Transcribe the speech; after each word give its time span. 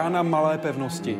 brána 0.00 0.22
malé 0.22 0.58
pevnosti. 0.58 1.18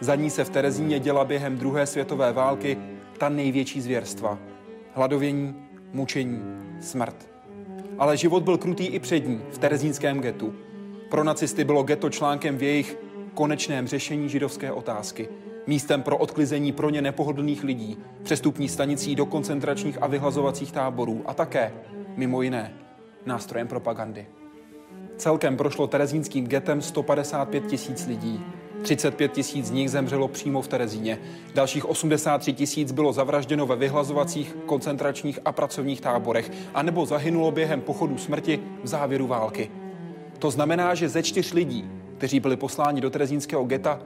Za 0.00 0.14
ní 0.14 0.30
se 0.30 0.44
v 0.44 0.50
Terezíně 0.50 0.98
děla 0.98 1.24
během 1.24 1.58
druhé 1.58 1.86
světové 1.86 2.32
války 2.32 2.78
ta 3.18 3.28
největší 3.28 3.80
zvěrstva. 3.80 4.38
Hladovění, 4.94 5.54
mučení, 5.92 6.42
smrt. 6.80 7.28
Ale 7.98 8.16
život 8.16 8.42
byl 8.42 8.58
krutý 8.58 8.86
i 8.86 8.98
před 8.98 9.28
ní, 9.28 9.40
v 9.50 9.58
terezínském 9.58 10.20
getu. 10.20 10.54
Pro 11.10 11.24
nacisty 11.24 11.64
bylo 11.64 11.82
geto 11.82 12.10
článkem 12.10 12.56
v 12.56 12.62
jejich 12.62 12.98
konečném 13.34 13.86
řešení 13.86 14.28
židovské 14.28 14.72
otázky. 14.72 15.28
Místem 15.66 16.02
pro 16.02 16.16
odklizení 16.16 16.72
pro 16.72 16.90
ně 16.90 17.02
nepohodlných 17.02 17.64
lidí, 17.64 17.98
přestupní 18.22 18.68
stanicí 18.68 19.14
do 19.14 19.26
koncentračních 19.26 20.02
a 20.02 20.06
vyhlazovacích 20.06 20.72
táborů 20.72 21.22
a 21.26 21.34
také, 21.34 21.72
mimo 22.16 22.42
jiné, 22.42 22.74
nástrojem 23.26 23.68
propagandy. 23.68 24.26
Celkem 25.16 25.56
prošlo 25.56 25.86
terezínským 25.86 26.46
getem 26.46 26.82
155 26.82 27.66
tisíc 27.66 28.06
lidí. 28.06 28.44
35 28.82 29.32
tisíc 29.32 29.66
z 29.66 29.70
nich 29.70 29.90
zemřelo 29.90 30.28
přímo 30.28 30.62
v 30.62 30.68
Terezíně. 30.68 31.18
Dalších 31.54 31.88
83 31.88 32.52
tisíc 32.52 32.92
bylo 32.92 33.12
zavražděno 33.12 33.66
ve 33.66 33.76
vyhlazovacích, 33.76 34.56
koncentračních 34.66 35.38
a 35.44 35.52
pracovních 35.52 36.00
táborech, 36.00 36.50
anebo 36.74 37.06
zahynulo 37.06 37.50
během 37.50 37.80
pochodu 37.80 38.18
smrti 38.18 38.60
v 38.82 38.86
závěru 38.86 39.26
války. 39.26 39.70
To 40.38 40.50
znamená, 40.50 40.94
že 40.94 41.08
ze 41.08 41.22
čtyř 41.22 41.52
lidí, 41.52 41.90
kteří 42.18 42.40
byli 42.40 42.56
posláni 42.56 43.00
do 43.00 43.10
terezínského 43.10 43.64
geta, 43.64 44.00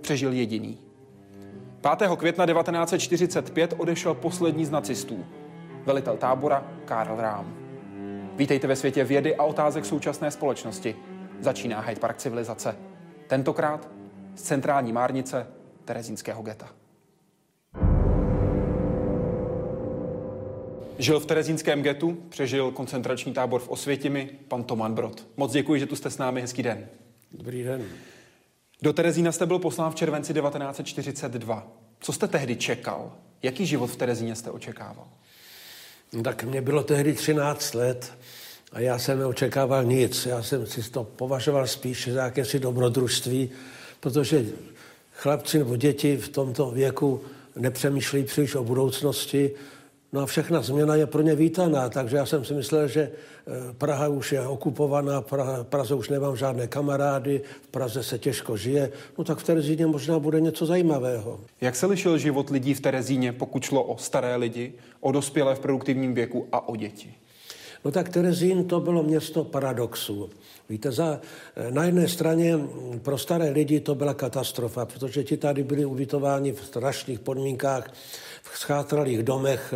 přežil 0.00 0.32
jediný. 0.32 0.78
5. 1.98 2.10
května 2.16 2.46
1945 2.46 3.74
odešel 3.76 4.14
poslední 4.14 4.64
z 4.64 4.70
nacistů, 4.70 5.24
velitel 5.84 6.16
tábora 6.16 6.66
Karl 6.84 7.16
Rám. 7.16 7.65
Vítejte 8.36 8.66
ve 8.66 8.76
světě 8.76 9.04
vědy 9.04 9.36
a 9.36 9.42
otázek 9.42 9.84
současné 9.84 10.30
společnosti. 10.30 10.96
Začíná 11.40 11.80
Hyde 11.80 12.00
Park 12.00 12.16
civilizace. 12.16 12.76
Tentokrát 13.26 13.88
z 14.34 14.42
centrální 14.42 14.92
márnice 14.92 15.46
Terezínského 15.84 16.42
geta. 16.42 16.68
Žil 20.98 21.20
v 21.20 21.26
Terezínském 21.26 21.82
getu, 21.82 22.18
přežil 22.28 22.70
koncentrační 22.70 23.32
tábor 23.32 23.60
v 23.60 23.68
Osvětimi, 23.68 24.30
pan 24.48 24.64
Toman 24.64 24.94
Brod. 24.94 25.26
Moc 25.36 25.52
děkuji, 25.52 25.80
že 25.80 25.86
tu 25.86 25.96
jste 25.96 26.10
s 26.10 26.18
námi. 26.18 26.40
Hezký 26.40 26.62
den. 26.62 26.88
Dobrý 27.32 27.62
den. 27.62 27.84
Do 28.82 28.92
Terezína 28.92 29.32
jste 29.32 29.46
byl 29.46 29.58
poslán 29.58 29.92
v 29.92 29.94
červenci 29.94 30.34
1942. 30.34 31.68
Co 32.00 32.12
jste 32.12 32.28
tehdy 32.28 32.56
čekal? 32.56 33.12
Jaký 33.42 33.66
život 33.66 33.86
v 33.86 33.96
Terezíně 33.96 34.34
jste 34.34 34.50
očekával? 34.50 35.08
No 36.12 36.22
tak 36.22 36.44
mě 36.44 36.62
bylo 36.62 36.82
tehdy 36.82 37.12
13 37.12 37.74
let 37.74 38.12
a 38.72 38.80
já 38.80 38.98
jsem 38.98 39.18
neočekával 39.18 39.84
nic. 39.84 40.26
Já 40.26 40.42
jsem 40.42 40.66
si 40.66 40.90
to 40.90 41.04
považoval 41.04 41.66
spíš 41.66 42.08
za 42.08 42.24
jakési 42.24 42.58
dobrodružství, 42.58 43.50
protože 44.00 44.46
chlapci 45.12 45.58
nebo 45.58 45.76
děti 45.76 46.16
v 46.16 46.28
tomto 46.28 46.70
věku 46.70 47.24
nepřemýšlí 47.56 48.24
příliš 48.24 48.54
o 48.54 48.64
budoucnosti, 48.64 49.50
No 50.16 50.22
a 50.22 50.26
všechna 50.26 50.62
změna 50.62 50.94
je 50.94 51.06
pro 51.06 51.22
ně 51.22 51.34
vítaná, 51.34 51.88
takže 51.88 52.16
já 52.16 52.26
jsem 52.26 52.44
si 52.44 52.54
myslel, 52.54 52.88
že 52.88 53.00
eh, 53.00 53.72
Praha 53.78 54.08
už 54.08 54.32
je 54.32 54.46
okupovaná, 54.46 55.20
Praha, 55.20 55.64
Praze 55.64 55.94
už 55.94 56.08
nemám 56.08 56.36
žádné 56.36 56.66
kamarády, 56.66 57.40
v 57.62 57.68
Praze 57.68 58.02
se 58.02 58.18
těžko 58.18 58.56
žije, 58.56 58.92
no 59.18 59.24
tak 59.24 59.38
v 59.38 59.44
Terezíně 59.44 59.86
možná 59.86 60.18
bude 60.18 60.40
něco 60.40 60.66
zajímavého. 60.66 61.40
Jak 61.60 61.76
se 61.76 61.86
lišil 61.86 62.18
život 62.18 62.50
lidí 62.50 62.74
v 62.74 62.80
Terezíně, 62.80 63.32
pokud 63.32 63.62
šlo 63.62 63.82
o 63.82 63.98
staré 63.98 64.36
lidi, 64.36 64.72
o 65.00 65.12
dospělé 65.12 65.54
v 65.54 65.60
produktivním 65.60 66.14
věku 66.14 66.46
a 66.52 66.68
o 66.68 66.76
děti? 66.76 67.14
No 67.84 67.90
tak 67.90 68.08
Terezín 68.08 68.64
to 68.64 68.80
bylo 68.80 69.02
město 69.02 69.44
paradoxů. 69.44 70.30
Víte, 70.68 70.92
za, 70.92 71.20
eh, 71.56 71.70
na 71.70 71.84
jedné 71.84 72.08
straně 72.08 72.58
pro 73.02 73.18
staré 73.18 73.50
lidi 73.50 73.80
to 73.80 73.94
byla 73.94 74.14
katastrofa, 74.14 74.84
protože 74.84 75.24
ti 75.24 75.36
tady 75.36 75.64
byli 75.64 75.84
ubytováni 75.84 76.52
v 76.52 76.64
strašných 76.64 77.20
podmínkách, 77.20 77.92
v 78.52 78.58
schátralých 78.58 79.22
domech, 79.22 79.74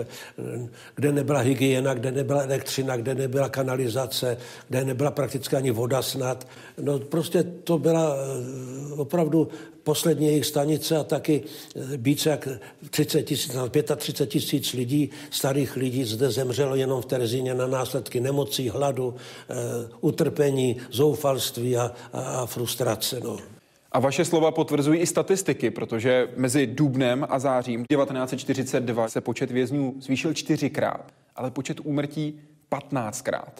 kde 0.95 1.13
nebyla 1.13 1.41
hygiena, 1.41 1.95
kde 1.95 2.13
nebyla 2.13 2.43
elektřina, 2.43 2.97
kde 2.97 3.15
nebyla 3.15 3.49
kanalizace, 3.49 4.37
kde 4.69 4.85
nebyla 4.85 5.11
prakticky 5.11 5.57
ani 5.57 5.71
voda 5.71 6.03
snad. 6.03 6.47
No 6.81 6.99
prostě 6.99 7.43
to 7.43 7.79
byla 7.79 8.17
eh, 8.17 8.95
opravdu 8.95 9.49
poslední 9.83 10.27
jejich 10.27 10.47
stanice 10.47 10.97
a 10.97 11.05
taky 11.05 11.43
eh, 11.43 11.81
více 11.97 12.31
jak 12.31 12.49
30 12.91 13.23
tisíc, 13.23 13.57
35 13.97 14.27
tisíc 14.27 14.73
lidí, 14.73 15.11
starých 15.31 15.77
lidí 15.77 16.05
zde 16.05 16.31
zemřelo 16.31 16.75
jenom 16.75 17.03
v 17.03 17.07
Terezíně 17.07 17.55
na 17.55 17.67
následky 17.67 18.21
nemocí, 18.21 18.69
hladu, 18.69 19.15
eh, 19.15 19.55
utrpení, 20.01 20.77
zoufalství 20.91 21.77
a, 21.77 21.93
a, 22.13 22.21
a 22.21 22.47
frustrace. 22.47 23.21
No. 23.21 23.60
A 23.93 24.01
vaše 24.01 24.25
slova 24.25 24.51
potvrzují 24.51 25.01
i 25.01 25.07
statistiky, 25.07 25.71
protože 25.71 26.29
mezi 26.37 26.67
dubnem 26.67 27.27
a 27.31 27.39
zářím 27.39 27.85
1942 27.85 29.09
se 29.09 29.21
počet 29.21 29.51
vězňů 29.51 29.95
zvýšil 30.01 30.35
čtyřikrát, 30.35 31.13
ale 31.37 31.51
počet 31.51 31.81
úmrtí 31.81 32.41
15krát. 32.73 33.53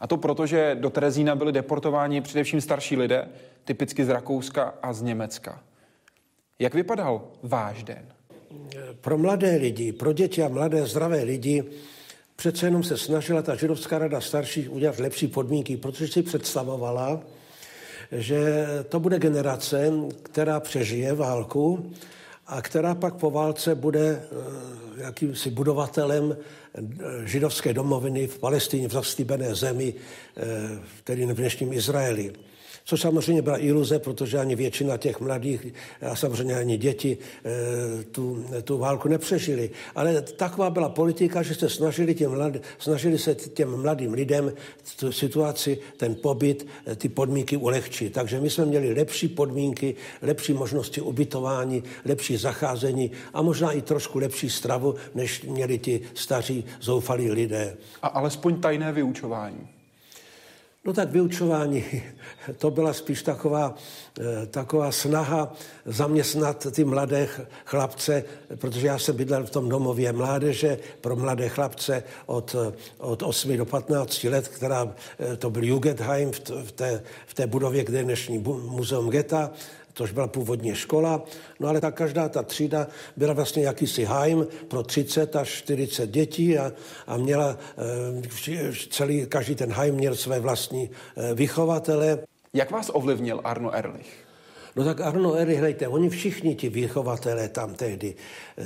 A 0.00 0.06
to 0.06 0.16
proto, 0.16 0.46
že 0.46 0.76
do 0.80 0.90
Terezína 0.90 1.34
byli 1.34 1.52
deportováni 1.52 2.20
především 2.20 2.60
starší 2.60 2.96
lidé, 2.96 3.28
typicky 3.64 4.04
z 4.04 4.08
Rakouska 4.08 4.74
a 4.82 4.92
z 4.92 5.02
Německa. 5.02 5.62
Jak 6.58 6.74
vypadal 6.74 7.22
váš 7.42 7.82
den? 7.82 8.06
Pro 9.00 9.18
mladé 9.18 9.56
lidi, 9.56 9.92
pro 9.92 10.12
děti 10.12 10.42
a 10.42 10.48
mladé 10.48 10.86
zdravé 10.86 11.22
lidi 11.22 11.64
přece 12.36 12.66
jenom 12.66 12.82
se 12.82 12.98
snažila 12.98 13.42
ta 13.42 13.56
židovská 13.56 13.98
rada 13.98 14.20
starších 14.20 14.72
udělat 14.72 14.98
lepší 14.98 15.26
podmínky, 15.26 15.76
protože 15.76 16.12
si 16.12 16.22
představovala, 16.22 17.20
že 18.12 18.66
to 18.88 19.00
bude 19.00 19.18
generace, 19.18 19.92
která 20.22 20.60
přežije 20.60 21.14
válku 21.14 21.92
a 22.46 22.62
která 22.62 22.94
pak 22.94 23.14
po 23.14 23.30
válce 23.30 23.74
bude 23.74 24.00
eh, 24.00 24.26
jakýmsi 24.96 25.50
budovatelem 25.50 26.36
eh, 26.36 26.82
židovské 27.24 27.72
domoviny 27.72 28.26
v 28.26 28.38
Palestině, 28.38 28.88
v 28.88 28.92
zaslíbené 28.92 29.54
zemi, 29.54 29.94
eh, 30.36 30.42
tedy 31.04 31.26
v 31.26 31.34
dnešním 31.34 31.72
Izraeli. 31.72 32.32
Což 32.84 33.00
samozřejmě 33.00 33.42
byla 33.42 33.58
iluze, 33.58 33.98
protože 33.98 34.38
ani 34.38 34.56
většina 34.56 34.96
těch 34.96 35.20
mladých 35.20 35.66
a 36.10 36.16
samozřejmě 36.16 36.54
ani 36.54 36.76
děti 36.76 37.18
eh, 37.44 38.04
tu, 38.04 38.44
tu 38.64 38.78
válku 38.78 39.08
nepřežili. 39.08 39.70
Ale 39.94 40.22
taková 40.22 40.70
byla 40.70 40.88
politika, 40.88 41.42
že 41.42 41.54
se 41.54 41.68
snažili, 41.68 42.14
těm 42.14 42.30
mlad, 42.30 42.52
snažili 42.78 43.18
se 43.18 43.34
těm 43.34 43.76
mladým 43.82 44.12
lidem 44.12 44.52
tu 44.98 45.12
situaci, 45.12 45.78
ten 45.96 46.14
pobyt, 46.14 46.66
eh, 46.86 46.96
ty 46.96 47.08
podmínky 47.08 47.56
ulehčit. 47.56 48.12
Takže 48.12 48.40
my 48.40 48.50
jsme 48.50 48.64
měli 48.66 48.94
lepší 48.94 49.28
podmínky, 49.28 49.94
lepší 50.22 50.52
možnosti 50.52 51.00
ubytování, 51.00 51.82
lepší 52.04 52.36
zacházení 52.36 53.10
a 53.34 53.42
možná 53.42 53.72
i 53.72 53.82
trošku 53.82 54.18
lepší 54.18 54.50
stravu, 54.50 54.94
než 55.14 55.42
měli 55.42 55.78
ti 55.78 56.00
staří 56.14 56.64
zoufalí 56.80 57.30
lidé. 57.30 57.76
A 58.02 58.08
alespoň 58.08 58.60
tajné 58.60 58.92
vyučování. 58.92 59.81
No 60.84 60.92
tak 60.92 61.10
vyučování, 61.10 61.84
to 62.58 62.70
byla 62.70 62.92
spíš 62.92 63.22
taková, 63.22 63.74
eh, 64.20 64.46
taková 64.46 64.92
snaha 64.92 65.52
zaměstnat 65.86 66.66
ty 66.70 66.84
mladé 66.84 67.28
chlapce, 67.64 68.24
protože 68.56 68.86
já 68.86 68.98
jsem 68.98 69.16
bydlel 69.16 69.46
v 69.46 69.50
tom 69.50 69.68
domově 69.68 70.12
mládeže 70.12 70.78
pro 71.00 71.16
mladé 71.16 71.48
chlapce 71.48 72.02
od, 72.26 72.56
od 72.98 73.22
8 73.22 73.56
do 73.56 73.64
15 73.64 74.24
let, 74.24 74.48
která, 74.48 74.94
eh, 75.18 75.36
to 75.36 75.50
byl 75.50 75.64
Jugendheim 75.64 76.32
v 76.64 76.72
té, 76.72 77.02
v 77.26 77.34
té 77.34 77.46
budově, 77.46 77.84
kde 77.84 77.98
je 77.98 78.04
dnešní 78.04 78.38
muzeum 78.66 79.10
Geta 79.10 79.50
což 79.94 80.12
byla 80.12 80.26
původně 80.26 80.74
škola. 80.74 81.24
No 81.60 81.68
ale 81.68 81.80
ta 81.80 81.90
každá 81.90 82.28
ta 82.28 82.42
třída 82.42 82.86
byla 83.16 83.32
vlastně 83.32 83.62
jakýsi 83.62 84.04
hajm 84.04 84.46
pro 84.68 84.82
30 84.82 85.36
až 85.36 85.48
40 85.48 86.10
dětí 86.10 86.58
a, 86.58 86.72
a 87.06 87.16
měla 87.16 87.58
e, 88.48 88.72
celý, 88.90 89.26
každý 89.26 89.54
ten 89.54 89.72
hajm 89.72 89.94
měl 89.94 90.14
své 90.14 90.40
vlastní 90.40 90.90
e, 91.16 91.34
vychovatele. 91.34 92.18
Jak 92.54 92.70
vás 92.70 92.90
ovlivnil 92.94 93.40
Arno 93.44 93.74
Erlich? 93.74 94.22
No 94.76 94.84
tak 94.84 95.00
Arno 95.00 95.34
Erlich, 95.34 95.58
hlejte, 95.58 95.88
oni 95.88 96.08
všichni 96.08 96.54
ti 96.54 96.68
vychovatelé 96.68 97.48
tam 97.48 97.74
tehdy, 97.74 98.14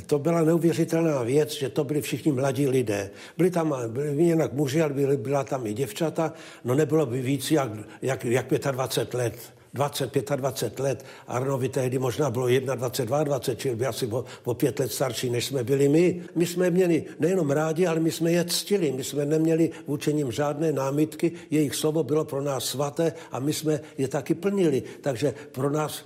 to 0.07 0.19
byla 0.19 0.43
neuvěřitelná 0.43 1.23
věc, 1.23 1.53
že 1.53 1.69
to 1.69 1.85
byli 1.85 2.03
všichni 2.03 2.33
mladí 2.33 2.69
lidé. 2.69 3.11
Byli 3.37 3.51
tam 3.51 3.75
byli 3.89 4.23
jinak 4.23 4.53
muži, 4.53 4.83
ale 4.83 4.95
byly, 4.95 5.17
byla 5.17 5.45
tam 5.45 5.67
i 5.67 5.75
děvčata, 5.75 6.33
no 6.65 6.75
nebylo 6.75 7.07
by 7.07 7.21
víc 7.21 7.51
jak, 7.51 7.71
jak, 8.03 8.25
jak 8.25 8.47
25 8.49 9.15
let 9.15 9.56
20, 9.77 10.37
25 10.37 10.81
let. 10.81 11.05
Arnovi 11.27 11.69
tehdy 11.69 11.99
možná 11.99 12.31
bylo 12.31 12.49
21, 12.49 13.25
22, 13.25 13.55
čili 13.57 13.77
byl 13.77 13.89
asi 13.89 14.07
o, 14.07 14.25
o 14.45 14.55
pět 14.55 14.79
let 14.79 14.93
starší, 14.93 15.31
než 15.31 15.45
jsme 15.45 15.65
byli 15.65 15.89
my. 15.89 16.23
My 16.35 16.47
jsme 16.47 16.71
měli 16.71 17.05
nejenom 17.21 17.51
rádi, 17.51 17.87
ale 17.87 18.01
my 18.01 18.11
jsme 18.11 18.33
je 18.33 18.45
ctili. 18.45 18.93
My 18.93 19.05
jsme 19.05 19.27
neměli 19.27 19.71
vůči 19.87 20.15
nim 20.15 20.33
žádné 20.33 20.73
námitky. 20.73 21.33
Jejich 21.51 21.75
slovo 21.75 22.03
bylo 22.03 22.25
pro 22.25 22.43
nás 22.43 22.65
svaté 22.65 23.13
a 23.33 23.39
my 23.39 23.53
jsme 23.53 23.81
je 23.99 24.09
taky 24.09 24.35
plnili. 24.35 24.83
Takže 25.01 25.35
pro 25.53 25.71
nás 25.71 26.05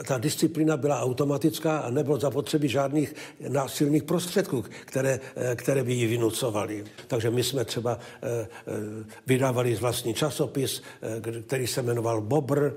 e, 0.00 0.04
ta 0.04 0.18
disciplína 0.18 0.76
byla 0.76 1.00
automatická 1.00 1.78
a 1.78 1.90
nebylo 1.90 2.18
zapotřebí 2.18 2.68
žádných 2.68 3.14
násilných 3.48 4.02
prostředků, 4.02 4.64
které, 4.84 5.20
e, 5.36 5.56
které 5.56 5.84
by 5.84 5.92
ji 5.92 6.06
vynucovali. 6.06 6.84
Takže 7.06 7.30
my 7.30 7.42
jsme 7.42 7.64
třeba 7.64 7.98
e, 8.22 8.46
vydávali 9.26 9.74
vlastní 9.74 10.14
časopis, 10.14 10.82
který 11.46 11.66
se 11.66 11.82
jmenoval 11.82 12.20
Bobr, 12.20 12.70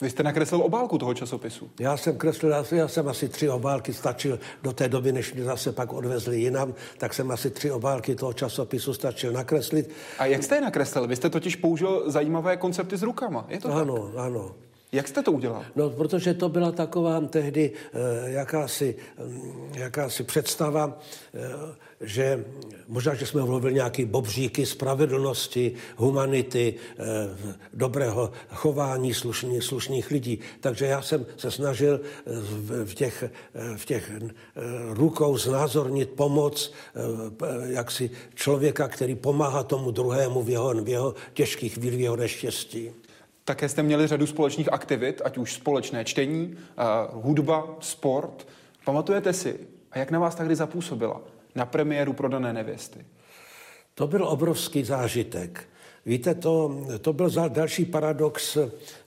Vy 0.00 0.10
jste 0.10 0.22
nakreslil 0.22 0.62
obálku 0.62 0.98
toho 0.98 1.14
časopisu. 1.14 1.70
Já 1.80 1.96
jsem 1.96 2.16
kreslil, 2.16 2.52
já 2.70 2.88
jsem 2.88 3.08
asi 3.08 3.28
tři 3.28 3.48
obálky 3.48 3.92
stačil 3.92 4.38
do 4.62 4.72
té 4.72 4.88
doby, 4.88 5.12
než 5.12 5.34
mě 5.34 5.44
zase 5.44 5.72
pak 5.72 5.92
odvezli 5.92 6.40
jinam, 6.40 6.74
tak 6.98 7.14
jsem 7.14 7.30
asi 7.30 7.50
tři 7.50 7.70
obálky 7.70 8.14
toho 8.14 8.32
časopisu 8.32 8.94
stačil 8.94 9.32
nakreslit. 9.32 9.90
A 10.18 10.26
jak 10.26 10.42
jste 10.42 10.54
je 10.54 10.60
nakreslil? 10.60 11.06
Vy 11.06 11.16
jste 11.16 11.30
totiž 11.30 11.56
použil 11.56 12.02
zajímavé 12.06 12.56
koncepty 12.56 12.96
s 12.96 13.02
rukama, 13.02 13.44
je 13.48 13.60
to 13.60 13.72
Ano, 13.74 13.98
tak? 13.98 14.24
ano. 14.24 14.50
Jak 14.92 15.08
jste 15.08 15.22
to 15.22 15.32
udělal? 15.32 15.64
No, 15.76 15.90
protože 15.90 16.34
to 16.34 16.48
byla 16.48 16.72
taková 16.72 17.20
tehdy 17.20 17.72
eh, 17.72 18.30
jakási, 18.30 18.96
hm, 19.18 19.72
jakási 19.74 20.24
představa, 20.24 20.98
eh, 21.34 21.74
že 22.02 22.44
možná, 22.88 23.14
že 23.14 23.26
jsme 23.26 23.44
mluvili 23.44 23.74
nějaký 23.74 24.04
bobříky 24.04 24.66
spravedlnosti, 24.66 25.72
humanity, 25.96 26.74
eh, 26.74 27.04
dobrého 27.74 28.30
chování 28.48 29.14
slušný, 29.14 29.62
slušných 29.62 30.10
lidí. 30.10 30.38
Takže 30.60 30.86
já 30.86 31.02
jsem 31.02 31.26
se 31.36 31.50
snažil 31.50 32.00
eh, 32.02 32.20
v, 32.26 32.84
v 32.84 32.94
těch, 32.94 33.24
eh, 33.24 33.76
v 33.76 33.84
těch 33.84 34.10
eh, 34.10 34.20
rukou 34.94 35.38
znázornit 35.38 36.10
pomoc 36.10 36.72
jaksi 37.64 38.10
člověka, 38.34 38.88
který 38.88 39.14
pomáhá 39.14 39.62
tomu 39.62 39.90
druhému 39.90 40.42
v 40.42 40.50
jeho, 40.50 40.74
v 40.74 40.88
jeho 40.88 41.14
těžkých 41.32 41.74
chvílích, 41.74 41.98
v 41.98 42.02
jeho 42.02 42.16
neštěstí. 42.16 42.90
Také 43.44 43.68
jste 43.68 43.82
měli 43.82 44.06
řadu 44.06 44.26
společných 44.26 44.72
aktivit, 44.72 45.22
ať 45.24 45.38
už 45.38 45.54
společné 45.54 46.04
čtení, 46.04 46.56
eh, 46.56 46.82
hudba, 47.12 47.76
sport. 47.80 48.48
Pamatujete 48.84 49.32
si, 49.32 49.58
a 49.90 49.98
jak 49.98 50.10
na 50.10 50.18
vás 50.18 50.34
tehdy 50.34 50.56
zapůsobila? 50.56 51.20
Na 51.54 51.66
premiéru 51.66 52.12
Prodané 52.12 52.52
nevěsty. 52.52 53.06
To 53.94 54.06
byl 54.06 54.28
obrovský 54.28 54.84
zážitek. 54.84 55.68
Víte, 56.06 56.34
to, 56.34 56.86
to 57.00 57.12
byl 57.12 57.30
další 57.48 57.84
paradox 57.84 58.58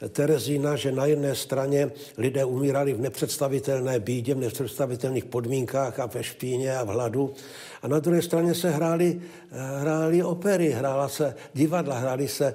Terezína, 0.09 0.75
že 0.75 0.91
na 0.91 1.05
jedné 1.05 1.35
straně 1.35 1.91
lidé 2.17 2.45
umírali 2.45 2.93
v 2.93 3.01
nepředstavitelné 3.01 3.99
bídě, 3.99 4.35
v 4.35 4.37
nepředstavitelných 4.37 5.25
podmínkách 5.25 5.99
a 5.99 6.05
ve 6.05 6.23
špíně 6.23 6.77
a 6.77 6.83
v 6.83 6.87
hladu. 6.87 7.33
A 7.81 7.87
na 7.87 7.99
druhé 7.99 8.21
straně 8.21 8.53
se 8.53 8.69
hrály, 8.69 9.21
hrály 9.55 10.23
opery, 10.23 10.69
hrála 10.69 11.09
se 11.09 11.35
divadla, 11.53 11.99
hrály 11.99 12.27
se, 12.27 12.53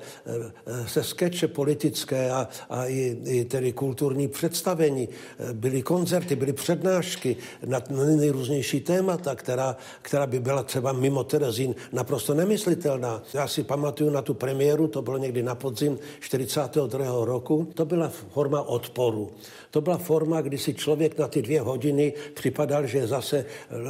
se 0.86 1.04
skeče 1.04 1.48
politické 1.48 2.30
a, 2.30 2.48
a 2.70 2.86
i, 2.86 3.16
i 3.24 3.44
tedy 3.44 3.72
kulturní 3.72 4.28
představení. 4.28 5.08
Byly 5.52 5.82
koncerty, 5.82 6.36
byly 6.36 6.52
přednášky 6.52 7.36
na 7.66 7.82
nejrůznější 7.90 8.80
témata, 8.80 9.34
která, 9.34 9.76
která 10.02 10.26
by 10.26 10.40
byla 10.40 10.62
třeba 10.62 10.92
mimo 10.92 11.24
Terezín 11.24 11.74
naprosto 11.92 12.34
nemyslitelná. 12.34 13.22
Já 13.34 13.48
si 13.48 13.62
pamatuju 13.62 14.10
na 14.10 14.22
tu 14.22 14.34
premiéru, 14.34 14.88
to 14.88 15.02
bylo 15.02 15.18
někdy 15.18 15.42
na 15.42 15.54
podzim 15.54 15.98
42. 16.20 17.24
roku, 17.24 17.68
to 17.74 17.84
byla 17.84 18.08
forma 18.08 18.62
odporu. 18.62 19.30
To 19.70 19.80
byla 19.80 19.98
forma, 19.98 20.40
kdy 20.40 20.58
si 20.58 20.74
člověk 20.74 21.18
na 21.18 21.28
ty 21.28 21.42
dvě 21.42 21.60
hodiny 21.60 22.12
připadal, 22.34 22.86
že 22.86 22.98
je 22.98 23.06
zase 23.06 23.44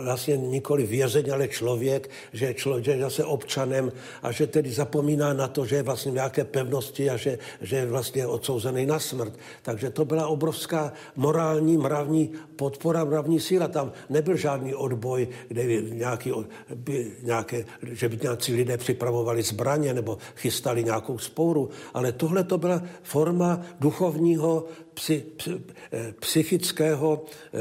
vlastně 0.05 0.37
nikoli 0.37 0.87
vězeň, 0.87 1.33
ale 1.33 1.49
člověk, 1.49 2.11
že 2.33 2.47
je, 2.47 2.55
člo, 2.55 2.81
že 2.81 2.91
je 2.91 3.01
zase 3.01 3.25
občanem 3.25 3.93
a 4.23 4.33
že 4.33 4.47
tedy 4.47 4.71
zapomíná 4.71 5.33
na 5.33 5.49
to, 5.49 5.67
že 5.67 5.77
je 5.77 5.83
vlastně 5.83 6.13
nějaké 6.13 6.45
pevnosti 6.45 7.11
a 7.11 7.17
že, 7.17 7.39
že 7.61 7.77
je 7.77 7.87
vlastně 7.87 8.27
odsouzený 8.27 8.87
na 8.87 8.99
smrt. 8.99 9.33
Takže 9.63 9.91
to 9.91 10.05
byla 10.05 10.27
obrovská 10.27 10.93
morální, 11.17 11.79
mravní 11.79 12.33
podpora, 12.57 13.05
mravní 13.05 13.41
síla. 13.41 13.69
Tam 13.69 13.93
nebyl 14.09 14.37
žádný 14.37 14.75
odboj, 14.75 15.29
kde 15.49 15.83
nějaký, 15.83 16.33
by 16.75 17.13
nějaké, 17.23 17.65
že 17.83 18.09
by 18.09 18.19
nějací 18.23 18.55
lidé 18.55 18.77
připravovali 18.77 19.43
zbraně 19.43 19.95
nebo 19.95 20.19
chystali 20.37 20.85
nějakou 20.85 21.19
spouru, 21.19 21.71
ale 21.95 22.13
tohle 22.13 22.45
to 22.45 22.59
byla 22.59 22.83
forma 23.03 23.61
duchovního, 23.81 24.65
psy, 24.95 25.21
psy, 25.37 25.61
eh, 25.93 26.13
psychického, 26.21 27.25
eh, 27.55 27.61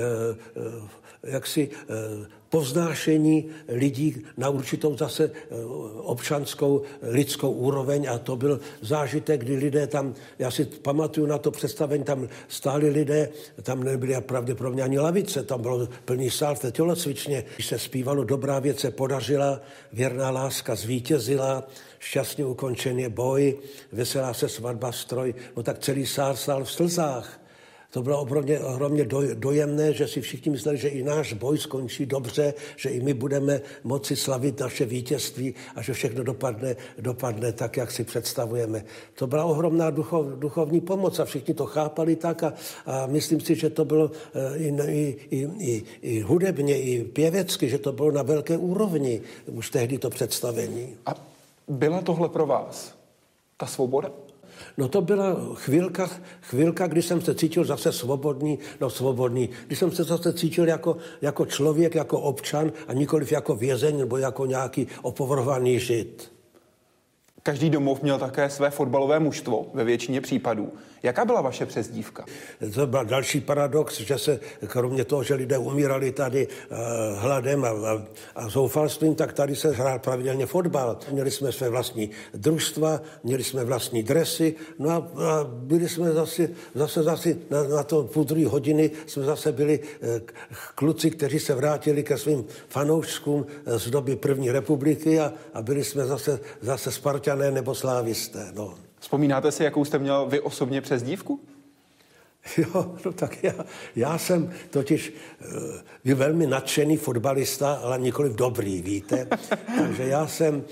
eh, 0.56 1.32
jaksi 1.32 1.70
povznášení 2.50 3.46
lidí 3.68 4.26
na 4.38 4.50
určitou 4.50 4.98
zase 4.98 5.32
občanskou 5.96 6.82
lidskou 7.02 7.52
úroveň. 7.52 8.10
A 8.10 8.18
to 8.18 8.36
byl 8.36 8.60
zážitek, 8.82 9.42
kdy 9.42 9.56
lidé 9.56 9.88
tam, 9.88 10.14
já 10.40 10.52
si 10.52 10.66
pamatuju 10.66 11.28
na 11.28 11.38
to 11.38 11.52
představení, 11.52 12.04
tam 12.04 12.28
stáli 12.48 12.90
lidé, 12.90 13.30
tam 13.64 13.84
nebyly 13.84 14.22
pravděpodobně 14.22 14.84
ani 14.84 15.00
lavice, 15.00 15.44
tam 15.44 15.62
bylo 15.62 15.88
plný 16.06 16.30
sál 16.30 16.56
v 16.56 16.60
té 16.60 16.72
tělocvičně, 16.72 17.44
když 17.56 17.68
se 17.68 17.80
zpívalo 17.80 18.24
Dobrá 18.24 18.60
věc 18.60 18.80
se 18.80 18.92
podařila, 18.92 19.62
věrná 19.94 20.30
láska 20.30 20.76
zvítězila, 20.76 21.68
šťastně 22.00 22.46
ukončen 22.46 23.00
je 23.00 23.10
boj, 23.10 23.58
veselá 23.92 24.34
se 24.34 24.50
svatba 24.50 24.92
stroj, 24.92 25.34
no 25.58 25.64
tak 25.64 25.80
celý 25.80 26.06
sál 26.06 26.36
stál 26.36 26.64
v 26.64 26.72
slzách. 26.72 27.39
To 27.92 28.04
bylo 28.04 28.22
ohromně, 28.22 28.60
ohromně 28.60 29.06
dojemné, 29.34 29.94
že 29.94 30.08
si 30.08 30.22
všichni 30.22 30.52
mysleli, 30.52 30.78
že 30.78 30.88
i 30.88 31.04
náš 31.04 31.34
boj 31.34 31.58
skončí 31.58 32.06
dobře, 32.06 32.54
že 32.78 32.90
i 32.90 33.02
my 33.02 33.14
budeme 33.14 33.62
moci 33.84 34.16
slavit 34.16 34.60
naše 34.60 34.86
vítězství 34.86 35.56
a 35.76 35.82
že 35.82 35.94
všechno 35.94 36.24
dopadne, 36.24 36.76
dopadne 37.00 37.52
tak, 37.52 37.78
jak 37.78 37.92
si 37.92 38.04
představujeme. 38.04 38.86
To 39.16 39.28
byla 39.28 39.46
ohromná 39.46 39.90
duchov, 39.90 40.26
duchovní 40.40 40.82
pomoc 40.82 41.20
a 41.20 41.26
všichni 41.26 41.54
to 41.54 41.66
chápali 41.66 42.16
tak 42.16 42.44
a, 42.44 42.54
a 42.86 43.08
myslím 43.08 43.42
si, 43.42 43.56
že 43.56 43.70
to 43.70 43.86
bylo 43.86 44.12
i, 44.56 44.68
i, 44.68 45.18
i, 45.30 45.50
i, 45.60 45.84
i 46.02 46.22
hudebně, 46.22 46.82
i 46.82 47.04
pěvecky, 47.04 47.70
že 47.70 47.78
to 47.78 47.92
bylo 47.92 48.12
na 48.12 48.24
velké 48.24 48.58
úrovni 48.58 49.22
už 49.46 49.70
tehdy 49.70 49.98
to 49.98 50.10
představení. 50.10 50.98
A 51.06 51.16
byla 51.68 52.02
tohle 52.02 52.30
pro 52.30 52.46
vás 52.46 52.94
ta 53.58 53.66
svoboda? 53.66 54.29
No 54.80 54.88
to 54.88 55.02
byla 55.02 55.36
chvilka, 55.54 56.10
chvilka, 56.42 56.88
kdy 56.88 57.02
jsem 57.02 57.22
se 57.22 57.36
cítil 57.36 57.66
zase 57.66 57.92
svobodný, 57.92 58.60
no 58.82 58.90
svobodný, 58.90 59.50
kdy 59.68 59.76
jsem 59.76 59.92
se 59.92 60.04
zase 60.04 60.34
cítil 60.34 60.68
jako, 60.68 60.98
jako 61.22 61.46
člověk, 61.46 61.96
jako 61.96 62.20
občan 62.20 62.72
a 62.88 62.94
nikoliv 62.94 63.32
jako 63.32 63.56
vězeň 63.56 63.98
nebo 63.98 64.18
jako 64.18 64.46
nějaký 64.46 64.88
opovrhovaný 65.02 65.80
žid. 65.80 66.32
Každý 67.44 67.70
domov 67.70 68.02
měl 68.02 68.20
také 68.20 68.50
své 68.50 68.70
fotbalové 68.70 69.20
mužstvo 69.20 69.66
ve 69.74 69.84
většině 69.84 70.22
případů. 70.22 70.72
Jaká 71.04 71.26
byla 71.26 71.42
vaše 71.42 71.66
přezdívka? 71.66 72.26
To 72.74 72.88
byl 72.88 73.06
další 73.06 73.42
paradox, 73.42 74.00
že 74.00 74.18
se 74.18 74.40
kromě 74.68 75.06
toho, 75.06 75.24
že 75.24 75.34
lidé 75.34 75.58
umírali 75.58 76.12
tady 76.12 76.48
uh, 76.48 76.78
hladem 77.20 77.66
a, 77.66 77.70
a, 77.70 78.04
a 78.36 78.50
zoufalstvím, 78.50 79.16
tak 79.16 79.34
tady 79.34 79.56
se 79.56 79.72
hrál 79.72 80.00
pravidelně 80.00 80.46
fotbal. 80.46 80.98
Měli 81.12 81.32
jsme 81.32 81.52
své 81.52 81.70
vlastní 81.70 82.10
družstva, 82.34 83.02
měli 83.24 83.44
jsme 83.44 83.64
vlastní 83.64 84.04
dresy, 84.04 84.56
no 84.80 84.90
a, 84.90 84.96
a 84.96 85.44
byli 85.44 85.90
jsme 85.90 86.12
zase, 86.12 86.50
zase, 86.76 87.04
zase 87.04 87.38
na, 87.50 87.64
na 87.64 87.84
to 87.84 88.04
půl 88.04 88.24
druhé 88.24 88.48
hodiny 88.48 88.92
jsme 89.08 89.24
zase 89.24 89.52
byli 89.52 89.80
uh, 89.80 90.08
kluci, 90.76 91.12
kteří 91.12 91.40
se 91.40 91.56
vrátili 91.56 92.04
ke 92.04 92.18
svým 92.18 92.46
fanouškům 92.70 93.46
z 93.66 93.90
doby 93.90 94.16
první 94.16 94.52
republiky 94.52 95.20
a, 95.20 95.34
a 95.54 95.62
byli 95.62 95.84
jsme 95.84 96.06
zase, 96.06 96.40
zase 96.62 96.92
Spartané 96.92 97.52
nebo 97.52 97.76
slávisté. 97.76 98.52
No. 98.54 98.89
Vzpomínáte 99.00 99.52
si, 99.52 99.64
jakou 99.64 99.86
jste 99.86 100.00
měl 100.00 100.26
vy 100.26 100.40
osobně 100.40 100.82
přezdívku? 100.82 101.40
Jo, 102.58 102.96
no 103.06 103.14
tak 103.14 103.44
já, 103.44 103.54
já 103.96 104.18
jsem 104.18 104.54
totiž 104.70 105.14
uh, 106.06 106.14
velmi 106.14 106.48
nadšený 106.48 106.98
fotbalista, 106.98 107.74
ale 107.74 108.00
nikoliv 108.00 108.34
dobrý, 108.34 108.82
víte. 108.82 109.28
Takže 109.78 110.04
já 110.04 110.28
jsem 110.28 110.56
uh, 110.56 110.64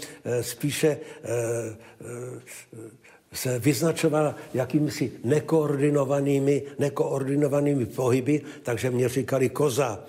spíše 0.42 0.98
uh, 0.98 2.80
uh, 2.82 2.90
se 3.34 3.60
vyznačoval 3.60 4.36
jakýmsi 4.54 5.12
nekoordinovanými, 5.24 6.64
nekoordinovanými 6.80 7.86
pohyby, 7.86 8.42
takže 8.64 8.92
mě 8.92 9.10
říkali 9.10 9.50
koza 9.50 10.04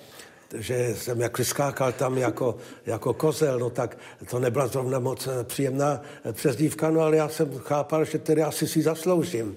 že 0.57 0.95
jsem 0.97 1.21
jak 1.21 1.39
skákal 1.43 1.93
tam 1.93 2.19
jako, 2.19 2.57
jako 2.87 3.15
kozel, 3.15 3.59
no 3.59 3.71
tak 3.71 3.99
to 4.31 4.39
nebyla 4.39 4.67
zrovna 4.67 4.99
moc 4.99 5.29
příjemná 5.43 6.03
přezdívka, 6.33 6.91
no 6.91 7.01
ale 7.01 7.17
já 7.17 7.29
jsem 7.29 7.59
chápal, 7.59 8.05
že 8.05 8.19
tedy 8.19 8.43
asi 8.43 8.67
si 8.67 8.83
zasloužím. 8.83 9.57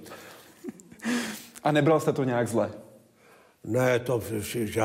A 1.63 1.71
nebyla 1.71 1.99
jste 1.99 2.13
to 2.13 2.23
nějak 2.23 2.47
zle? 2.47 2.71
Ne, 3.63 3.99
to 3.99 4.21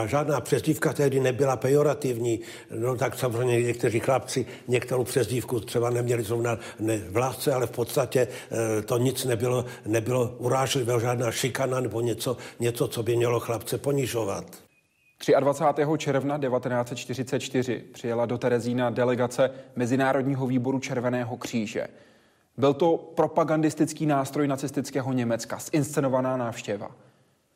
žádná 0.05 0.41
přezdívka 0.41 0.93
tehdy 0.93 1.21
nebyla 1.21 1.57
pejorativní. 1.57 2.41
No 2.71 2.97
tak 2.97 3.19
samozřejmě 3.19 3.63
někteří 3.63 4.01
chlapci 4.01 4.47
některou 4.69 5.05
přezdívku 5.05 5.61
třeba 5.61 5.91
neměli 5.91 6.23
zrovna 6.23 6.59
ne 6.81 6.99
v 6.99 7.17
lásce, 7.17 7.55
ale 7.55 7.67
v 7.67 7.71
podstatě 7.71 8.29
to 8.85 8.99
nic 8.99 9.25
nebylo, 9.25 9.65
nebylo 9.87 10.35
urážlivé, 10.39 11.01
žádná 11.01 11.33
šikana 11.33 11.81
nebo 11.81 12.01
něco, 12.01 12.37
něco, 12.61 12.89
co 12.89 13.03
by 13.03 13.17
mělo 13.17 13.41
chlapce 13.41 13.79
ponižovat. 13.79 14.66
23. 15.41 15.83
června 15.99 16.39
1944 16.39 17.85
přijela 17.93 18.27
do 18.27 18.39
Terezína 18.39 18.91
delegace 18.91 19.51
Mezinárodního 19.77 20.47
výboru 20.47 20.79
Červeného 20.79 21.37
kříže. 21.37 21.87
Byl 22.57 22.75
to 22.75 22.97
propagandistický 22.97 24.07
nástroj 24.07 24.49
nacistického 24.49 25.13
Německa, 25.13 25.59
zinscenovaná 25.59 26.37
návštěva. 26.37 26.91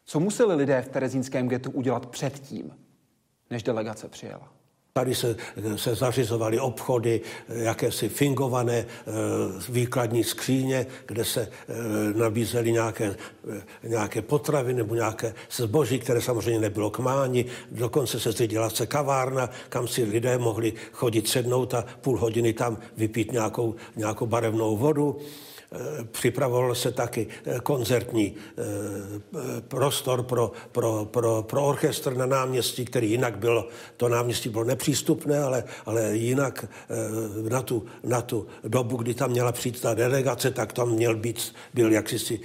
Co 0.04 0.20
museli 0.20 0.54
lidé 0.54 0.82
v 0.82 0.88
terezínském 0.88 1.48
getu 1.48 1.70
udělat 1.70 2.06
předtím, 2.06 2.76
než 3.50 3.62
delegace 3.62 4.08
přijela? 4.08 4.59
Tady 4.92 5.14
se, 5.14 5.36
se 5.76 5.94
zařizovaly 5.94 6.60
obchody, 6.60 7.20
jakési 7.48 8.08
fingované 8.08 8.76
e, 8.76 8.86
výkladní 9.68 10.24
skříně, 10.24 10.86
kde 11.06 11.24
se 11.24 11.40
e, 11.40 11.48
nabízely 12.18 12.72
nějaké, 12.72 13.04
e, 13.84 13.88
nějaké 13.88 14.22
potravy 14.22 14.74
nebo 14.74 14.94
nějaké 14.94 15.34
zboží, 15.50 15.98
které 15.98 16.20
samozřejmě 16.20 16.60
nebylo 16.60 16.90
k 16.90 16.98
máni. 16.98 17.44
Dokonce 17.70 18.20
se 18.20 18.32
zřídila 18.32 18.70
se 18.70 18.86
kavárna, 18.86 19.50
kam 19.68 19.88
si 19.88 20.04
lidé 20.04 20.38
mohli 20.38 20.72
chodit 20.92 21.28
sednout 21.28 21.74
a 21.74 21.84
půl 22.00 22.18
hodiny 22.18 22.52
tam 22.52 22.78
vypít 22.96 23.32
nějakou, 23.32 23.74
nějakou 23.96 24.26
barevnou 24.26 24.76
vodu. 24.76 25.18
Eh, 25.72 26.04
připravoval 26.04 26.74
se 26.74 26.92
taky 26.92 27.26
eh, 27.46 27.60
koncertní 27.60 28.34
eh, 28.34 28.62
prostor 29.60 30.22
pro, 30.22 30.52
pro, 30.72 31.04
pro, 31.10 31.42
pro 31.42 31.66
orchestr 31.66 32.16
na 32.16 32.26
náměstí, 32.26 32.84
který 32.84 33.10
jinak 33.10 33.38
bylo, 33.38 33.68
to 33.96 34.08
náměstí 34.08 34.48
bylo 34.48 34.64
nepřístupné, 34.64 35.42
ale, 35.42 35.64
ale 35.86 36.16
jinak 36.16 36.66
na 37.48 37.62
tu, 37.62 37.86
na 38.04 38.22
tu 38.22 38.46
dobu, 38.64 38.96
kdy 38.96 39.14
tam 39.14 39.30
měla 39.30 39.52
přijít 39.52 39.80
ta 39.80 39.94
delegace, 39.94 40.50
tak 40.50 40.72
tam 40.72 40.90
měl 40.90 41.16
být, 41.16 41.54
byl 41.74 41.92
jaksi 41.92 42.40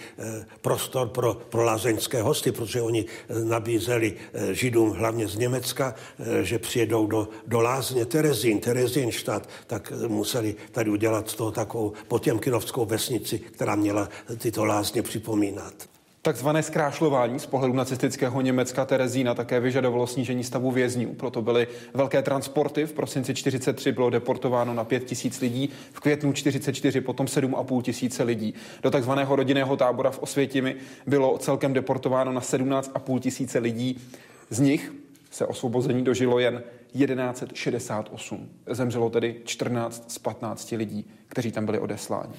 prostor 0.62 1.08
pro, 1.08 1.34
pro 1.34 1.64
lázeňské 1.64 2.22
hosty, 2.22 2.52
protože 2.52 2.82
oni 2.82 3.06
nabízeli 3.44 4.14
židům 4.52 4.92
hlavně 4.92 5.28
z 5.28 5.36
Německa, 5.36 5.96
že 6.42 6.60
přijedou 6.60 7.08
do, 7.08 7.28
do 7.48 7.62
lázně 7.62 8.06
Terezín, 8.06 8.60
Terezínštát, 8.60 9.50
tak 9.68 9.94
museli 10.08 10.56
tady 10.72 10.90
udělat 10.90 11.30
z 11.30 11.36
toho 11.36 11.52
takovou 11.52 11.94
potěmkinovskou 12.08 12.86
vesnici 12.86 13.15
vesnici, 13.20 13.40
která 13.40 13.76
měla 13.76 14.10
tyto 14.38 14.66
lázně 14.66 15.02
připomínat. 15.02 15.74
Takzvané 16.22 16.64
zkrášlování 16.64 17.40
z 17.40 17.46
pohledu 17.46 17.74
nacistického 17.74 18.42
Německa 18.42 18.86
Terezína 18.86 19.34
také 19.34 19.60
vyžadovalo 19.60 20.08
snížení 20.08 20.44
stavu 20.44 20.72
vězňů. 20.72 21.14
Proto 21.14 21.42
byly 21.42 21.68
velké 21.94 22.22
transporty. 22.22 22.86
V 22.86 22.94
prosinci 22.94 23.34
43 23.34 23.92
bylo 23.92 24.10
deportováno 24.10 24.74
na 24.74 24.84
5 24.84 25.04
tisíc 25.04 25.42
lidí, 25.42 25.70
v 25.94 26.00
květnu 26.00 26.34
44 26.34 27.02
potom 27.02 27.26
7,5 27.26 27.82
tisíce 27.82 28.24
lidí. 28.24 28.54
Do 28.84 28.92
takzvaného 28.92 29.36
rodinného 29.36 29.78
tábora 29.78 30.12
v 30.12 30.20
Osvětimi 30.20 30.76
bylo 31.08 31.38
celkem 31.38 31.74
deportováno 31.74 32.34
na 32.34 32.42
17,5 32.42 33.20
tisíce 33.20 33.60
lidí. 33.60 34.02
Z 34.50 34.60
nich 34.60 34.94
se 35.32 35.46
osvobození 35.46 36.04
dožilo 36.04 36.40
jen 36.40 36.64
1168. 36.94 38.50
Zemřelo 38.68 39.10
tedy 39.10 39.36
14 39.46 40.12
z 40.12 40.18
15 40.18 40.72
lidí, 40.72 41.06
kteří 41.28 41.52
tam 41.52 41.66
byli 41.66 41.80
odesláni. 41.80 42.34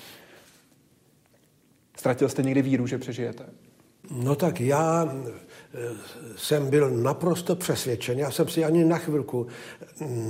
Ztratil 1.96 2.28
jste 2.28 2.42
někdy 2.42 2.62
víru, 2.62 2.86
že 2.86 2.98
přežijete? 2.98 3.44
No 4.10 4.34
tak 4.34 4.60
já 4.60 5.08
eh, 5.08 5.78
jsem 6.36 6.70
byl 6.70 6.90
naprosto 6.90 7.56
přesvědčen. 7.56 8.18
Já 8.18 8.30
jsem 8.30 8.48
si 8.48 8.64
ani 8.64 8.84
na 8.84 8.98
chvilku 8.98 9.46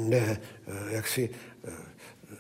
ne, 0.09 0.41
eh, 0.67 0.73
jak 0.91 1.09
si 1.09 1.31
eh, 1.65 1.71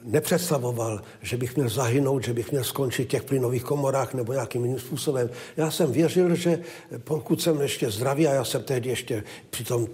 nepředstavoval, 0.05 1.03
že 1.23 1.37
bych 1.37 1.57
měl 1.57 1.69
zahynout, 1.69 2.25
že 2.25 2.33
bych 2.33 2.51
měl 2.51 2.65
skončit 2.65 3.05
v 3.05 3.09
těch 3.09 3.23
plynových 3.23 3.65
komorách 3.65 4.15
nebo 4.15 4.33
nějakým 4.33 4.65
jiným 4.65 4.79
způsobem. 4.79 5.31
Já 5.57 5.71
jsem 5.71 5.93
věřil, 5.93 6.35
že 6.35 6.59
pokud 6.99 7.43
jsem 7.43 7.61
ještě 7.61 7.91
zdravý, 7.91 8.29
a 8.29 8.35
já 8.35 8.45
jsem 8.45 8.63
tehdy 8.63 8.89
ještě 8.89 9.25
při 9.51 9.65
tom 9.65 9.89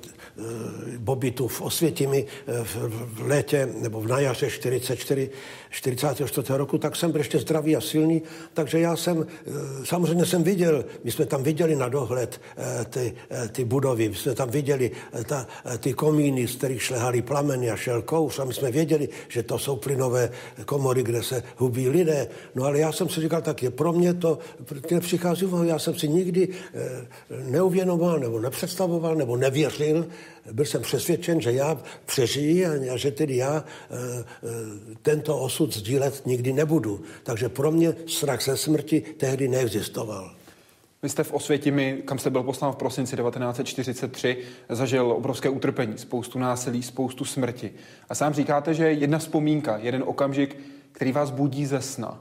bobitu 0.98 1.48
v 1.48 1.60
Osvětimi 1.60 2.26
v 2.64 3.20
létě 3.20 3.68
nebo 3.74 4.00
v 4.00 4.08
najaře 4.08 4.50
44 4.50 5.30
44. 5.72 6.56
roku, 6.56 6.78
tak 6.78 6.96
jsem 6.96 7.10
byl 7.10 7.20
ještě 7.20 7.38
zdravý 7.38 7.76
a 7.76 7.80
silný, 7.80 8.22
takže 8.54 8.80
já 8.80 8.96
jsem, 8.96 9.26
eh, 9.26 9.50
samozřejmě 9.84 10.26
jsem 10.26 10.42
viděl, 10.42 10.84
my 11.04 11.10
jsme 11.10 11.26
tam 11.26 11.42
viděli 11.42 11.76
na 11.76 11.88
dohled 11.88 12.40
eh, 12.56 12.84
ty, 12.84 13.14
eh, 13.30 13.48
ty 13.48 13.64
budovy, 13.64 14.08
my 14.08 14.14
jsme 14.14 14.34
tam 14.34 14.50
viděli 14.50 14.90
ta, 15.24 15.46
ty 15.78 15.92
komíny, 15.92 16.48
z 16.48 16.56
kterých 16.56 16.82
šlehali 16.82 17.22
plameny 17.22 17.70
a 17.70 17.76
šel 17.76 18.02
kouř 18.02 18.38
a 18.38 18.44
my 18.44 18.54
jsme 18.54 18.70
věděli, 18.70 19.08
že 19.28 19.42
to 19.42 19.58
jsou 19.58 19.76
plynové 19.76 20.30
komory, 20.64 21.02
kde 21.02 21.22
se 21.22 21.42
hubí 21.56 21.88
lidé. 21.88 22.28
No 22.54 22.64
ale 22.64 22.78
já 22.78 22.92
jsem 22.92 23.08
si 23.08 23.20
říkal, 23.20 23.42
tak 23.42 23.62
je 23.62 23.70
pro 23.70 23.92
mě 23.92 24.14
to 24.14 24.38
nepřichází 24.90 25.46
já 25.64 25.78
jsem 25.78 25.94
si 25.94 26.08
nikdy 26.08 26.48
neuvěnoval 27.48 28.18
nebo 28.18 28.40
nepředstavoval 28.40 29.14
nebo 29.14 29.36
nevěřil, 29.36 30.06
byl 30.52 30.64
jsem 30.64 30.82
přesvědčen, 30.82 31.40
že 31.40 31.52
já 31.52 31.82
přežiji 32.06 32.66
a 32.66 32.96
že 32.96 33.10
tedy 33.10 33.36
já 33.36 33.64
tento 35.02 35.38
osud 35.38 35.62
osud 35.62 35.74
sdílet 35.74 36.26
nikdy 36.26 36.52
nebudu. 36.52 37.02
Takže 37.22 37.48
pro 37.48 37.70
mě 37.70 37.94
strach 38.06 38.42
ze 38.42 38.56
smrti 38.56 39.00
tehdy 39.00 39.48
neexistoval. 39.48 40.34
Vy 41.02 41.08
jste 41.08 41.24
v 41.24 41.32
Osvětimi, 41.32 42.02
kam 42.04 42.18
jste 42.18 42.30
byl 42.30 42.42
poslán 42.42 42.72
v 42.72 42.76
prosinci 42.76 43.16
1943, 43.16 44.38
zažil 44.68 45.12
obrovské 45.12 45.48
utrpení, 45.48 45.98
spoustu 45.98 46.38
násilí, 46.38 46.82
spoustu 46.82 47.24
smrti. 47.24 47.70
A 48.08 48.14
sám 48.14 48.34
říkáte, 48.34 48.74
že 48.74 48.92
jedna 48.92 49.18
vzpomínka, 49.18 49.76
jeden 49.76 50.02
okamžik, 50.06 50.56
který 50.92 51.12
vás 51.12 51.30
budí 51.30 51.66
ze 51.66 51.80
sna. 51.80 52.20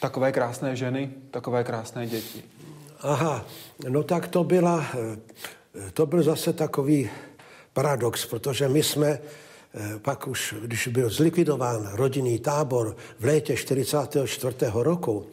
Takové 0.00 0.32
krásné 0.32 0.76
ženy, 0.76 1.10
takové 1.30 1.64
krásné 1.64 2.06
děti. 2.06 2.42
Aha, 3.00 3.46
no 3.88 4.02
tak 4.02 4.28
to 4.28 4.44
byla, 4.44 4.86
to 5.92 6.06
byl 6.06 6.22
zase 6.22 6.52
takový 6.52 7.10
paradox, 7.72 8.26
protože 8.26 8.68
my 8.68 8.82
jsme 8.82 9.20
Eh, 9.74 9.98
pak 9.98 10.28
už, 10.28 10.54
když 10.62 10.88
byl 10.88 11.10
zlikvidován 11.10 11.90
rodinný 11.92 12.38
tábor 12.38 12.96
v 13.18 13.24
létě 13.24 13.56
44. 13.56 14.56
roku, 14.74 15.26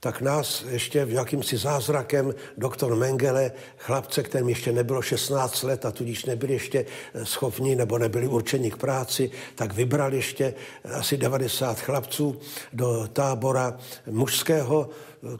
tak 0.00 0.20
nás 0.20 0.64
ještě 0.68 1.04
v 1.04 1.10
jakýmsi 1.10 1.56
zázrakem 1.56 2.34
doktor 2.56 2.94
Mengele, 2.94 3.52
chlapce, 3.78 4.22
kterým 4.22 4.48
ještě 4.48 4.72
nebylo 4.72 5.02
16 5.02 5.62
let 5.62 5.86
a 5.86 5.90
tudíž 5.90 6.24
nebyli 6.24 6.52
ještě 6.52 6.86
eh, 7.14 7.26
schopni 7.26 7.76
nebo 7.76 7.98
nebyli 7.98 8.28
určeni 8.28 8.70
k 8.70 8.76
práci, 8.76 9.30
tak 9.54 9.74
vybral 9.74 10.14
ještě 10.14 10.54
eh, 10.84 10.92
asi 10.92 11.16
90 11.16 11.80
chlapců 11.80 12.40
do 12.72 13.08
tábora 13.12 13.78
mužského, 14.10 14.88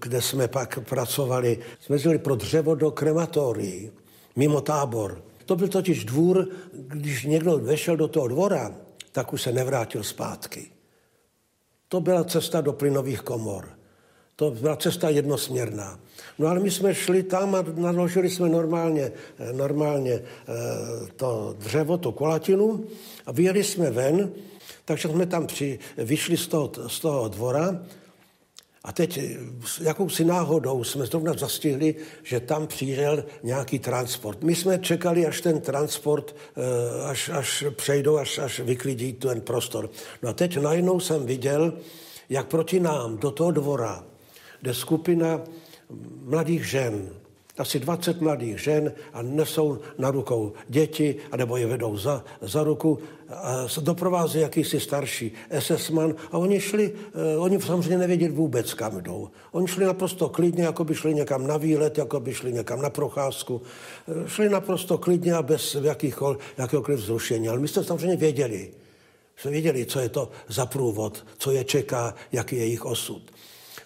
kde 0.00 0.22
jsme 0.22 0.48
pak 0.48 0.78
pracovali. 0.88 1.58
Jsme 1.80 1.96
jeli 1.96 2.18
pro 2.18 2.34
dřevo 2.34 2.74
do 2.74 2.90
krematorií, 2.90 3.90
mimo 4.36 4.60
tábor. 4.60 5.22
To 5.44 5.56
byl 5.56 5.68
totiž 5.68 6.04
dvůr, 6.04 6.48
když 6.72 7.24
někdo 7.24 7.58
vešel 7.58 7.96
do 7.96 8.08
toho 8.08 8.28
dvora, 8.28 8.74
tak 9.12 9.32
už 9.32 9.42
se 9.42 9.52
nevrátil 9.52 10.02
zpátky. 10.02 10.70
To 11.88 12.00
byla 12.00 12.24
cesta 12.24 12.60
do 12.60 12.72
plynových 12.72 13.20
komor. 13.20 13.68
To 14.36 14.50
byla 14.50 14.76
cesta 14.76 15.08
jednosměrná. 15.08 16.00
No 16.38 16.48
ale 16.48 16.60
my 16.60 16.70
jsme 16.70 16.94
šli 16.94 17.22
tam 17.22 17.54
a 17.54 17.64
naložili 17.74 18.30
jsme 18.30 18.48
normálně, 18.48 19.12
normálně 19.52 20.12
eh, 20.12 20.22
to 21.16 21.54
dřevo, 21.58 21.98
tu 21.98 22.12
kolatinu 22.12 22.84
a 23.26 23.32
vyjeli 23.32 23.64
jsme 23.64 23.90
ven, 23.90 24.30
takže 24.84 25.08
jsme 25.08 25.26
tam 25.26 25.46
při, 25.46 25.78
vyšli 25.98 26.36
z 26.36 26.46
toho, 26.46 26.72
z 26.88 27.00
toho 27.00 27.28
dvora 27.28 27.80
a 28.86 28.92
teď 28.92 29.20
jakousi 29.80 30.24
náhodou 30.24 30.84
jsme 30.84 31.06
zrovna 31.06 31.32
zastihli, 31.32 31.94
že 32.22 32.40
tam 32.40 32.66
přijel 32.66 33.24
nějaký 33.42 33.78
transport. 33.78 34.42
My 34.42 34.54
jsme 34.54 34.78
čekali, 34.78 35.26
až 35.26 35.40
ten 35.40 35.60
transport, 35.60 36.36
eh, 36.56 37.04
až, 37.04 37.28
až 37.28 37.64
přejdou, 37.70 38.16
až, 38.16 38.38
až 38.38 38.60
vyklidí 38.60 39.12
ten 39.12 39.40
prostor. 39.40 39.90
No 40.22 40.28
a 40.28 40.32
teď 40.32 40.56
najednou 40.56 41.00
jsem 41.00 41.26
viděl, 41.26 41.72
jak 42.30 42.46
proti 42.46 42.80
nám 42.80 43.18
do 43.18 43.30
toho 43.30 43.50
dvora 43.50 44.04
jde 44.62 44.74
skupina 44.74 45.40
mladých 46.24 46.64
žen, 46.64 47.10
asi 47.58 47.80
20 47.80 48.20
mladých 48.20 48.58
žen 48.58 48.92
a 49.12 49.22
nesou 49.22 49.78
na 49.98 50.10
rukou 50.10 50.52
děti, 50.68 51.16
anebo 51.32 51.56
je 51.56 51.66
vedou 51.66 51.96
za, 51.96 52.24
za 52.40 52.62
ruku 52.62 52.98
a 53.28 53.66
doprovází 53.80 54.40
jakýsi 54.40 54.80
starší 54.80 55.32
SS-man 55.58 56.14
a 56.32 56.38
oni 56.38 56.60
šli, 56.60 56.92
uh, 56.92 57.42
oni 57.42 57.60
samozřejmě 57.60 57.98
nevěděli 57.98 58.32
vůbec, 58.32 58.74
kam 58.74 59.00
jdou. 59.00 59.30
Oni 59.52 59.68
šli 59.68 59.84
naprosto 59.84 60.28
klidně, 60.28 60.64
jako 60.64 60.84
by 60.84 60.94
šli 60.94 61.14
někam 61.14 61.46
na 61.46 61.56
výlet, 61.56 61.98
jako 61.98 62.20
by 62.20 62.34
šli 62.34 62.52
někam 62.52 62.82
na 62.82 62.90
procházku. 62.90 63.62
Uh, 64.06 64.26
šli 64.26 64.48
naprosto 64.48 64.98
klidně 64.98 65.34
a 65.34 65.42
bez 65.42 65.76
jakýchkoliv, 65.82 66.38
jakéhokoliv 66.58 67.00
vzrušení. 67.00 67.48
Ale 67.48 67.58
my 67.58 67.68
jsme 67.68 67.84
samozřejmě 67.84 68.16
věděli, 68.16 68.70
jsme 69.36 69.50
věděli, 69.50 69.86
co 69.86 70.00
je 70.00 70.08
to 70.08 70.30
za 70.48 70.66
průvod, 70.66 71.26
co 71.38 71.50
je 71.50 71.64
čeká, 71.64 72.14
jaký 72.32 72.56
je 72.56 72.62
jejich 72.62 72.84
osud. 72.84 73.22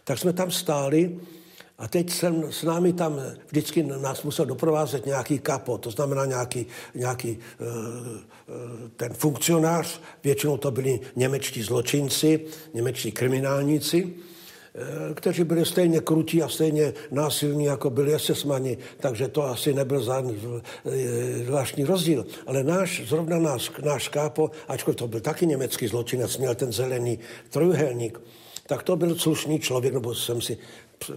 Tak 0.05 0.19
jsme 0.19 0.33
tam 0.33 0.51
stáli 0.51 1.21
a 1.81 1.89
teď 1.89 2.11
jsem 2.11 2.53
s 2.53 2.63
námi 2.63 2.93
tam, 2.93 3.21
vždycky 3.49 3.83
nás 3.83 4.23
musel 4.23 4.47
doprovázet 4.47 5.07
nějaký 5.07 5.39
kapo, 5.39 5.79
to 5.79 5.91
znamená 5.91 6.25
nějaký, 6.25 6.67
nějaký 6.95 7.39
eh, 7.39 7.65
eh, 7.65 8.89
ten 8.97 9.13
funkcionář, 9.13 10.01
většinou 10.25 10.57
to 10.57 10.71
byli 10.71 11.01
němečtí 11.17 11.63
zločinci, 11.63 12.41
němečtí 12.75 13.13
kriminálníci, 13.13 14.13
eh, 14.13 15.15
kteří 15.15 15.45
byli 15.45 15.65
stejně 15.67 16.01
krutí 16.01 16.43
a 16.43 16.49
stejně 16.49 16.93
násilní, 17.11 17.65
jako 17.65 17.91
byli 17.91 18.15
esesmani, 18.15 18.79
takže 19.01 19.29
to 19.29 19.43
asi 19.43 19.75
nebyl 19.75 20.05
zvláštní 21.45 21.85
rozdíl. 21.85 22.27
Ale 22.47 22.65
náš, 22.65 23.03
zrovna 23.09 23.39
náš, 23.39 23.71
náš 23.83 24.09
kápo, 24.09 24.51
ačkoliv 24.69 24.97
to 24.97 25.09
byl 25.09 25.21
taky 25.21 25.47
německý 25.47 25.87
zločinec, 25.87 26.39
měl 26.39 26.55
ten 26.55 26.73
zelený 26.73 27.19
trojuhelník, 27.51 28.21
tak 28.67 28.83
to 28.83 28.97
byl 28.97 29.17
slušný 29.17 29.61
člověk, 29.61 29.95
nebo 29.95 30.15
jsem 30.15 30.41
si 30.41 30.59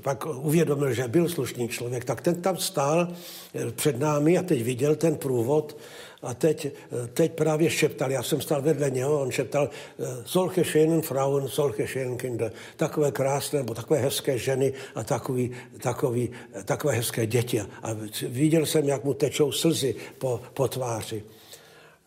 pak 0.01 0.25
uvědomil, 0.25 0.93
že 0.93 1.07
byl 1.07 1.29
slušný 1.29 1.67
člověk, 1.67 2.05
tak 2.05 2.21
ten 2.21 2.41
tam 2.41 2.57
stál 2.57 3.07
eh, 3.55 3.71
před 3.71 3.99
námi 3.99 4.37
a 4.37 4.43
teď 4.43 4.63
viděl 4.63 4.95
ten 4.95 5.15
průvod 5.15 5.77
a 6.21 6.33
teď, 6.33 6.65
eh, 6.65 7.07
teď 7.07 7.31
právě 7.33 7.69
šeptal, 7.69 8.11
já 8.11 8.23
jsem 8.23 8.41
stál 8.41 8.61
vedle 8.61 8.89
něho, 8.89 9.21
on 9.21 9.31
šeptal 9.31 9.69
eh, 9.69 10.05
solche 10.25 10.63
schönen 10.63 11.01
Frauen, 11.01 11.47
solche 11.47 11.83
schönen 11.87 12.17
Kinder, 12.17 12.51
takové 12.77 13.11
krásné 13.11 13.59
nebo 13.59 13.73
takové 13.73 13.99
hezké 13.99 14.37
ženy 14.37 14.73
a 14.95 15.03
takový, 15.03 15.51
takový, 15.81 16.29
takové 16.65 16.93
hezké 16.93 17.25
děti. 17.25 17.61
A 17.61 17.89
viděl 18.27 18.65
jsem, 18.65 18.87
jak 18.87 19.03
mu 19.03 19.13
tečou 19.13 19.51
slzy 19.51 19.95
po, 20.17 20.41
po 20.53 20.67
tváři. 20.67 21.23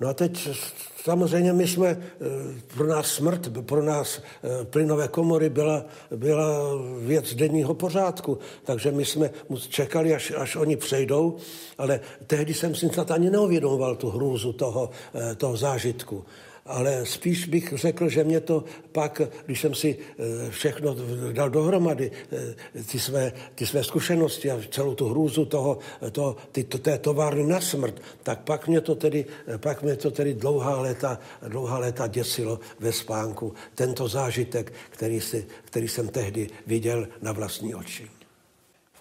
No 0.01 0.09
a 0.09 0.15
teď 0.15 0.49
samozřejmě 1.07 1.53
my 1.53 1.69
jsme, 1.69 1.89
eh, 1.89 1.99
pro 2.75 2.87
nás 2.87 3.07
smrt, 3.07 3.49
pro 3.63 3.83
nás 3.83 4.19
eh, 4.19 4.65
plynové 4.65 5.09
komory 5.09 5.49
byla, 5.49 5.85
byla 6.17 6.49
věc 6.99 7.35
denního 7.35 7.75
pořádku, 7.75 8.39
takže 8.65 8.91
my 8.91 9.05
jsme 9.05 9.31
čekali, 9.69 10.15
až, 10.15 10.33
až 10.37 10.57
oni 10.57 10.77
přejdou, 10.77 11.37
ale 11.79 12.01
tehdy 12.27 12.55
jsem 12.55 12.75
si 12.75 12.89
snad 12.89 13.11
ani 13.11 13.31
neuvědomoval 13.31 13.97
tu 13.97 14.11
hrůzu 14.11 14.53
toho, 14.53 14.91
eh, 15.15 15.35
toho 15.35 15.57
zážitku 15.57 16.25
ale 16.67 17.07
spíš 17.07 17.47
bych 17.47 17.73
řekl, 17.77 18.09
že 18.09 18.25
mě 18.25 18.41
to 18.41 18.65
pak, 18.93 19.23
když 19.47 19.61
jsem 19.61 19.75
si 19.75 19.99
eh, 19.99 20.51
všechno 20.51 20.97
dal 21.33 21.51
dohromady, 21.51 22.11
eh, 22.33 22.83
ty 22.83 22.99
své, 22.99 23.33
ty 23.55 23.67
své 23.67 23.85
zkušenosti 23.85 24.51
a 24.51 24.61
celou 24.71 24.95
tu 24.95 25.09
hrůzu 25.09 25.45
toho, 25.45 25.79
toho 26.13 26.37
ty, 26.53 26.65
to, 26.65 26.79
té 26.79 26.99
továrny 26.99 27.47
na 27.47 27.61
smrt, 27.61 28.03
tak 28.23 28.41
pak 28.41 28.69
mě 28.69 28.81
to 28.81 28.95
tedy, 28.95 29.27
pak 29.57 29.83
mě 29.83 29.97
to 29.97 30.11
tedy 30.11 30.35
dlouhá 30.35 30.81
léta, 30.81 31.19
dlouhá 31.49 31.79
léta 31.79 32.07
děsilo 32.07 32.61
ve 32.81 32.93
spánku. 32.93 33.55
Tento 33.75 34.09
zážitek, 34.09 34.73
který, 34.91 35.21
si, 35.21 35.47
který 35.65 35.89
jsem 35.89 36.09
tehdy 36.09 36.49
viděl 36.67 37.09
na 37.23 37.33
vlastní 37.33 37.75
oči. 37.75 38.16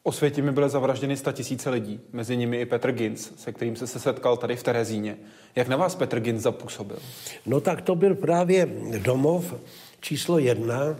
Osvětimi 0.07 0.51
byly 0.51 0.69
zavražděny 0.69 1.17
tisíce 1.33 1.69
lidí, 1.69 2.00
mezi 2.13 2.38
nimi 2.38 2.62
i 2.62 2.65
Petr 2.65 2.91
Ginz, 2.91 3.31
se 3.38 3.51
kterým 3.51 3.75
se 3.75 3.88
setkal 3.88 4.38
tady 4.38 4.55
v 4.55 4.63
Terezíně. 4.63 5.17
Jak 5.55 5.67
na 5.67 5.77
vás 5.77 5.95
Petr 5.95 6.19
Ginz 6.19 6.41
zapůsobil? 6.41 6.97
No 7.45 7.62
tak 7.62 7.81
to 7.81 7.95
byl 7.95 8.15
právě 8.15 8.65
domov 8.97 9.53
číslo 10.00 10.39
jedna, 10.39 10.95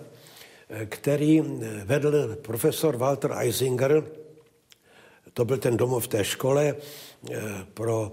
který 0.86 1.44
vedl 1.86 2.36
profesor 2.36 2.98
Walter 2.98 3.32
Eisinger. 3.38 4.04
To 5.34 5.46
byl 5.46 5.58
ten 5.58 5.78
domov 5.78 6.08
té 6.08 6.24
škole 6.24 6.76
eh, 6.76 7.42
pro, 7.74 8.12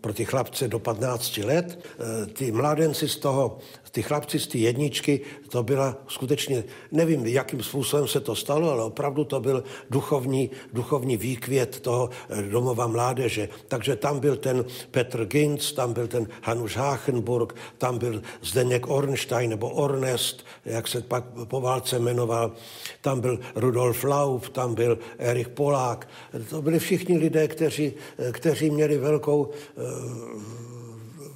pro 0.00 0.14
ty 0.14 0.24
chlapce 0.24 0.68
do 0.68 0.78
15 0.78 1.36
let. 1.38 1.78
Eh, 1.98 2.26
ty 2.26 2.52
mládenci 2.52 3.08
z 3.08 3.16
toho 3.16 3.58
ty 3.96 4.02
chlapci 4.02 4.38
z 4.38 4.46
té 4.46 4.58
jedničky, 4.58 5.20
to 5.48 5.62
byla 5.62 5.96
skutečně, 6.08 6.64
nevím, 6.92 7.26
jakým 7.26 7.62
způsobem 7.62 8.08
se 8.08 8.20
to 8.20 8.34
stalo, 8.36 8.70
ale 8.70 8.82
opravdu 8.82 9.24
to 9.24 9.40
byl 9.40 9.64
duchovní, 9.90 10.50
duchovní 10.72 11.16
výkvět 11.16 11.80
toho 11.80 12.10
eh, 12.28 12.42
domova 12.42 12.86
mládeže. 12.86 13.48
Takže 13.68 13.96
tam 13.96 14.20
byl 14.20 14.36
ten 14.36 14.64
Petr 14.90 15.24
Ginz, 15.24 15.72
tam 15.72 15.92
byl 15.92 16.08
ten 16.08 16.28
Hanuš 16.42 16.76
Hachenburg, 16.76 17.56
tam 17.78 17.98
byl 17.98 18.22
Zdeněk 18.42 18.88
Ornstein 18.88 19.50
nebo 19.50 19.70
Ornest, 19.70 20.44
jak 20.64 20.88
se 20.88 21.00
pak 21.00 21.24
po 21.44 21.60
válce 21.60 21.98
jmenoval, 21.98 22.52
tam 23.00 23.20
byl 23.20 23.40
Rudolf 23.54 24.04
Lauf, 24.04 24.50
tam 24.50 24.74
byl 24.74 24.98
Erich 25.18 25.48
Polák. 25.48 26.08
To 26.50 26.62
byli 26.62 26.78
všichni 26.78 27.18
lidé, 27.18 27.48
kteří, 27.48 27.92
eh, 28.18 28.32
kteří 28.32 28.70
měli 28.70 28.98
velkou 28.98 29.50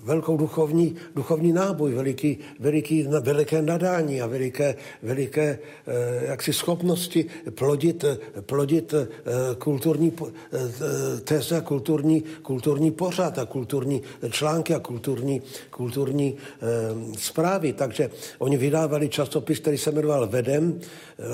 velkou 0.05 0.37
duchovní, 0.37 0.97
duchovní 1.15 1.53
náboj, 1.53 1.95
veliký, 1.95 2.39
veliký, 2.61 3.07
veliké 3.21 3.63
nadání 3.63 4.23
a 4.23 4.27
veliké, 4.27 4.75
veliké 5.03 5.59
eh, 5.87 6.27
jaksi 6.27 6.53
schopnosti 6.53 7.27
plodit, 7.51 8.05
plodit 8.40 8.95
eh, 8.95 9.07
kulturní 9.59 10.12
eh, 10.19 11.21
teze 11.21 11.57
a 11.57 11.61
kulturní, 11.61 12.25
kulturní 12.43 12.90
pořad 12.90 13.38
a 13.38 13.47
kulturní 13.47 14.03
články 14.31 14.75
a 14.75 14.79
kulturní, 14.81 15.43
kulturní 15.71 16.37
zprávy. 17.19 17.73
Takže 17.73 18.11
oni 18.38 18.57
vydávali 18.57 19.09
časopis, 19.09 19.61
který 19.61 19.79
se 19.79 19.90
jmenoval 19.90 20.27
Vedem, 20.27 20.81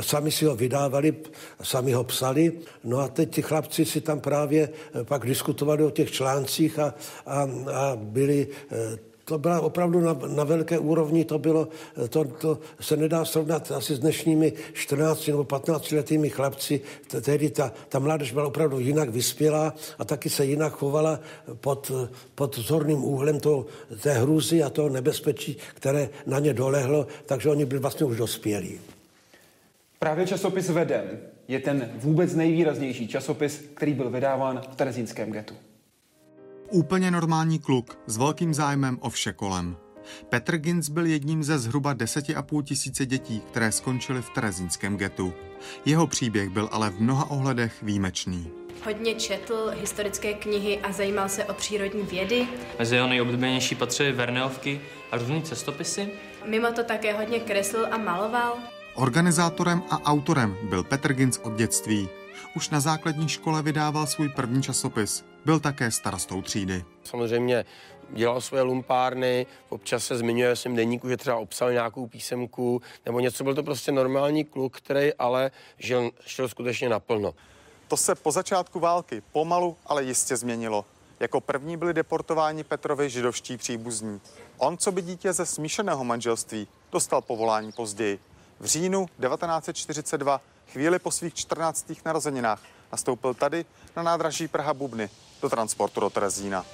sami 0.01 0.31
si 0.31 0.45
ho 0.45 0.57
vydávali, 0.57 1.15
sami 1.63 1.93
ho 1.93 2.05
psali, 2.05 2.53
no 2.85 2.99
a 2.99 3.09
teď 3.09 3.35
ti 3.35 3.43
chlapci 3.43 3.85
si 3.85 4.01
tam 4.01 4.21
právě 4.21 4.69
pak 5.05 5.27
diskutovali 5.27 5.85
o 5.85 5.91
těch 5.91 6.11
článcích 6.11 6.79
a, 6.79 6.95
a, 7.27 7.49
a 7.73 7.97
byli 7.97 8.49
Eh, 8.73 8.99
to 9.25 9.39
byla 9.39 9.61
opravdu 9.61 10.01
na, 10.01 10.19
na 10.27 10.45
velké 10.45 10.79
úrovni, 10.79 11.25
to 11.25 11.39
bylo, 11.39 11.69
eh, 12.05 12.09
to, 12.09 12.25
to 12.25 12.59
se 12.81 12.97
nedá 12.97 13.25
srovnat 13.25 13.73
asi 13.73 13.95
s 13.95 13.99
dnešními 13.99 14.53
14 14.73 15.27
nebo 15.27 15.45
15 15.45 15.93
letými 15.93 16.31
chlapci. 16.31 16.81
Tehdy 17.21 17.51
ta, 17.51 17.73
ta 17.89 17.99
mládež 17.99 18.33
byla 18.33 18.47
opravdu 18.47 18.79
jinak 18.79 19.09
vyspělá 19.09 19.75
a 19.99 20.05
taky 20.05 20.31
se 20.31 20.45
jinak 20.45 20.73
chovala 20.73 21.21
pod, 21.61 21.91
pod 22.35 22.59
zorným 22.59 23.05
úhlem 23.05 23.41
to, 23.41 23.67
té 24.03 24.13
hrůzy 24.13 24.63
a 24.63 24.71
toho 24.71 24.89
nebezpečí, 24.89 25.57
které 25.75 26.09
na 26.27 26.39
ně 26.39 26.55
dolehlo, 26.55 27.07
takže 27.27 27.51
oni 27.51 27.65
byli 27.65 27.81
vlastně 27.81 28.07
už 28.07 28.17
dospělí. 28.17 28.96
Právě 29.99 30.27
časopis 30.27 30.69
Vedem 30.69 31.05
je 31.49 31.61
ten 31.61 31.91
vůbec 31.95 32.35
nejvýraznější 32.35 33.09
časopis, 33.09 33.65
který 33.75 33.95
byl 33.95 34.11
vydáván 34.11 34.61
v 34.73 34.77
Terezínském 34.77 35.33
getu. 35.33 35.55
Úplně 36.71 37.11
normální 37.11 37.59
kluk 37.59 37.99
s 38.07 38.17
velkým 38.17 38.55
zájmem 38.55 38.99
o 39.01 39.11
vše 39.11 39.33
kolem. 39.33 39.77
Petr 40.29 40.57
Gins 40.57 40.89
byl 40.89 41.07
jedním 41.07 41.45
ze 41.45 41.59
zhruba 41.59 41.93
deseti 41.93 42.35
a 42.35 42.43
půl 42.43 42.63
tisíce 42.63 43.07
dětí, 43.07 43.41
které 43.41 43.73
skončily 43.73 44.23
v 44.23 44.31
terezínském 44.31 44.97
getu. 44.97 45.33
Jeho 45.85 46.07
příběh 46.07 46.51
byl 46.51 46.69
ale 46.73 46.91
v 46.91 47.01
mnoha 47.01 47.31
ohledech 47.31 47.83
výjimečný. 47.83 48.51
Hodně 48.85 49.15
četl 49.15 49.73
historické 49.81 50.35
knihy 50.35 50.79
a 50.79 50.93
zajímal 50.93 51.29
se 51.29 51.45
o 51.45 51.55
přírodní 51.55 52.03
vědy. 52.03 52.49
Mezi 52.79 52.95
jeho 52.95 53.09
nejoblíbenější 53.09 53.75
patřily 53.75 54.13
Verneovky 54.13 54.81
a 55.11 55.17
různé 55.19 55.43
cestopisy. 55.43 56.09
Mimo 56.47 56.73
to 56.73 56.85
také 56.85 57.13
hodně 57.13 57.41
kreslil 57.41 57.89
a 57.91 57.99
maloval. 57.99 58.59
Organizátorem 58.97 59.83
a 59.91 60.03
autorem 60.05 60.57
byl 60.63 60.85
Petr 60.85 61.13
Gins 61.13 61.39
od 61.39 61.55
dětství. 61.57 62.09
Už 62.57 62.71
na 62.71 62.81
základní 62.81 63.29
škole 63.29 63.63
vydával 63.63 64.07
svůj 64.07 64.29
první 64.29 64.63
časopis. 64.63 65.25
Byl 65.45 65.61
také 65.61 65.91
starostou 65.91 66.43
třídy. 66.43 66.85
Samozřejmě 67.05 67.65
dělal 68.11 68.41
svoje 68.41 68.63
lumpárny, 68.63 69.47
občas 69.69 70.05
se 70.05 70.19
zmiňuje 70.19 70.55
v 70.55 70.59
svém 70.59 70.77
deníku, 70.77 71.09
že 71.09 71.17
třeba 71.17 71.37
obsal 71.37 71.73
nějakou 71.73 72.07
písemku 72.07 72.83
nebo 73.07 73.21
něco. 73.21 73.45
Byl 73.45 73.55
to 73.55 73.63
prostě 73.63 73.93
normální 73.93 74.45
kluk, 74.45 74.77
který 74.77 75.15
ale 75.15 75.51
žil, 75.79 76.11
šel 76.21 76.49
skutečně 76.49 76.89
naplno. 76.89 77.35
To 77.89 77.97
se 77.97 78.15
po 78.15 78.33
začátku 78.33 78.81
války 78.81 79.23
pomalu, 79.33 79.77
ale 79.87 80.05
jistě 80.05 80.37
změnilo. 80.37 80.85
Jako 81.21 81.41
první 81.41 81.77
byli 81.77 81.95
deportováni 81.95 82.65
Petrovi 82.65 83.11
židovští 83.11 83.57
příbuzní. 83.57 84.21
On, 84.59 84.79
co 84.79 84.93
by 84.93 85.03
dítě 85.03 85.33
ze 85.33 85.47
smíšeného 85.47 86.05
manželství, 86.05 86.69
dostal 86.93 87.21
povolání 87.21 87.73
později. 87.73 88.19
V 88.61 88.67
říjnu 88.67 89.07
1942 89.07 90.41
chvíli 90.73 90.99
po 90.99 91.11
svých 91.11 91.35
14. 91.35 91.93
narozeninách 92.05 92.61
nastoupil 92.93 93.35
tady 93.35 93.65
na 93.97 94.03
nádraží 94.03 94.49
Praha 94.49 94.75
Bubny 94.75 95.11
do 95.43 95.49
transportu 95.49 96.01
do 96.01 96.11
Terezína. 96.11 96.65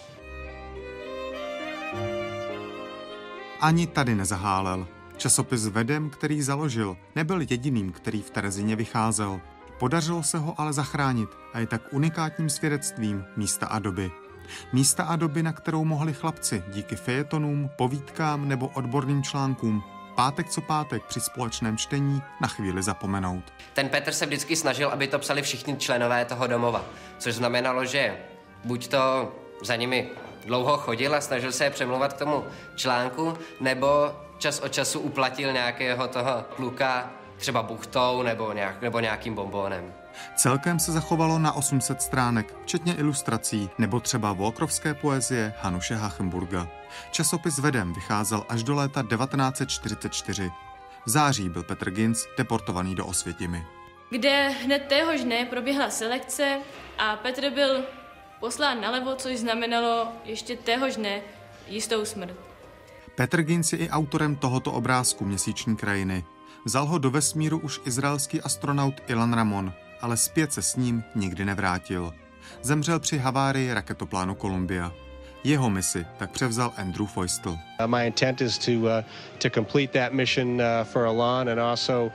Ani 3.61 3.87
tady 3.87 4.15
nezahálel. 4.15 4.87
Časopis 5.17 5.67
Vedem, 5.67 6.11
který 6.11 6.43
založil, 6.43 6.97
nebyl 7.17 7.41
jediným, 7.41 7.93
který 7.93 8.23
v 8.23 8.31
Terezíně 8.31 8.77
vycházel. 8.77 9.41
Podařilo 9.79 10.23
se 10.23 10.39
ho 10.39 10.61
ale 10.61 10.73
zachránit 10.73 11.31
a 11.53 11.59
je 11.59 11.67
tak 11.67 11.83
unikátním 11.93 12.51
svědectvím 12.51 13.25
místa 13.37 13.67
a 13.67 13.79
doby. 13.79 14.13
Místa 14.73 15.05
a 15.05 15.17
doby, 15.17 15.43
na 15.43 15.53
kterou 15.53 15.85
mohli 15.85 16.13
chlapci 16.13 16.65
díky 16.69 16.97
fejetonům, 16.97 17.71
povídkám 17.79 18.49
nebo 18.49 18.69
odborným 18.69 19.23
článkům 19.23 19.83
pátek 20.15 20.49
co 20.49 20.61
pátek 20.61 21.03
při 21.05 21.21
společném 21.21 21.77
čtení 21.77 22.23
na 22.41 22.49
chvíli 22.49 22.83
zapomenout. 22.83 23.45
Ten 23.73 23.89
Petr 23.89 24.13
se 24.13 24.27
vždycky 24.27 24.57
snažil, 24.57 24.89
aby 24.89 25.09
to 25.09 25.19
psali 25.19 25.43
všichni 25.43 25.77
členové 25.77 26.25
toho 26.25 26.47
domova, 26.47 26.85
což 27.19 27.35
znamenalo, 27.35 27.85
že 27.85 28.17
buď 28.65 28.89
to 28.89 29.33
za 29.63 29.77
nimi 29.77 30.11
dlouho 30.47 30.77
chodil 30.77 31.15
a 31.15 31.21
snažil 31.21 31.53
se 31.53 31.65
je 31.65 31.71
přemluvat 31.71 32.13
k 32.13 32.19
tomu 32.19 32.45
článku, 32.77 33.39
nebo 33.61 34.13
čas 34.39 34.61
od 34.61 34.73
času 34.73 35.01
uplatil 35.01 35.53
nějakého 35.53 36.09
toho 36.09 36.45
kluka 36.57 37.11
třeba 37.37 37.63
buchtou 37.63 38.23
nebo, 38.23 38.53
nějak, 38.53 38.83
nebo 38.83 39.01
nějakým 39.01 39.35
bombónem. 39.35 39.95
Celkem 40.37 40.79
se 40.79 40.93
zachovalo 40.93 41.39
na 41.39 41.53
800 41.53 42.03
stránek, 42.03 42.55
včetně 42.63 42.95
ilustrací 42.95 43.71
nebo 43.79 44.01
třeba 44.01 44.33
Volkrovské 44.33 44.95
poezie 44.95 45.55
Hanuše 45.61 45.95
Hachenburga. 45.95 46.69
Časopis 47.11 47.59
Vedem 47.59 47.93
vycházel 47.93 48.45
až 48.49 48.63
do 48.63 48.75
léta 48.75 49.03
1944. 49.03 50.51
V 51.07 51.11
září 51.11 51.49
byl 51.49 51.63
Petr 51.63 51.91
Gins 51.91 52.27
deportovaný 52.39 52.95
do 52.95 53.07
Osvětimi. 53.07 53.67
Kde 54.11 54.49
hned 54.49 54.79
téhož 54.89 55.25
dne 55.25 55.45
proběhla 55.45 55.91
selekce 55.91 56.59
a 56.99 57.17
Petr 57.17 57.51
byl 57.51 57.85
poslán 58.41 58.81
nalevo, 58.81 59.15
což 59.15 59.39
znamenalo 59.39 60.09
ještě 60.25 60.57
téhož 60.57 60.97
dne 60.97 61.21
jistou 61.69 62.05
smrt. 62.05 62.35
Petr 63.15 63.43
Gins 63.43 63.73
je 63.73 63.79
i 63.79 63.91
autorem 63.91 64.37
tohoto 64.37 64.73
obrázku 64.73 65.25
Měsíční 65.25 65.77
krajiny. 65.77 66.25
Vzal 66.65 66.87
ho 66.87 66.99
do 66.99 67.11
vesmíru 67.11 67.59
už 67.59 67.81
izraelský 67.85 68.41
astronaut 68.41 68.95
Ilan 69.07 69.33
Ramon, 69.33 69.73
ale 70.03 70.17
zpět 70.17 70.53
se 70.53 70.63
s 70.63 70.77
ním 70.77 71.05
nikdy 71.15 71.45
nevrátil. 71.45 72.15
Zemřel 72.63 73.01
při 73.01 73.19
havárii 73.19 73.75
raketoplánu 73.75 74.35
Columbia. 74.35 74.93
Jeho 75.45 75.71
misi 75.71 76.07
tak 76.19 76.31
převzal 76.31 76.73
Andrew 76.77 77.07
Feustel. 77.07 77.53
Uh, 77.53 77.87
my 77.87 78.07
intent 78.07 78.41
is 78.41 78.59
to 78.59 78.73
uh, 78.73 79.05
to 79.39 79.51
complete 79.51 80.01
that 80.01 80.13
mission 80.13 80.61
uh, 80.61 80.85
for 80.85 81.07
Elan 81.07 81.49
and 81.49 81.61
also 81.61 82.05
uh, 82.05 82.11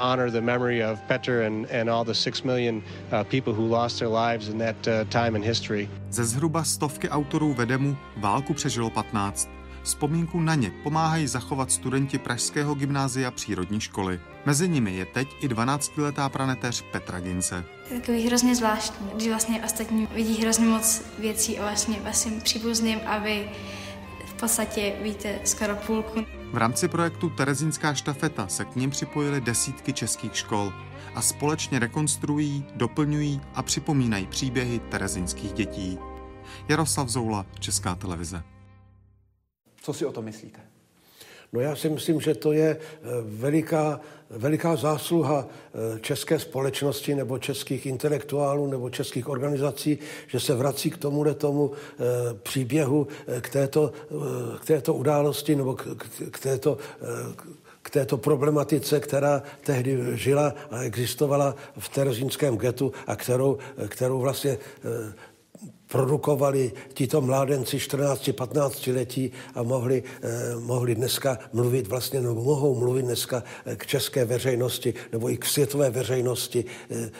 honor 0.00 0.30
the 0.30 0.40
memory 0.40 0.84
of 0.84 0.98
Petr 1.08 1.46
and, 1.46 1.70
and 1.70 1.90
all 1.90 2.04
the 2.04 2.14
six 2.14 2.44
million 2.44 2.82
uh, 3.12 3.24
people 3.24 3.52
who 3.52 3.66
lost 3.68 3.98
their 3.98 4.10
lives 4.10 4.48
in 4.48 4.58
that 4.58 4.88
uh, 4.88 5.04
time 5.04 5.36
in 5.36 5.42
history. 5.42 5.88
Ze 6.10 6.24
zhruba 6.24 6.64
stovky 6.64 7.08
autorů 7.08 7.54
Vedemu 7.54 7.96
válku 8.16 8.54
přežilo 8.54 8.90
15. 8.90 9.55
Vzpomínku 9.86 10.40
na 10.40 10.54
ně 10.54 10.70
pomáhají 10.82 11.26
zachovat 11.26 11.72
studenti 11.72 12.18
Pražského 12.18 12.74
gymnázia 12.74 13.30
přírodní 13.30 13.80
školy. 13.80 14.20
Mezi 14.46 14.68
nimi 14.68 14.96
je 14.96 15.06
teď 15.06 15.28
i 15.40 15.48
12-letá 15.48 16.28
pranetéř 16.28 16.84
Petra 16.92 17.20
Gince. 17.20 17.64
Je 17.90 18.00
takový 18.00 18.26
hrozně 18.26 18.56
zvláštní, 18.56 19.08
když 19.14 19.28
vlastně 19.28 19.64
ostatní 19.64 20.08
vidí 20.14 20.42
hrozně 20.42 20.66
moc 20.66 21.02
věcí 21.18 21.58
o 21.58 21.62
vlastně 21.62 22.00
vašim 22.04 22.40
příbuzným 22.40 22.98
a 23.06 23.18
vy 23.18 23.48
v 24.26 24.34
podstatě 24.34 24.92
víte 25.02 25.38
skoro 25.44 25.76
půlku. 25.76 26.20
V 26.52 26.56
rámci 26.56 26.88
projektu 26.88 27.30
Terezínská 27.30 27.94
štafeta 27.94 28.48
se 28.48 28.64
k 28.64 28.76
ním 28.76 28.90
připojily 28.90 29.40
desítky 29.40 29.92
českých 29.92 30.36
škol 30.36 30.72
a 31.14 31.22
společně 31.22 31.78
rekonstruují, 31.78 32.64
doplňují 32.74 33.40
a 33.54 33.62
připomínají 33.62 34.26
příběhy 34.26 34.78
terezínských 34.78 35.52
dětí. 35.52 35.98
Jaroslav 36.68 37.08
Zoula, 37.08 37.46
Česká 37.60 37.94
televize. 37.94 38.55
Co 39.86 39.92
si 39.92 40.06
o 40.06 40.12
to 40.12 40.22
myslíte? 40.22 40.60
No 41.52 41.60
já 41.60 41.76
si 41.76 41.88
myslím, 41.88 42.20
že 42.20 42.34
to 42.34 42.52
je 42.52 42.76
eh, 42.76 43.06
veliká, 43.22 44.00
veliká 44.30 44.76
zásluha 44.76 45.46
eh, 45.46 46.00
české 46.00 46.38
společnosti 46.38 47.14
nebo 47.14 47.38
českých 47.38 47.86
intelektuálů 47.86 48.66
nebo 48.66 48.90
českých 48.90 49.28
organizací, 49.28 49.98
že 50.26 50.40
se 50.40 50.54
vrací 50.54 50.90
k 50.90 50.96
tomuhle 50.96 51.34
tomu 51.34 51.70
eh, 51.70 52.02
příběhu, 52.34 53.06
k 53.40 53.48
této, 53.50 53.92
k 54.60 54.64
této 54.66 54.94
události 54.94 55.56
nebo 55.56 55.74
k, 55.74 55.86
k 56.30 56.38
této 56.38 56.78
k 57.82 57.90
této 57.90 58.16
problematice, 58.18 59.00
která 59.00 59.42
tehdy 59.62 59.98
žila 60.14 60.54
a 60.70 60.82
existovala 60.82 61.54
v 61.78 61.88
terezínském 61.88 62.56
getu 62.56 62.92
a 63.06 63.16
kterou, 63.16 63.58
kterou 63.88 64.20
vlastně 64.20 64.58
produkovali 65.88 66.72
tito 66.94 67.20
mládenci 67.20 67.78
14-15 67.78 68.94
letí 68.94 69.32
a 69.54 69.62
mohli, 69.62 70.02
eh, 70.02 70.56
mohli 70.58 70.94
dneska 70.94 71.38
mluvit 71.52 71.86
vlastně, 71.86 72.20
nebo 72.20 72.34
mohou 72.34 72.74
mluvit 72.74 73.02
dneska 73.02 73.42
eh, 73.66 73.76
k 73.76 73.86
české 73.86 74.24
veřejnosti 74.24 74.94
nebo 75.12 75.30
i 75.30 75.36
k 75.36 75.44
světové 75.46 75.90
veřejnosti. 75.90 76.64
Eh, 76.90 77.10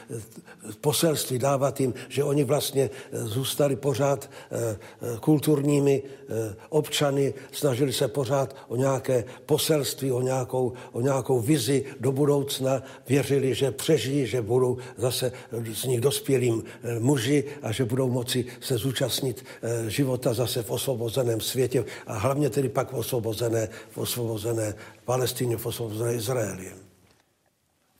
poselství 0.80 1.38
dávat 1.38 1.80
jim, 1.80 1.94
že 2.08 2.24
oni 2.24 2.44
vlastně 2.44 2.90
eh, 2.90 3.26
zůstali 3.26 3.76
pořád 3.76 4.30
eh, 4.50 4.56
eh, 4.56 5.18
kulturními 5.20 6.02
eh, 6.02 6.54
občany, 6.68 7.34
snažili 7.52 7.92
se 7.92 8.08
pořád 8.08 8.56
o 8.68 8.76
nějaké 8.76 9.24
poselství, 9.46 10.12
o 10.12 10.20
nějakou, 10.20 10.72
o 10.92 11.00
nějakou 11.00 11.40
vizi 11.40 11.84
do 12.00 12.12
budoucna, 12.12 12.82
věřili, 13.08 13.54
že 13.54 13.70
přežijí, 13.70 14.26
že 14.26 14.42
budou 14.42 14.76
zase 14.96 15.32
z 15.72 15.84
nich 15.84 16.00
dospělým 16.00 16.64
eh, 16.82 16.98
muži 17.00 17.44
a 17.62 17.72
že 17.72 17.84
budou 17.84 18.10
moci 18.10 18.44
se 18.60 18.76
zúčastnit 18.76 19.44
eh, 19.62 19.90
života 19.90 20.34
zase 20.34 20.62
v 20.62 20.70
osvobozeném 20.70 21.40
světě 21.40 21.84
a 22.06 22.18
hlavně 22.18 22.50
tedy 22.50 22.68
pak 22.68 22.92
v 22.92 22.94
osvobozené, 22.94 23.68
v 23.90 23.98
osvobozené 23.98 24.74
Palestině, 25.04 25.56
v 25.56 25.66
osvobozené 25.66 26.14
Izraeli. 26.14 26.72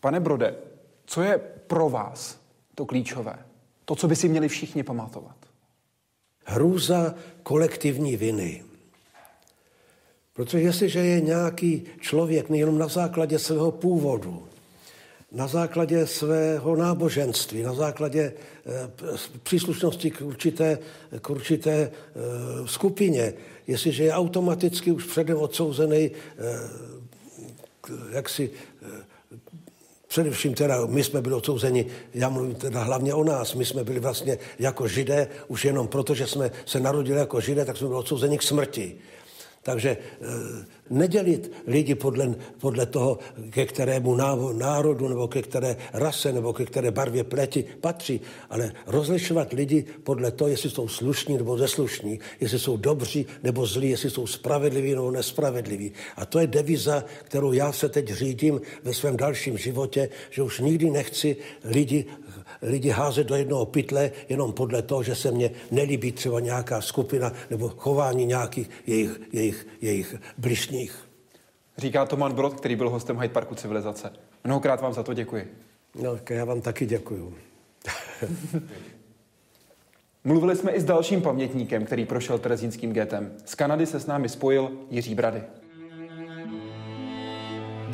Pane 0.01 0.21
Brode, 0.21 0.55
co 1.07 1.23
je 1.23 1.39
pro 1.67 1.91
vás 1.91 2.39
to 2.75 2.87
klíčové? 2.87 3.39
To, 3.85 3.95
co 3.95 4.09
by 4.09 4.17
si 4.17 4.29
měli 4.29 4.49
všichni 4.49 4.83
pamatovat? 4.83 5.37
Hrůza 6.45 7.15
kolektivní 7.43 8.17
viny. 8.17 8.65
Protože 10.33 10.61
jestliže 10.61 10.99
je 10.99 11.21
nějaký 11.21 11.85
člověk 12.01 12.51
nejenom 12.51 12.79
na 12.79 12.89
základě 12.89 13.39
svého 13.39 13.71
původu, 13.71 14.46
na 15.37 15.47
základě 15.47 16.07
svého 16.07 16.77
náboženství, 16.77 17.63
na 17.63 17.75
základě 17.75 18.33
eh, 18.67 18.91
příslušnosti 19.43 20.11
k 20.11 20.21
určité, 20.21 20.79
k 21.21 21.31
určité 21.31 21.73
eh, 21.73 21.91
skupině, 22.67 23.33
jestliže 23.67 24.05
je 24.05 24.13
automaticky 24.13 24.93
už 24.93 25.05
předem 25.05 25.37
odsouzený 25.37 26.11
eh, 26.11 26.43
jaksi 28.13 28.51
Především 30.09 30.55
teda 30.55 30.87
my 30.87 31.05
jsme 31.05 31.23
byli 31.23 31.35
odsouzeni, 31.35 31.87
já 32.15 32.29
mluvím 32.29 32.55
teda 32.55 32.83
hlavně 32.83 33.15
o 33.15 33.25
nás, 33.25 33.55
my 33.55 33.65
jsme 33.65 33.85
byli 33.85 34.01
vlastně 34.01 34.39
jako 34.59 34.89
židé, 34.89 35.29
už 35.49 35.65
jenom 35.65 35.89
proto, 35.89 36.15
že 36.15 36.27
jsme 36.27 36.51
se 36.67 36.81
narodili 36.81 37.19
jako 37.19 37.41
židé, 37.41 37.65
tak 37.65 37.77
jsme 37.77 37.87
byli 37.87 37.99
odsouzeni 37.99 38.39
k 38.39 38.43
smrti. 38.43 38.97
Takže 39.67 39.91
e, 39.91 39.99
nedělit 40.91 41.53
lidi 41.67 41.95
podle, 41.95 42.35
podle 42.59 42.87
toho, 42.87 43.19
ke 43.51 43.67
kterému 43.67 44.15
národu 44.53 45.09
nebo 45.09 45.29
ke 45.29 45.43
které 45.43 45.77
rase 45.93 46.33
nebo 46.33 46.53
ke 46.53 46.65
které 46.65 46.91
barvě 46.91 47.25
pleti 47.25 47.65
patří, 47.81 48.21
ale 48.51 48.73
rozlišovat 48.87 49.53
lidi 49.53 49.85
podle 50.03 50.31
toho, 50.31 50.49
jestli 50.49 50.71
jsou 50.71 50.89
slušní 50.89 51.37
nebo 51.37 51.57
neslušní, 51.57 52.19
jestli 52.41 52.59
jsou 52.59 52.77
dobří 52.77 53.27
nebo 53.43 53.67
zlí, 53.67 53.91
jestli 53.91 54.11
jsou 54.11 54.27
spravedliví 54.27 54.95
nebo 54.95 55.11
nespravedliví. 55.11 55.93
A 56.17 56.27
to 56.27 56.39
je 56.39 56.47
deviza, 56.47 57.05
kterou 57.23 57.53
já 57.53 57.73
se 57.73 57.89
teď 57.89 58.13
řídím 58.13 58.61
ve 58.85 58.95
svém 58.95 59.17
dalším 59.17 59.59
životě, 59.59 60.09
že 60.31 60.43
už 60.43 60.61
nikdy 60.61 60.91
nechci 60.91 61.37
lidi 61.65 62.07
lidi 62.63 62.91
házet 62.91 63.27
do 63.27 63.37
jednoho 63.37 63.67
pytle 63.67 64.11
jenom 64.29 64.53
podle 64.53 64.83
toho, 64.83 65.03
že 65.03 65.15
se 65.15 65.31
mně 65.31 65.51
nelíbí 65.71 66.13
třeba 66.13 66.41
nějaká 66.41 66.81
skupina 66.81 67.33
nebo 67.51 67.69
chování 67.69 68.27
nějakých 68.27 68.71
jejich, 68.87 69.21
jejich, 69.33 69.67
jejich 69.81 70.15
bližních. 70.39 71.09
Říká 71.79 72.07
Toman 72.07 72.33
Brod, 72.33 72.55
který 72.55 72.77
byl 72.77 72.91
hostem 72.91 73.21
Hyde 73.21 73.35
Parku 73.35 73.55
civilizace. 73.55 74.13
Mnohokrát 74.45 74.81
vám 74.81 74.93
za 74.93 75.03
to 75.03 75.15
děkuji. 75.15 75.55
No, 76.03 76.19
já 76.31 76.45
vám 76.45 76.61
taky 76.61 76.87
děkuju. 76.87 77.35
Mluvili 80.25 80.57
jsme 80.57 80.73
i 80.73 80.81
s 80.81 80.85
dalším 80.85 81.23
pamětníkem, 81.23 81.85
který 81.85 82.05
prošel 82.05 82.39
terezínským 82.39 82.93
getem. 82.93 83.33
Z 83.45 83.55
Kanady 83.55 83.87
se 83.87 84.01
s 84.01 84.07
námi 84.07 84.29
spojil 84.29 84.71
Jiří 84.91 85.15
Brady. 85.15 85.43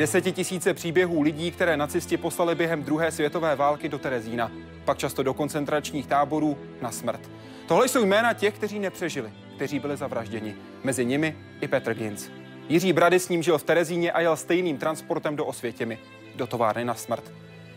Desetitisíce 0.03 0.75
příběhů 0.75 1.23
lidí, 1.23 1.51
které 1.51 1.77
nacisti 1.77 2.17
poslali 2.17 2.55
během 2.55 2.83
druhé 2.83 3.13
světové 3.13 3.57
války 3.57 3.89
do 3.89 3.99
Terezína, 3.99 4.51
pak 4.85 4.99
často 4.99 5.23
do 5.23 5.35
koncentračních 5.35 6.07
táborů 6.07 6.59
na 6.81 6.91
smrt. 6.91 7.31
Tohle 7.69 7.89
jsou 7.89 8.05
jména 8.05 8.33
těch, 8.33 8.55
kteří 8.55 8.79
nepřežili, 8.79 9.33
kteří 9.57 9.79
byli 9.79 9.97
zavražděni. 9.97 10.57
Mezi 10.85 11.05
nimi 11.05 11.37
i 11.61 11.69
Petr 11.69 11.95
Ginz. 11.95 12.31
Jiří 12.69 12.93
Brady 12.93 13.21
s 13.21 13.29
ním 13.29 13.43
žil 13.43 13.59
v 13.59 13.63
Terezíně 13.63 14.13
a 14.13 14.21
jel 14.21 14.37
stejným 14.37 14.79
transportem 14.79 15.37
do 15.37 15.47
Osvětimi, 15.47 15.99
do 16.35 16.47
továrny 16.47 16.85
na 16.85 16.95
smrt. 16.95 17.33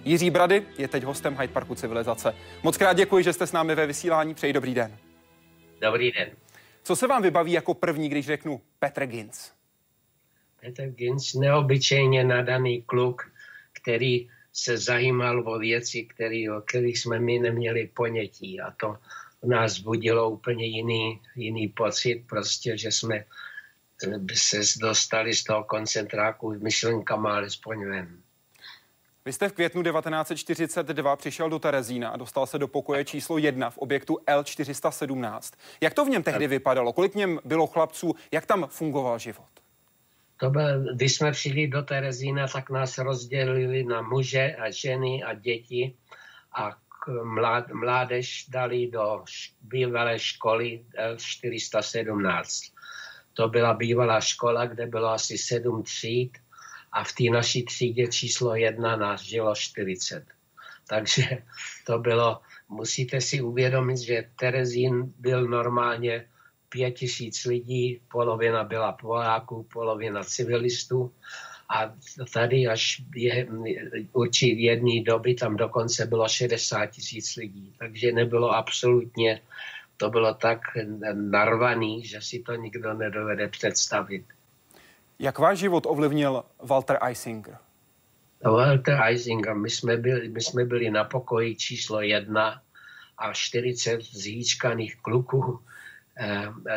Jiří 0.06 0.30
Brady 0.30 0.64
je 0.78 0.88
teď 0.88 1.04
hostem 1.04 1.38
Hyde 1.40 1.54
Parku 1.54 1.76
Civilizace. 1.76 2.36
Moc 2.64 2.78
krát 2.78 2.94
děkuji, 2.94 3.24
že 3.24 3.34
jste 3.34 3.48
s 3.48 3.52
námi 3.52 3.76
ve 3.76 3.86
vysílání. 3.88 4.34
Přeji 4.34 4.54
dobrý 4.54 4.74
den. 4.74 4.98
Dobrý 5.82 6.12
den. 6.12 6.28
Co 6.84 6.96
se 6.96 7.08
vám 7.08 7.22
vybaví 7.22 7.52
jako 7.52 7.74
první, 7.74 8.10
když 8.10 8.26
řeknu 8.26 8.62
Petr 8.80 9.06
Ginz? 9.06 9.55
Petr 10.66 10.88
Ginz, 10.88 11.34
neobyčejně 11.34 12.24
nadaný 12.24 12.82
kluk, 12.82 13.32
který 13.74 14.30
se 14.54 14.78
zajímal 14.78 15.50
o 15.50 15.60
věci, 15.60 16.04
který, 16.04 16.50
o 16.50 16.62
kterých 16.62 17.00
jsme 17.00 17.20
my 17.20 17.40
neměli 17.40 17.90
ponětí. 17.94 18.62
A 18.62 18.72
to 18.72 18.98
nás 19.44 19.80
budilo 19.80 20.30
úplně 20.30 20.66
jiný, 20.66 21.22
jiný 21.36 21.68
pocit, 21.68 22.24
prostě, 22.30 22.78
že 22.78 22.92
jsme 22.92 23.16
eh, 23.16 24.36
se 24.36 24.62
dostali 24.82 25.34
z 25.34 25.44
toho 25.44 25.64
koncentráku 25.64 26.60
myšlenkama 26.60 27.36
alespoň 27.36 27.86
ven. 27.86 28.22
Vy 29.26 29.34
jste 29.34 29.50
v 29.50 29.54
květnu 29.54 29.84
1942 29.84 31.16
přišel 31.16 31.50
do 31.50 31.60
Terezína 31.60 32.10
a 32.10 32.18
dostal 32.18 32.46
se 32.46 32.60
do 32.60 32.68
pokoje 32.68 33.06
číslo 33.06 33.38
1 33.38 33.70
v 33.70 33.78
objektu 33.78 34.20
L417. 34.28 35.54
Jak 35.82 35.94
to 35.94 36.06
v 36.06 36.10
něm 36.10 36.24
tehdy 36.24 36.48
vypadalo? 36.48 36.94
Kolik 36.94 37.12
v 37.12 37.16
něm 37.16 37.40
bylo 37.46 37.68
chlapců? 37.68 38.16
Jak 38.32 38.46
tam 38.46 38.68
fungoval 38.70 39.20
život? 39.20 39.65
To 40.38 40.50
byl, 40.50 40.96
když 40.96 41.16
jsme 41.16 41.32
přijeli 41.32 41.68
do 41.68 41.82
Terezína, 41.82 42.48
tak 42.48 42.70
nás 42.70 42.98
rozdělili 42.98 43.84
na 43.84 44.02
muže 44.02 44.56
a 44.56 44.72
ženy 44.72 45.24
a 45.24 45.34
děti 45.34 45.96
a 46.58 46.78
mlád, 47.24 47.72
mládež 47.72 48.46
dali 48.50 48.88
do 48.88 49.24
bývalé 49.62 50.20
školy 50.20 50.86
L417. 51.14 52.72
To 53.34 53.50
byla 53.50 53.74
bývalá 53.74 54.22
škola, 54.22 54.66
kde 54.66 54.88
bylo 54.88 55.10
asi 55.10 55.38
sedm 55.38 55.84
tříd 55.84 56.38
a 56.92 57.04
v 57.04 57.14
té 57.14 57.24
naší 57.32 57.66
třídě 57.66 58.08
číslo 58.08 58.56
jedna 58.56 58.96
nás 58.96 59.22
žilo 59.22 59.56
40. 59.56 60.26
Takže 60.88 61.24
to 61.86 62.00
bylo, 62.00 62.42
musíte 62.70 63.22
si 63.22 63.42
uvědomit, 63.42 63.98
že 63.98 64.30
Terezín 64.40 65.14
byl 65.20 65.48
normálně 65.48 66.30
pět 66.76 66.92
tisíc 66.92 67.46
lidí, 67.46 68.00
polovina 68.12 68.64
byla 68.64 68.92
Poláků, 68.92 69.64
polovina 69.74 70.24
civilistů. 70.24 71.12
A 71.70 71.94
tady 72.34 72.68
až 72.68 73.02
je, 73.16 73.48
určitý 74.14 74.64
jedné 74.64 75.04
doby 75.04 75.34
tam 75.34 75.56
dokonce 75.56 76.06
bylo 76.06 76.28
60 76.28 76.86
tisíc 76.86 77.36
lidí. 77.36 77.74
Takže 77.80 78.12
nebylo 78.12 78.52
absolutně, 78.52 79.42
to 79.98 80.10
bylo 80.10 80.34
tak 80.34 80.60
narvaný, 81.14 82.04
že 82.04 82.22
si 82.22 82.40
to 82.40 82.56
nikdo 82.56 82.94
nedovede 82.94 83.48
představit. 83.48 84.26
Jak 85.20 85.40
váš 85.40 85.60
život 85.60 85.88
ovlivnil 85.88 86.44
Walter 86.60 87.00
Eisinger? 87.02 87.58
Walter 88.44 89.00
Eisinger, 89.02 89.56
my 89.56 89.70
jsme 89.70 89.98
byli, 89.98 90.30
my 90.30 90.42
jsme 90.42 90.66
byli 90.66 90.92
na 90.92 91.04
pokoji 91.04 91.56
číslo 91.56 92.02
jedna 92.02 92.62
a 93.18 93.34
40 93.34 94.02
zhýčkaných 94.02 94.96
kluků, 95.02 95.60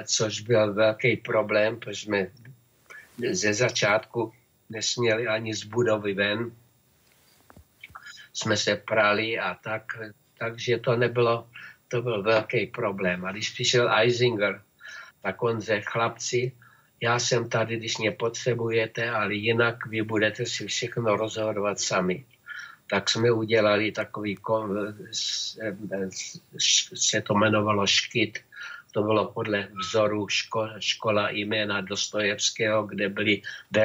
což 0.04 0.40
byl 0.40 0.74
velký 0.74 1.16
problém, 1.16 1.76
protože 1.76 2.00
jsme 2.00 2.26
ze 3.30 3.54
začátku 3.54 4.32
nesměli 4.70 5.26
ani 5.26 5.54
z 5.54 5.64
budovy 5.64 6.14
ven. 6.14 6.52
Jsme 8.32 8.56
se 8.56 8.76
prali 8.76 9.38
a 9.38 9.54
tak, 9.54 9.82
takže 10.38 10.78
to 10.78 10.96
nebylo, 10.96 11.48
to 11.88 12.02
byl 12.02 12.22
velký 12.22 12.66
problém. 12.66 13.24
A 13.24 13.32
když 13.32 13.50
přišel 13.50 13.92
Eisinger, 13.94 14.62
tak 15.22 15.42
on 15.42 15.60
řekl, 15.60 15.90
chlapci, 15.90 16.52
já 17.00 17.18
jsem 17.18 17.48
tady, 17.48 17.76
když 17.76 17.98
mě 17.98 18.10
potřebujete, 18.10 19.10
ale 19.10 19.34
jinak 19.34 19.86
vy 19.86 20.02
budete 20.02 20.46
si 20.46 20.66
všechno 20.66 21.16
rozhodovat 21.16 21.80
sami. 21.80 22.24
Tak 22.90 23.10
jsme 23.10 23.30
udělali 23.32 23.92
takový, 23.92 24.36
se 26.94 27.20
to 27.20 27.34
jmenovalo 27.34 27.86
škyt, 27.86 28.38
to 28.92 29.02
bylo 29.02 29.32
podle 29.32 29.68
vzoru 29.80 30.28
ško, 30.28 30.68
škola 30.78 31.30
jména 31.30 31.80
Dostojevského, 31.80 32.86
kde 32.86 33.08
byly 33.08 33.42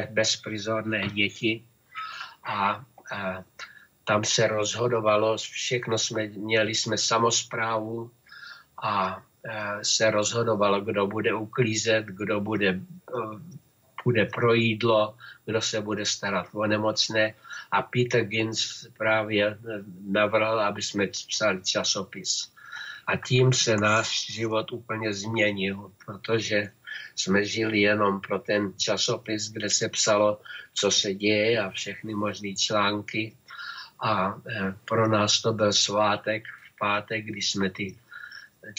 bezprizorné 0.10 1.08
děti 1.08 1.63
a, 2.44 2.86
a 3.16 3.44
tam 4.04 4.24
se 4.24 4.48
rozhodovalo, 4.48 5.38
všechno 5.38 5.98
jsme, 5.98 6.28
měli 6.28 6.76
jsme 6.76 6.98
samozprávu 6.98 8.12
a 8.84 9.24
se 9.82 10.12
rozhodovalo, 10.12 10.82
kdo 10.82 11.08
bude 11.08 11.34
uklízet, 11.34 12.06
kdo 12.06 12.42
bude, 12.42 12.80
bude 14.04 14.26
pro 14.26 14.54
jídlo, 14.54 15.18
kdo 15.46 15.62
se 15.62 15.82
bude 15.82 16.06
starat 16.06 16.48
o 16.54 16.68
nemocné. 16.68 17.34
A 17.72 17.82
Peter 17.82 18.24
Gins 18.24 18.88
právě 18.98 19.58
navrhl, 20.08 20.60
aby 20.60 20.82
jsme 20.82 21.08
psali 21.08 21.63
časopis. 21.63 22.53
A 23.08 23.18
tím 23.18 23.54
se 23.54 23.78
náš 23.78 24.34
život 24.34 24.72
úplně 24.72 25.13
změnil, 25.13 25.92
protože 26.06 26.72
jsme 27.16 27.46
žili 27.46 27.82
jenom 27.82 28.22
pro 28.22 28.39
ten 28.39 28.74
časopis, 28.78 29.52
kde 29.52 29.70
se 29.70 29.89
psalo, 29.89 30.42
co 30.74 30.92
se 30.92 31.13
děje 31.13 31.60
a 31.60 31.70
všechny 31.70 32.16
možné 32.16 32.54
články. 32.56 33.38
A 34.00 34.42
e, 34.50 34.76
pro 34.86 35.08
nás 35.08 35.42
to 35.42 35.54
byl 35.54 35.74
svátek 35.74 36.44
v 36.44 36.78
pátek, 36.80 37.26
když 37.26 37.52
jsme 37.52 37.70
ty, 37.70 37.98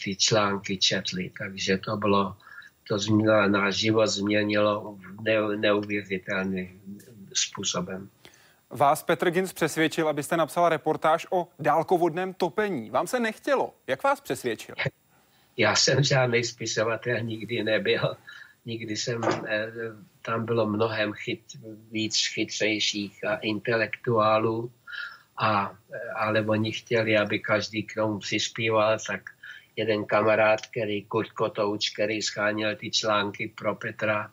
ty 0.04 0.16
články 0.16 0.78
četli. 0.78 1.30
Takže 1.38 1.78
to 1.78 1.96
bylo, 1.96 2.36
to 2.88 2.98
změnilo, 2.98 3.48
náš 3.48 3.74
život 3.74 4.06
změnilo 4.06 4.98
neuvěřitelným 5.56 6.80
způsobem. 7.34 8.10
Vás 8.74 9.02
Petr 9.02 9.30
Gins 9.30 9.52
přesvědčil, 9.52 10.08
abyste 10.08 10.36
napsala 10.36 10.68
reportáž 10.68 11.26
o 11.30 11.48
dálkovodném 11.58 12.34
topení. 12.34 12.90
Vám 12.90 13.06
se 13.06 13.20
nechtělo. 13.20 13.74
Jak 13.86 14.02
vás 14.02 14.20
přesvědčil? 14.20 14.74
Já 15.56 15.76
jsem 15.76 16.02
žádný 16.02 16.44
spisovatel 16.44 17.20
nikdy 17.20 17.64
nebyl. 17.64 18.16
Nikdy 18.66 18.96
jsem, 18.96 19.20
eh, 19.24 19.72
tam 20.22 20.44
bylo 20.44 20.66
mnohem 20.66 21.12
chyt, 21.12 21.40
víc 21.90 22.26
chytřejších 22.26 23.24
a 23.24 23.36
intelektuálů, 23.36 24.72
a, 25.36 25.76
eh, 25.94 25.98
ale 26.16 26.42
oni 26.42 26.72
chtěli, 26.72 27.18
aby 27.18 27.38
každý 27.38 27.82
k 27.82 27.94
tomu 27.94 28.18
přispíval, 28.18 28.98
tak 29.06 29.30
jeden 29.76 30.04
kamarád, 30.04 30.66
který 30.66 31.04
Kurt 31.04 31.30
Kotouč, 31.30 31.90
který 31.90 32.22
scháněl 32.22 32.76
ty 32.76 32.90
články 32.90 33.52
pro 33.54 33.74
Petra, 33.74 34.30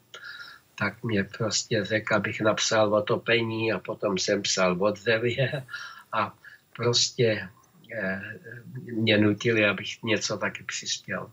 tak 0.81 1.03
mě 1.03 1.23
prostě 1.23 1.85
řekl, 1.85 2.15
abych 2.15 2.41
napsal 2.41 2.93
o 2.93 3.01
topení 3.01 3.73
a 3.73 3.79
potom 3.79 4.17
jsem 4.17 4.41
psal 4.41 4.83
o 4.83 4.91
dřevě 4.91 5.65
a 6.11 6.33
prostě 6.75 7.49
eh, 7.93 8.21
mě 8.91 9.17
nutili, 9.17 9.65
abych 9.65 10.03
něco 10.03 10.37
taky 10.37 10.63
přispěl. 10.63 11.31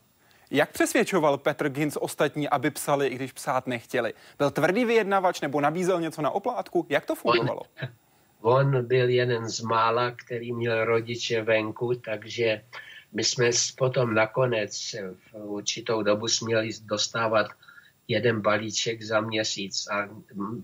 Jak 0.51 0.73
přesvědčoval 0.73 1.39
Petr 1.39 1.69
Gins 1.69 1.97
ostatní, 2.01 2.49
aby 2.49 2.71
psali, 2.71 3.07
i 3.07 3.15
když 3.15 3.33
psát 3.33 3.67
nechtěli? 3.67 4.15
Byl 4.39 4.51
tvrdý 4.51 4.85
vyjednavač 4.85 5.41
nebo 5.41 5.61
nabízel 5.61 6.01
něco 6.01 6.23
na 6.23 6.31
oplátku? 6.31 6.87
Jak 6.89 7.07
to 7.07 7.15
fungovalo? 7.15 7.63
On, 8.41 8.77
on 8.77 8.87
byl 8.87 9.09
jeden 9.09 9.49
z 9.49 9.61
mála, 9.61 10.11
který 10.11 10.53
měl 10.53 10.85
rodiče 10.85 11.43
venku, 11.43 11.95
takže 11.95 12.63
my 13.13 13.25
jsme 13.25 13.51
potom 13.79 14.15
nakonec 14.15 14.95
v 15.33 15.35
určitou 15.35 16.03
dobu 16.03 16.29
směli 16.29 16.71
dostávat 16.85 17.47
jeden 18.09 18.41
balíček 18.41 19.03
za 19.03 19.21
měsíc 19.21 19.87
a 19.91 20.09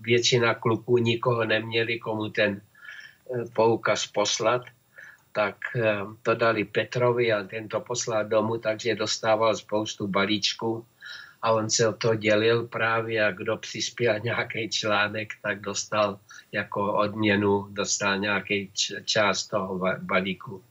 většina 0.01 0.53
kluků 0.53 0.97
nikoho 0.97 1.45
neměli, 1.45 1.99
komu 1.99 2.29
ten 2.29 2.61
eh, 2.61 3.45
poukaz 3.53 4.07
poslat, 4.07 4.65
tak 5.31 5.57
eh, 5.75 5.97
to 6.21 6.35
dali 6.35 6.65
Petrovi 6.65 7.33
a 7.33 7.43
ten 7.43 7.67
to 7.67 7.79
poslal 7.79 8.25
domů, 8.25 8.57
takže 8.57 8.95
dostával 8.95 9.55
spoustu 9.55 10.07
balíčků 10.07 10.85
a 11.41 11.51
on 11.51 11.69
se 11.69 11.87
o 11.87 11.93
to 11.93 12.15
dělil 12.15 12.67
právě 12.67 13.25
a 13.25 13.31
kdo 13.31 13.57
přispěl 13.57 14.19
nějaký 14.23 14.69
článek, 14.69 15.33
tak 15.41 15.61
dostal 15.61 16.19
jako 16.51 16.93
odměnu, 16.93 17.67
dostal 17.69 18.17
nějaký 18.17 18.71
část 19.05 19.47
toho 19.47 19.79
balíku. 20.01 20.63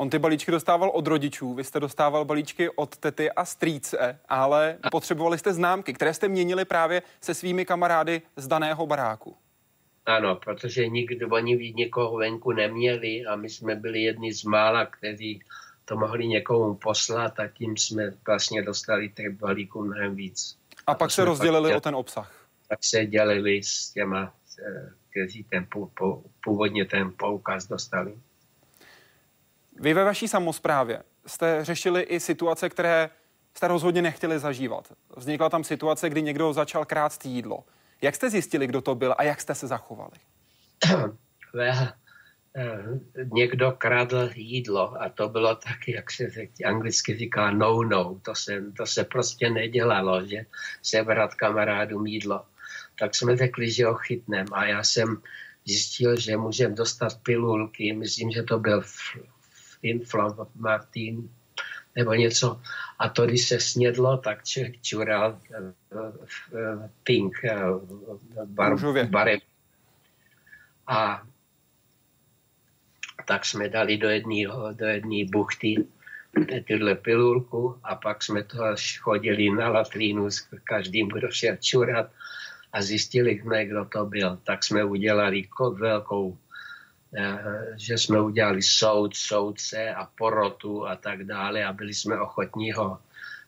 On 0.00 0.10
ty 0.10 0.18
balíčky 0.18 0.50
dostával 0.50 0.90
od 0.90 1.06
rodičů, 1.06 1.54
vy 1.54 1.64
jste 1.64 1.80
dostával 1.80 2.24
balíčky 2.24 2.70
od 2.70 2.96
tety 2.96 3.30
a 3.30 3.44
strýce, 3.44 4.18
ale 4.28 4.78
potřebovali 4.90 5.38
jste 5.38 5.52
známky, 5.52 5.92
které 5.92 6.14
jste 6.14 6.28
měnili 6.28 6.64
právě 6.64 7.02
se 7.20 7.34
svými 7.34 7.64
kamarády 7.64 8.22
z 8.36 8.48
daného 8.48 8.86
baráku. 8.86 9.36
Ano, 10.06 10.36
protože 10.36 10.88
nikdo, 10.88 11.28
oni 11.28 11.72
nikoho 11.76 12.16
venku 12.16 12.52
neměli 12.52 13.24
a 13.26 13.36
my 13.36 13.48
jsme 13.48 13.74
byli 13.74 14.02
jedni 14.02 14.32
z 14.32 14.44
mála, 14.44 14.86
kteří 14.86 15.40
to 15.84 15.96
mohli 15.96 16.28
někomu 16.28 16.74
poslat 16.74 17.40
a 17.40 17.48
tím 17.48 17.76
jsme 17.76 18.12
vlastně 18.26 18.62
dostali 18.62 19.08
těch 19.08 19.30
balíků 19.30 19.84
mnohem 19.84 20.14
víc. 20.14 20.58
A, 20.86 20.92
a 20.92 20.94
pak 20.94 21.10
se 21.10 21.24
rozdělili 21.24 21.74
o 21.74 21.80
ten 21.80 21.94
obsah. 21.94 22.46
Tak 22.68 22.78
se 22.82 23.06
dělili 23.06 23.62
s 23.62 23.90
těma, 23.90 24.34
eh, 24.66 24.92
kteří 25.10 25.44
ten 25.44 25.66
původně 26.44 26.84
ten 26.84 27.12
poukaz 27.18 27.66
dostali. 27.66 28.14
Vy 29.80 29.94
ve 29.94 30.04
vaší 30.04 30.28
samozprávě 30.28 31.02
jste 31.26 31.64
řešili 31.64 32.02
i 32.02 32.20
situace, 32.20 32.68
které 32.68 33.10
jste 33.54 33.68
rozhodně 33.68 34.02
nechtěli 34.02 34.38
zažívat. 34.38 34.92
Vznikla 35.16 35.48
tam 35.48 35.64
situace, 35.64 36.10
kdy 36.10 36.22
někdo 36.22 36.52
začal 36.52 36.84
krást 36.84 37.24
jídlo. 37.24 37.64
Jak 38.02 38.14
jste 38.14 38.30
zjistili, 38.30 38.66
kdo 38.66 38.80
to 38.80 38.94
byl 38.94 39.14
a 39.18 39.22
jak 39.22 39.40
jste 39.40 39.54
se 39.54 39.66
zachovali? 39.66 40.12
well, 41.54 41.88
uh, 42.56 43.32
někdo 43.32 43.72
kradl 43.72 44.30
jídlo 44.34 45.02
a 45.02 45.08
to 45.08 45.28
bylo 45.28 45.54
taky, 45.54 45.92
jak 45.92 46.10
se 46.10 46.28
anglicky 46.64 47.16
říká 47.16 47.50
no-no. 47.50 48.20
To 48.22 48.34
se, 48.34 48.62
to 48.76 48.86
se 48.86 49.04
prostě 49.04 49.50
nedělalo, 49.50 50.26
že 50.26 50.46
sebrat 50.82 51.34
kamarádům 51.34 52.06
jídlo. 52.06 52.44
Tak 52.98 53.14
jsme 53.14 53.36
řekli, 53.36 53.70
že 53.70 53.86
ho 53.86 53.94
chytneme 53.94 54.50
a 54.52 54.64
já 54.64 54.84
jsem 54.84 55.22
zjistil, 55.64 56.20
že 56.20 56.36
můžeme 56.36 56.74
dostat 56.74 57.12
pilulky. 57.22 57.92
Myslím, 57.92 58.30
že 58.30 58.42
to 58.42 58.58
byl 58.58 58.82
Martin 60.54 61.30
nebo 61.96 62.14
něco. 62.14 62.60
A 62.98 63.08
to, 63.08 63.26
když 63.26 63.48
se 63.48 63.60
snědlo, 63.60 64.16
tak 64.16 64.44
člověk 64.44 64.82
čural 64.82 65.40
eh, 65.54 65.72
eh, 66.54 66.90
pink 67.04 67.44
eh, 67.44 67.60
bar, 68.44 68.76
barev. 69.08 69.42
A 70.86 71.22
tak 73.26 73.44
jsme 73.44 73.68
dali 73.68 73.96
do 73.96 74.08
jedné 74.08 74.42
do 74.72 74.86
jedné 74.86 75.24
buchty 75.30 75.86
tyhle 76.64 76.94
pilulku 76.94 77.78
a 77.84 77.94
pak 77.94 78.22
jsme 78.22 78.42
to 78.42 78.58
chodili 79.00 79.50
na 79.50 79.68
latrínu 79.68 80.30
s 80.30 80.48
každým, 80.64 81.08
kdo 81.08 81.30
šel 81.30 81.56
čurat 81.56 82.10
a 82.72 82.82
zjistili 82.82 83.38
jsme, 83.38 83.66
kdo 83.66 83.84
to 83.84 84.06
byl. 84.06 84.38
Tak 84.44 84.64
jsme 84.64 84.84
udělali 84.84 85.48
velkou 85.78 86.38
že 87.76 87.98
jsme 87.98 88.20
udělali 88.20 88.62
soud, 88.62 89.16
soudce 89.16 89.94
a 89.94 90.06
porotu 90.06 90.86
a 90.86 90.96
tak 90.96 91.24
dále 91.24 91.64
a 91.64 91.72
byli 91.72 91.94
jsme 91.94 92.20
ochotní 92.20 92.72
ho 92.72 92.98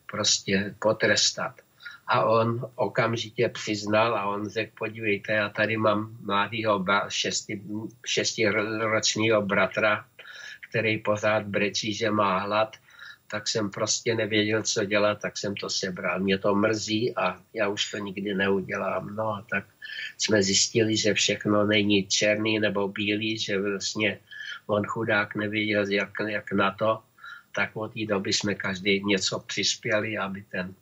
prostě 0.07 0.75
potrestat. 0.79 1.61
A 2.07 2.25
on 2.25 2.71
okamžitě 2.75 3.49
přiznal 3.49 4.17
a 4.17 4.25
on 4.25 4.49
řekl, 4.49 4.73
podívejte, 4.79 5.33
já 5.33 5.49
tady 5.49 5.77
mám 5.77 6.17
mladého 6.21 6.85
šesti, 7.09 7.63
šestiročního 8.07 9.43
bratra, 9.43 10.05
který 10.69 10.99
pořád 10.99 11.43
brečí, 11.43 11.95
že 11.95 12.11
má 12.11 12.39
hlad, 12.39 12.77
tak 13.33 13.49
jsem 13.49 13.71
prostě 13.71 14.15
nevěděl, 14.15 14.63
co 14.63 14.85
dělat, 14.85 15.21
tak 15.21 15.39
jsem 15.39 15.55
to 15.55 15.71
sebral. 15.71 16.21
Mě 16.21 16.39
to 16.39 16.55
mrzí 16.55 17.17
a 17.17 17.41
já 17.55 17.69
už 17.69 17.91
to 17.91 17.99
nikdy 17.99 18.35
neudělám. 18.35 19.17
No 19.17 19.29
a 19.29 19.47
tak 19.51 19.65
jsme 20.19 20.43
zjistili, 20.43 20.97
že 20.97 21.15
všechno 21.15 21.65
není 21.65 22.07
černý 22.07 22.61
nebo 22.61 22.89
bílý, 22.89 23.39
že 23.39 23.61
vlastně 23.61 24.19
on 24.67 24.85
chudák 24.85 25.35
nevěděl, 25.35 25.89
jak, 25.89 26.11
jak 26.29 26.53
na 26.53 26.71
to, 26.71 27.03
tak 27.55 27.71
od 27.75 27.95
té 27.95 28.07
doby 28.07 28.33
jsme 28.33 28.55
každý 28.55 29.05
něco 29.05 29.39
přispěli, 29.39 30.19
aby 30.19 30.45
ten 30.53 30.75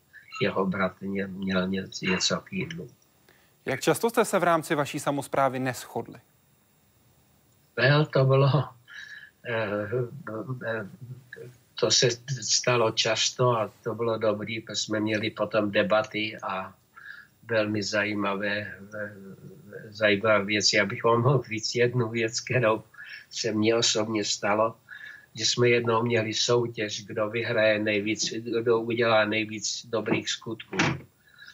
jeho 0.43 0.67
brat 0.67 1.01
měl 1.27 1.69
něco 2.03 2.41
k 2.41 2.53
jídlu. 2.53 2.91
Jak 3.65 3.81
často 3.81 4.11
jste 4.11 4.25
se 4.25 4.39
v 4.39 4.43
rámci 4.43 4.75
vaší 4.75 5.01
samozprávy 5.01 5.59
neschodli? 5.59 6.19
Well, 7.77 8.07
to 8.07 8.25
bylo, 8.25 8.65
eh, 9.47 9.89
eh, 10.67 10.87
to 11.81 11.91
se 11.91 12.09
stalo 12.41 12.91
často 12.91 13.51
a 13.51 13.73
to 13.85 13.95
bylo 13.95 14.19
dobré, 14.19 14.61
protože 14.67 14.77
jsme 14.77 15.01
měli 15.01 15.31
potom 15.31 15.71
debaty 15.71 16.37
a 16.43 16.75
velmi 17.45 17.83
zajímavé, 17.83 18.75
zajímavé 19.89 20.45
věci. 20.45 20.77
Já 20.77 20.85
bych 20.85 21.05
vám 21.05 21.23
mohl 21.23 21.43
říct 21.43 21.75
jednu 21.75 22.09
věc, 22.09 22.41
kterou 22.41 22.83
se 23.31 23.53
mně 23.53 23.77
osobně 23.77 24.25
stalo, 24.25 24.77
že 25.35 25.47
jsme 25.47 25.69
jednou 25.69 26.03
měli 26.03 26.35
soutěž, 26.35 27.05
kdo 27.07 27.31
vyhraje 27.31 27.79
nejvíc, 27.79 28.33
kdo 28.33 28.81
udělá 28.81 29.25
nejvíc 29.25 29.87
dobrých 29.87 30.29
skutků. 30.29 30.77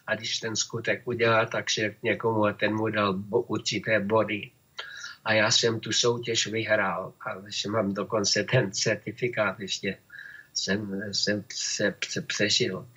A 0.06 0.14
když 0.14 0.38
ten 0.38 0.56
skutek 0.56 1.02
udělá, 1.04 1.46
tak 1.46 1.70
se 1.70 1.94
někomu 2.02 2.44
a 2.44 2.52
ten 2.52 2.74
mu 2.74 2.88
dal 2.88 3.22
určité 3.30 4.00
body. 4.00 4.50
A 5.24 5.32
já 5.32 5.50
jsem 5.50 5.80
tu 5.80 5.92
soutěž 5.92 6.46
vyhrál, 6.46 7.12
ale 7.20 7.42
že 7.46 7.68
mám 7.70 7.94
dokonce 7.94 8.44
ten 8.44 8.72
certifikát 8.72 9.60
ještě 9.60 9.98
jsem, 10.56 11.02
jsem 11.12 11.44
se, 11.52 11.94
se 12.08 12.22
přežil. 12.22 12.88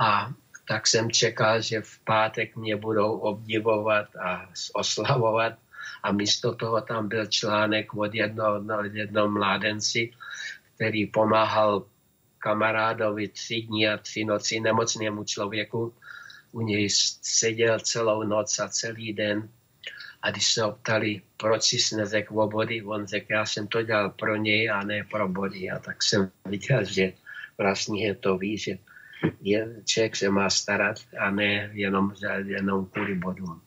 A 0.00 0.32
tak 0.68 0.86
jsem 0.86 1.10
čekal, 1.10 1.60
že 1.60 1.80
v 1.80 1.98
pátek 2.04 2.56
mě 2.56 2.76
budou 2.76 3.12
obdivovat 3.18 4.16
a 4.16 4.48
oslavovat. 4.74 5.52
A 6.02 6.12
místo 6.12 6.54
toho 6.54 6.80
tam 6.80 7.08
byl 7.08 7.26
článek 7.26 7.94
od 7.94 8.14
jednoho, 8.14 8.58
no, 8.62 8.82
jednoho 8.92 9.28
mládenci, 9.28 10.12
který 10.74 11.06
pomáhal 11.06 11.86
kamarádovi 12.38 13.28
tři 13.28 13.62
dny 13.62 13.88
a 13.88 13.96
tři 13.98 14.24
noci 14.24 14.60
nemocnému 14.60 15.24
člověku. 15.24 15.94
U 16.52 16.60
něj 16.60 16.88
seděl 17.22 17.80
celou 17.80 18.22
noc 18.22 18.58
a 18.58 18.68
celý 18.68 19.12
den 19.12 19.48
a 20.24 20.30
když 20.30 20.52
se 20.52 20.64
optali, 20.64 21.20
proč 21.36 21.72
jsi 21.72 21.96
neřekl 21.96 22.40
o 22.40 22.48
body, 22.48 22.82
on 22.82 23.06
řekl, 23.06 23.26
já 23.32 23.46
jsem 23.46 23.66
to 23.66 23.82
dělal 23.82 24.10
pro 24.10 24.36
něj 24.36 24.70
a 24.70 24.84
ne 24.84 25.04
pro 25.10 25.28
body. 25.28 25.70
A 25.70 25.78
tak 25.78 26.02
jsem 26.02 26.30
viděl, 26.44 26.84
že 26.84 27.12
vlastně 27.58 28.06
je 28.06 28.14
to 28.14 28.38
ví, 28.38 28.58
že 28.58 28.78
je, 29.40 29.68
člověk 29.84 30.16
se 30.16 30.30
má 30.30 30.50
starat 30.50 30.96
a 31.18 31.30
ne 31.30 31.70
jenom, 31.72 32.14
jenom 32.44 32.86
kvůli 32.86 33.14
bodům. 33.14 33.60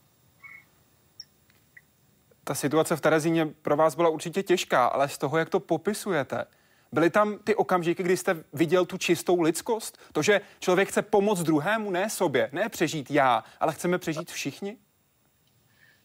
Ta 2.43 2.55
situace 2.55 2.95
v 2.95 3.01
Terezíně 3.01 3.45
pro 3.45 3.75
vás 3.75 3.95
byla 3.95 4.09
určitě 4.09 4.43
těžká, 4.43 4.85
ale 4.85 5.09
z 5.09 5.17
toho, 5.17 5.37
jak 5.37 5.49
to 5.49 5.59
popisujete, 5.59 6.45
byly 6.91 7.09
tam 7.09 7.37
ty 7.43 7.55
okamžiky, 7.55 8.03
kdy 8.03 8.17
jste 8.17 8.43
viděl 8.53 8.85
tu 8.85 8.97
čistou 8.97 9.41
lidskost? 9.41 9.97
To, 10.11 10.21
že 10.21 10.41
člověk 10.59 10.89
chce 10.89 11.01
pomoct 11.01 11.43
druhému, 11.43 11.91
ne 11.91 12.09
sobě, 12.09 12.49
ne 12.51 12.69
přežít 12.69 13.11
já, 13.11 13.43
ale 13.59 13.73
chceme 13.73 13.97
přežít 13.97 14.31
všichni? 14.31 14.77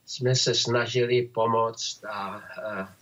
Jsme 0.07 0.35
se 0.35 0.55
snažili 0.55 1.23
pomoct 1.23 2.05
a, 2.05 2.11
a, 2.11 2.43
a 2.81 2.93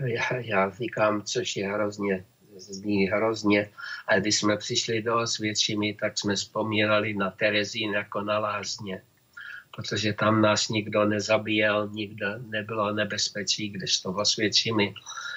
já, 0.00 0.36
já 0.36 0.70
říkám, 0.70 1.22
což 1.22 1.56
je 1.56 1.72
hrozně, 1.72 2.24
zní 2.56 3.06
hrozně, 3.06 3.70
a 4.06 4.18
když 4.18 4.38
jsme 4.38 4.56
přišli 4.56 5.02
do 5.02 5.18
Osvědčimy, 5.18 5.94
tak 5.94 6.18
jsme 6.18 6.34
vzpomínali 6.34 7.14
na 7.14 7.30
Terezín 7.30 7.92
jako 7.92 8.20
na 8.20 8.38
lázně, 8.38 9.02
protože 9.76 10.12
tam 10.12 10.42
nás 10.42 10.68
nikdo 10.68 11.04
nezabíjel, 11.04 11.88
nikdo 11.92 12.26
nebylo 12.38 12.92
nebezpečí, 12.92 13.68
když 13.68 14.00
to 14.00 14.12
v 14.12 14.18
Osvědčimy 14.18 14.94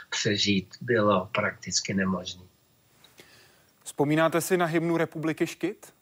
přežít 0.09 0.75
bylo 0.81 1.29
prakticky 1.31 1.93
nemožné. 1.93 2.43
Vzpomínáte 3.83 4.41
si 4.41 4.57
na 4.57 4.65
hymnu 4.65 4.97
Republiky 4.97 5.47
Škyt? 5.47 5.93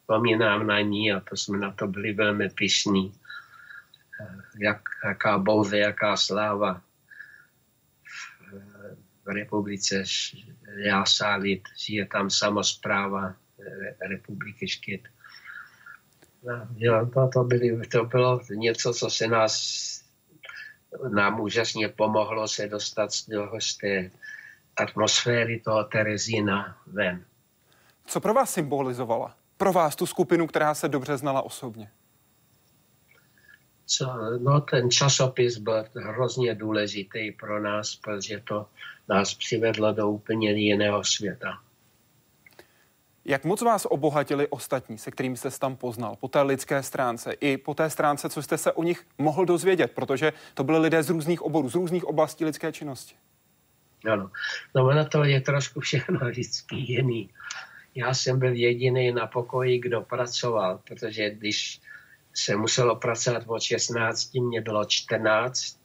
Vzpomínám 0.00 0.66
na 0.66 0.80
ní 0.80 1.12
a 1.12 1.20
to 1.20 1.36
jsme 1.36 1.58
na 1.58 1.72
to 1.72 1.86
byli 1.86 2.12
velmi 2.12 2.48
pišní 2.48 3.12
jak, 4.58 4.80
jaká 5.04 5.38
bouze, 5.38 5.78
jaká 5.78 6.16
sláva 6.16 6.80
v 9.24 9.28
republice 9.28 10.04
Jásálit, 10.76 11.68
žije 11.78 12.06
tam 12.06 12.30
samozpráva 12.30 13.34
eh, 13.60 14.08
republiky 14.08 14.68
Škyt. 14.68 15.08
No, 16.44 17.10
to, 17.14 17.28
to, 17.28 17.44
byly, 17.44 17.86
to 17.86 18.04
bylo 18.04 18.40
něco, 18.50 18.92
co 18.92 19.10
se 19.10 19.28
nás 19.28 19.82
nám 21.12 21.40
úžasně 21.40 21.88
pomohlo 21.88 22.48
se 22.48 22.68
dostat 22.68 23.12
z, 23.12 23.26
toho, 23.26 23.60
z 23.60 23.76
té 23.76 24.10
atmosféry 24.76 25.60
toho 25.60 25.84
Terezína 25.84 26.76
ven. 26.86 27.24
Co 28.06 28.20
pro 28.20 28.34
vás 28.34 28.52
symbolizovala? 28.52 29.36
Pro 29.56 29.72
vás 29.72 29.96
tu 29.96 30.06
skupinu, 30.06 30.46
která 30.46 30.74
se 30.74 30.88
dobře 30.88 31.16
znala 31.16 31.42
osobně? 31.42 31.90
Co, 33.96 34.06
no 34.40 34.60
ten 34.60 34.90
časopis 34.90 35.58
byl 35.58 35.84
hrozně 35.94 36.54
důležitý 36.54 37.32
pro 37.32 37.62
nás, 37.62 37.96
protože 37.96 38.40
to 38.44 38.66
nás 39.08 39.34
přivedlo 39.34 39.92
do 39.92 40.08
úplně 40.08 40.52
jiného 40.52 41.04
světa. 41.04 41.58
Jak 43.24 43.44
moc 43.44 43.62
vás 43.62 43.86
obohatili 43.90 44.48
ostatní, 44.48 44.98
se 44.98 45.10
kterými 45.10 45.36
jste 45.36 45.50
tam 45.50 45.76
poznal, 45.76 46.16
po 46.16 46.28
té 46.28 46.42
lidské 46.42 46.82
stránce 46.82 47.32
i 47.32 47.56
po 47.56 47.74
té 47.74 47.90
stránce, 47.90 48.28
co 48.28 48.42
jste 48.42 48.58
se 48.58 48.72
o 48.72 48.82
nich 48.82 49.06
mohl 49.18 49.44
dozvědět, 49.44 49.92
protože 49.92 50.32
to 50.54 50.64
byly 50.64 50.78
lidé 50.78 51.02
z 51.02 51.10
různých 51.10 51.42
oborů, 51.42 51.68
z 51.68 51.74
různých 51.74 52.04
oblastí 52.04 52.44
lidské 52.44 52.72
činnosti? 52.72 53.14
Ano, 54.12 54.30
no 54.74 54.90
na 54.90 55.04
to 55.04 55.24
je 55.24 55.40
trošku 55.40 55.80
všechno 55.80 56.20
vždycky 56.28 56.76
jiný. 56.76 57.30
Já 57.94 58.14
jsem 58.14 58.38
byl 58.38 58.54
jediný 58.54 59.12
na 59.12 59.26
pokoji, 59.26 59.78
kdo 59.78 60.00
pracoval, 60.00 60.80
protože 60.88 61.30
když 61.30 61.80
se 62.34 62.56
muselo 62.56 62.96
pracovat 62.96 63.42
od 63.46 63.62
16, 63.62 64.34
mě 64.34 64.60
bylo 64.60 64.84
14 64.84 65.78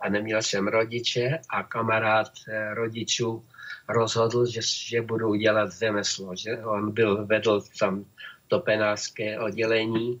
a 0.00 0.08
neměl 0.08 0.42
jsem 0.42 0.68
rodiče 0.68 1.38
a 1.48 1.62
kamarád 1.62 2.32
eh, 2.48 2.74
rodičů 2.74 3.44
rozhodl, 3.88 4.46
že, 4.46 4.60
že 4.62 5.02
budu 5.02 5.34
dělat 5.34 5.72
zemeslo. 5.72 6.36
Že 6.36 6.58
on 6.64 6.92
byl, 6.92 7.26
vedl 7.26 7.62
tam 7.78 8.04
topenářské 8.48 9.38
oddělení, 9.38 10.20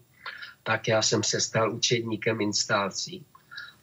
tak 0.62 0.88
já 0.88 1.02
jsem 1.02 1.22
se 1.22 1.40
stal 1.40 1.74
učedníkem 1.74 2.40
instalací. 2.40 3.26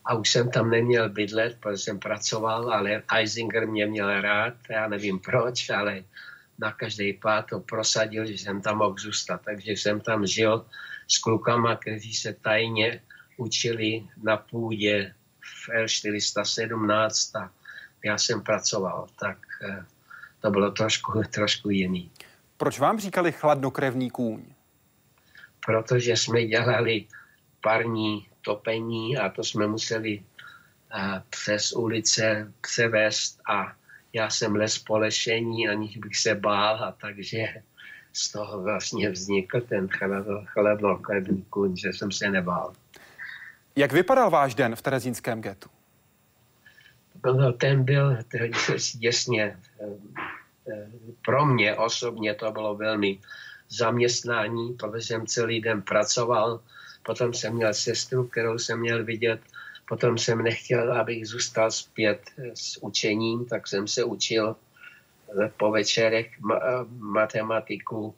A 0.06 0.16
už 0.16 0.30
jsem 0.30 0.52
tam 0.52 0.70
neměl 0.70 1.10
bydlet, 1.10 1.58
protože 1.60 1.78
jsem 1.78 2.00
pracoval, 2.00 2.74
ale 2.74 3.04
Eisinger 3.16 3.68
mě 3.68 3.86
měl 3.86 4.22
rád, 4.22 4.54
já 4.70 4.88
nevím 4.88 5.20
proč, 5.20 5.70
ale 5.70 6.04
na 6.60 6.72
každý 6.72 7.14
pád 7.14 7.46
to 7.50 7.60
prosadil, 7.60 8.26
že 8.26 8.34
jsem 8.34 8.62
tam 8.62 8.78
mohl 8.78 8.96
zůstat. 8.98 9.42
Takže 9.46 9.72
jsem 9.72 10.00
tam 10.00 10.26
žil 10.26 10.66
s 11.08 11.18
klukama, 11.18 11.76
kteří 11.76 12.14
se 12.14 12.34
tajně 12.34 13.02
učili 13.38 14.08
na 14.24 14.38
půdě 14.38 15.14
v 15.42 15.70
L417 15.70 17.40
a 17.42 17.52
já 18.04 18.18
jsem 18.18 18.42
pracoval, 18.42 19.08
tak 19.20 19.38
eh, 19.70 19.86
to 20.40 20.52
bylo 20.52 20.72
trošku, 20.72 21.22
trošku 21.32 21.70
jiný. 21.70 22.12
Proč 22.58 22.80
vám 22.80 23.00
říkali 23.00 23.32
chladnokrevný 23.32 24.10
kůň? 24.10 24.44
Protože 25.66 26.18
jsme 26.18 26.46
dělali 26.46 27.06
parní 27.62 28.28
topení 28.42 29.18
a 29.18 29.30
to 29.30 29.44
jsme 29.44 29.68
museli 29.68 30.24
eh, 30.24 31.24
přes 31.30 31.72
ulice 31.72 32.54
převést 32.62 33.40
a 33.50 33.74
já 34.14 34.30
jsem 34.30 34.56
les 34.56 34.78
po 34.78 34.98
lešení, 34.98 35.70
aniž 35.70 35.98
bych 35.98 36.18
se 36.18 36.36
bál 36.36 36.84
a 36.84 36.92
takže 36.92 37.38
z 38.18 38.32
toho 38.32 38.62
vlastně 38.62 39.10
vznikl 39.10 39.62
ten 39.62 39.88
chladnokrevný 40.46 41.46
kůň, 41.50 41.78
že 41.78 41.90
jsem 41.90 42.12
se 42.12 42.30
nebál. 42.30 42.74
Jak 43.76 43.92
vypadal 43.92 44.30
váš 44.30 44.56
den 44.56 44.76
v 44.76 44.82
terezínském 44.82 45.42
getu? 45.42 45.70
Ten 47.58 47.84
byl 47.84 48.18
jasně 49.00 49.60
pro 51.26 51.46
mě 51.46 51.76
osobně 51.76 52.34
to 52.34 52.52
bylo 52.52 52.76
velmi 52.76 53.20
zaměstnání, 53.70 54.74
protože 54.74 55.08
jsem 55.08 55.28
celý 55.28 55.62
den 55.62 55.82
pracoval, 55.82 56.60
potom 57.04 57.34
jsem 57.34 57.54
měl 57.54 57.74
sestru, 57.74 58.28
kterou 58.28 58.58
jsem 58.58 58.80
měl 58.80 59.04
vidět, 59.04 59.42
potom 59.88 60.18
jsem 60.18 60.42
nechtěl, 60.42 60.94
abych 60.94 61.28
zůstal 61.28 61.72
zpět 61.72 62.22
s 62.54 62.84
učením, 62.84 63.46
tak 63.46 63.68
jsem 63.68 63.88
se 63.88 64.04
učil 64.04 64.56
po 65.58 65.72
večerech 65.72 66.32
matematiku 67.00 68.16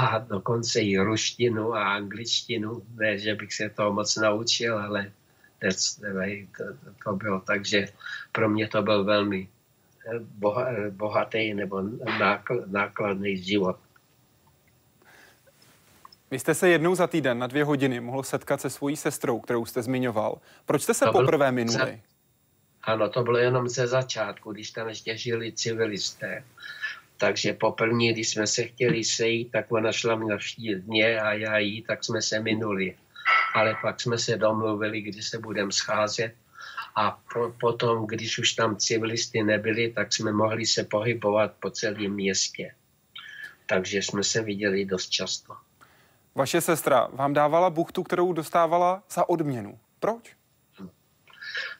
a 0.00 0.18
dokonce 0.18 0.80
i 0.80 0.98
ruštinu 0.98 1.74
a 1.74 1.94
angličtinu. 1.94 2.82
Ne, 2.94 3.18
že 3.18 3.34
bych 3.34 3.54
se 3.54 3.68
to 3.68 3.92
moc 3.92 4.16
naučil, 4.16 4.78
ale 4.78 5.12
to, 6.56 6.64
to 7.04 7.16
bylo 7.16 7.40
tak, 7.40 7.66
že 7.66 7.88
pro 8.32 8.48
mě 8.48 8.68
to 8.68 8.82
byl 8.82 9.04
velmi 9.04 9.48
bohatý 10.90 11.54
nebo 11.54 11.82
nákladný 12.66 13.36
život. 13.36 13.76
Vy 16.30 16.38
jste 16.38 16.54
se 16.54 16.68
jednou 16.68 16.94
za 16.94 17.06
týden 17.06 17.38
na 17.38 17.46
dvě 17.46 17.64
hodiny 17.64 18.00
mohl 18.00 18.22
setkat 18.22 18.60
se 18.60 18.70
svojí 18.70 18.96
sestrou, 18.96 19.40
kterou 19.40 19.66
jste 19.66 19.82
zmiňoval. 19.82 20.38
Proč 20.66 20.82
jste 20.82 20.94
se 20.94 21.04
to 21.04 21.12
poprvé 21.12 21.52
minuli? 21.52 22.00
Ano, 22.82 23.08
to 23.08 23.22
bylo 23.22 23.38
jenom 23.38 23.68
ze 23.68 23.86
začátku, 23.86 24.52
když 24.52 24.70
tam 24.70 24.88
ještě 24.88 25.16
žili 25.16 25.52
civilisté. 25.52 26.44
Takže 27.16 27.52
poprvé, 27.52 28.12
když 28.12 28.28
jsme 28.28 28.46
se 28.46 28.64
chtěli 28.64 29.04
sejít, 29.04 29.52
tak 29.52 29.72
ona 29.72 29.92
šla 29.92 30.16
navštívit 30.16 30.86
mě 30.86 31.20
a 31.20 31.32
já 31.32 31.58
jí, 31.58 31.82
tak 31.82 32.04
jsme 32.04 32.22
se 32.22 32.40
minuli. 32.40 32.96
Ale 33.54 33.76
pak 33.82 34.00
jsme 34.00 34.18
se 34.18 34.36
domluvili, 34.36 35.00
kdy 35.00 35.22
se 35.22 35.38
budeme 35.38 35.72
scházet 35.72 36.34
a 36.96 37.20
po, 37.32 37.52
potom, 37.60 38.06
když 38.06 38.38
už 38.38 38.52
tam 38.52 38.76
civilisty 38.76 39.42
nebyli, 39.42 39.92
tak 39.92 40.12
jsme 40.12 40.32
mohli 40.32 40.66
se 40.66 40.84
pohybovat 40.84 41.52
po 41.60 41.70
celém 41.70 42.12
městě. 42.12 42.74
Takže 43.66 43.98
jsme 43.98 44.24
se 44.24 44.42
viděli 44.42 44.84
dost 44.84 45.08
často. 45.08 45.54
Vaše 46.34 46.60
sestra 46.60 47.08
vám 47.12 47.32
dávala 47.32 47.70
buchtu, 47.70 48.02
kterou 48.02 48.32
dostávala 48.32 49.02
za 49.10 49.28
odměnu. 49.28 49.78
Proč? 50.00 50.37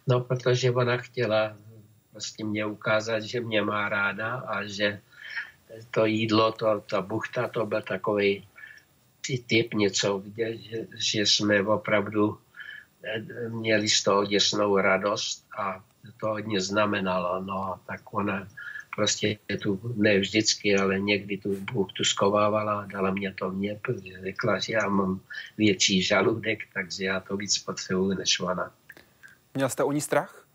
No, 0.09 0.20
protože 0.20 0.70
ona 0.70 0.96
chtěla 0.96 1.56
vlastně 2.12 2.44
mě 2.44 2.66
ukázat, 2.66 3.20
že 3.20 3.40
mě 3.40 3.62
má 3.62 3.88
ráda 3.88 4.34
a 4.34 4.64
že 4.64 5.00
to 5.90 6.06
jídlo, 6.06 6.52
to, 6.52 6.80
ta 6.90 7.02
buchta, 7.02 7.48
to 7.48 7.66
byl 7.66 7.82
takový 7.82 8.48
typ 9.46 9.74
něco, 9.74 10.22
že, 10.36 10.56
že 10.96 11.20
jsme 11.26 11.62
opravdu 11.62 12.38
eh, 13.04 13.48
měli 13.48 13.88
z 13.88 14.02
toho 14.02 14.24
děsnou 14.24 14.76
radost 14.76 15.46
a 15.59 15.84
to 16.20 16.26
hodně 16.26 16.61
znamenalo. 16.61 17.42
No, 17.42 17.80
tak 17.86 18.00
ona 18.14 18.48
prostě 18.96 19.38
tu, 19.62 19.80
ne 19.96 20.18
vždycky, 20.18 20.76
ale 20.76 21.00
někdy 21.00 21.38
tu 21.38 21.61
buchtu 21.72 22.04
skovávala, 22.04 22.86
dala 22.86 23.11
mě 23.11 23.34
to 23.34 23.50
mě, 23.50 23.78
protože 23.82 24.20
řekla, 24.22 24.59
že 24.59 24.72
já 24.72 24.88
mám 24.88 25.20
větší 25.56 26.02
žaludek, 26.02 26.59
takže 26.74 27.04
já 27.04 27.20
to 27.20 27.36
víc 27.36 27.59
potřebuji 27.59 28.14
než 28.14 28.40
ona. 28.40 28.77
Měl 29.55 29.68
jste 29.68 29.84
o 29.84 29.92
ní 29.92 30.01
strach? 30.01 30.49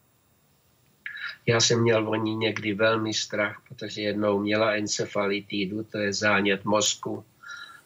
Já 1.45 1.61
jsem 1.61 1.81
měl 1.81 2.09
o 2.09 2.15
ní 2.15 2.35
někdy 2.35 2.73
velmi 2.73 3.13
strach, 3.13 3.61
protože 3.67 4.01
jednou 4.01 4.39
měla 4.39 4.73
encefalitidu, 4.73 5.83
to 5.83 5.97
je 5.97 6.13
zánět 6.13 6.65
mozku. 6.65 7.25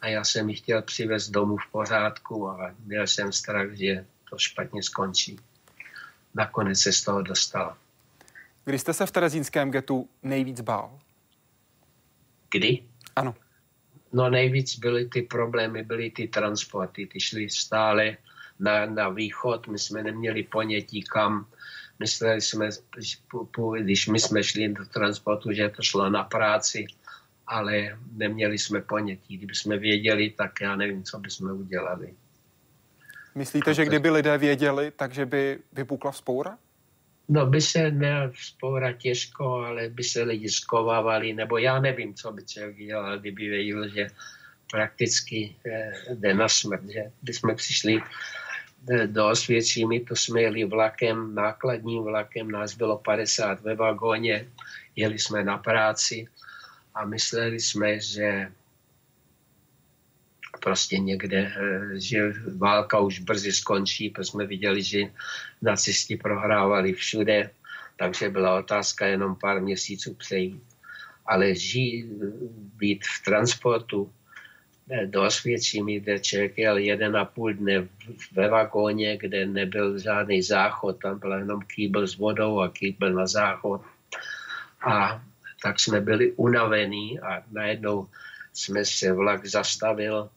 A 0.02 0.08
já 0.08 0.24
jsem 0.24 0.50
ji 0.50 0.56
chtěl 0.56 0.82
přivést 0.82 1.30
domů 1.30 1.58
v 1.58 1.72
pořádku 1.72 2.50
a 2.50 2.76
měl 2.86 3.08
jsem 3.08 3.32
strach, 3.32 3.72
že 3.72 4.06
to 4.30 4.38
špatně 4.38 4.84
skončí. 4.84 5.40
Nakonec 6.36 6.80
se 6.80 6.94
z 6.94 7.04
toho 7.04 7.22
dostala. 7.22 7.78
Kdy 8.66 8.80
jste 8.80 8.94
se 8.94 9.06
v 9.06 9.12
terezínském 9.12 9.72
getu 9.72 10.10
nejvíc 10.24 10.62
bál? 10.62 11.00
Kdy? 12.52 12.84
Ano. 13.16 13.36
No 14.14 14.30
nejvíc 14.30 14.80
byly 14.80 15.06
ty 15.06 15.22
problémy, 15.22 15.84
byly 15.84 16.12
ty 16.12 16.28
transporty, 16.28 17.06
ty 17.06 17.20
šly 17.20 17.50
stále 17.50 18.18
na, 18.60 18.86
na 18.86 19.10
východ, 19.10 19.68
my 19.68 19.80
jsme 19.80 20.04
neměli 20.04 20.44
ponětí 20.44 21.04
kam, 21.04 21.46
mysleli 22.00 22.42
jsme, 22.42 22.70
když 23.80 24.08
my 24.08 24.20
jsme 24.20 24.44
šli 24.44 24.70
do 24.70 24.86
transportu, 24.86 25.52
že 25.52 25.70
to 25.70 25.82
šlo 25.82 26.10
na 26.10 26.24
práci, 26.24 26.88
ale 27.48 27.98
neměli 28.12 28.58
jsme 28.58 28.82
ponětí. 28.82 29.38
Kdyby 29.38 29.56
jsme 29.56 29.78
věděli, 29.78 30.30
tak 30.30 30.62
já 30.62 30.76
nevím, 30.76 31.04
co 31.04 31.20
bychom 31.20 31.52
udělali. 31.52 32.14
Myslíte, 33.36 33.74
že 33.74 33.86
kdyby 33.86 34.10
lidé 34.10 34.38
věděli, 34.38 34.92
takže 34.96 35.26
by 35.26 35.60
vypukla 35.74 36.12
vzpoura? 36.12 36.58
No 37.30 37.46
by 37.46 37.62
se 37.62 37.92
ne 37.92 38.32
vzpoura 38.32 38.94
těžko, 38.94 39.54
ale 39.54 39.90
by 39.90 40.04
se 40.04 40.24
lidi 40.24 40.50
skovávali, 40.50 41.34
nebo 41.34 41.58
já 41.58 41.80
nevím, 41.80 42.14
co 42.14 42.32
by 42.32 42.46
člověk 42.46 42.78
dělal, 42.78 43.20
kdyby 43.20 43.50
věděl, 43.50 43.90
že 43.90 44.08
prakticky 44.72 45.56
eh, 45.66 45.92
jde 46.16 46.34
na 46.34 46.50
smrt, 46.50 46.84
že 46.90 47.12
by 47.22 47.34
jsme 47.34 47.56
přišli 47.56 48.02
do 49.06 49.30
Osvěcimi, 49.30 50.00
to 50.00 50.16
jsme 50.16 50.42
jeli 50.42 50.66
vlakem, 50.66 51.36
nákladním 51.36 52.04
vlakem, 52.04 52.52
nás 52.52 52.76
bylo 52.76 52.98
50 52.98 53.62
ve 53.62 53.76
vagóně, 53.76 54.48
jeli 54.96 55.20
jsme 55.20 55.44
na 55.44 55.58
práci 55.58 56.28
a 56.96 57.06
mysleli 57.06 57.60
jsme, 57.60 58.00
že 58.00 58.52
prostě 60.60 60.98
někde, 60.98 61.52
eh, 61.58 62.00
že 62.00 62.34
válka 62.58 63.00
už 63.00 63.20
brzy 63.20 63.52
skončí, 63.52 64.10
protože 64.10 64.26
jsme 64.26 64.46
viděli, 64.46 64.84
že 64.84 65.02
nacisti 65.62 66.18
prohrávali 66.18 66.94
všude, 66.94 67.50
takže 67.96 68.30
byla 68.30 68.60
otázka 68.60 69.06
jenom 69.06 69.36
pár 69.36 69.62
měsíců 69.62 70.14
přejít. 70.14 70.64
Ale 71.26 71.56
žít, 71.56 72.06
být 72.76 73.04
v 73.04 73.24
transportu 73.26 74.14
do 75.06 75.24
Osvěcimi, 75.24 76.00
kde 76.00 76.20
člověk 76.20 76.58
jel 76.58 76.78
jeden 76.78 77.18
a 77.18 77.26
půl 77.26 77.54
dne 77.54 77.88
ve 78.32 78.50
vagóně, 78.50 79.18
kde 79.18 79.46
nebyl 79.46 80.00
žádný 80.00 80.42
záchod, 80.42 81.02
tam 81.02 81.20
byl 81.20 81.34
jenom 81.34 81.62
kýbl 81.62 82.08
s 82.08 82.18
vodou 82.18 82.60
a 82.60 82.70
kýbl 82.70 83.14
na 83.14 83.28
záchod. 83.28 83.82
A 84.82 85.22
tak 85.62 85.80
jsme 85.80 86.02
byli 86.02 86.32
unavení 86.32 87.20
a 87.20 87.44
najednou 87.52 88.08
jsme 88.54 88.86
se 88.86 89.14
vlak 89.14 89.46
zastavil 89.46 90.30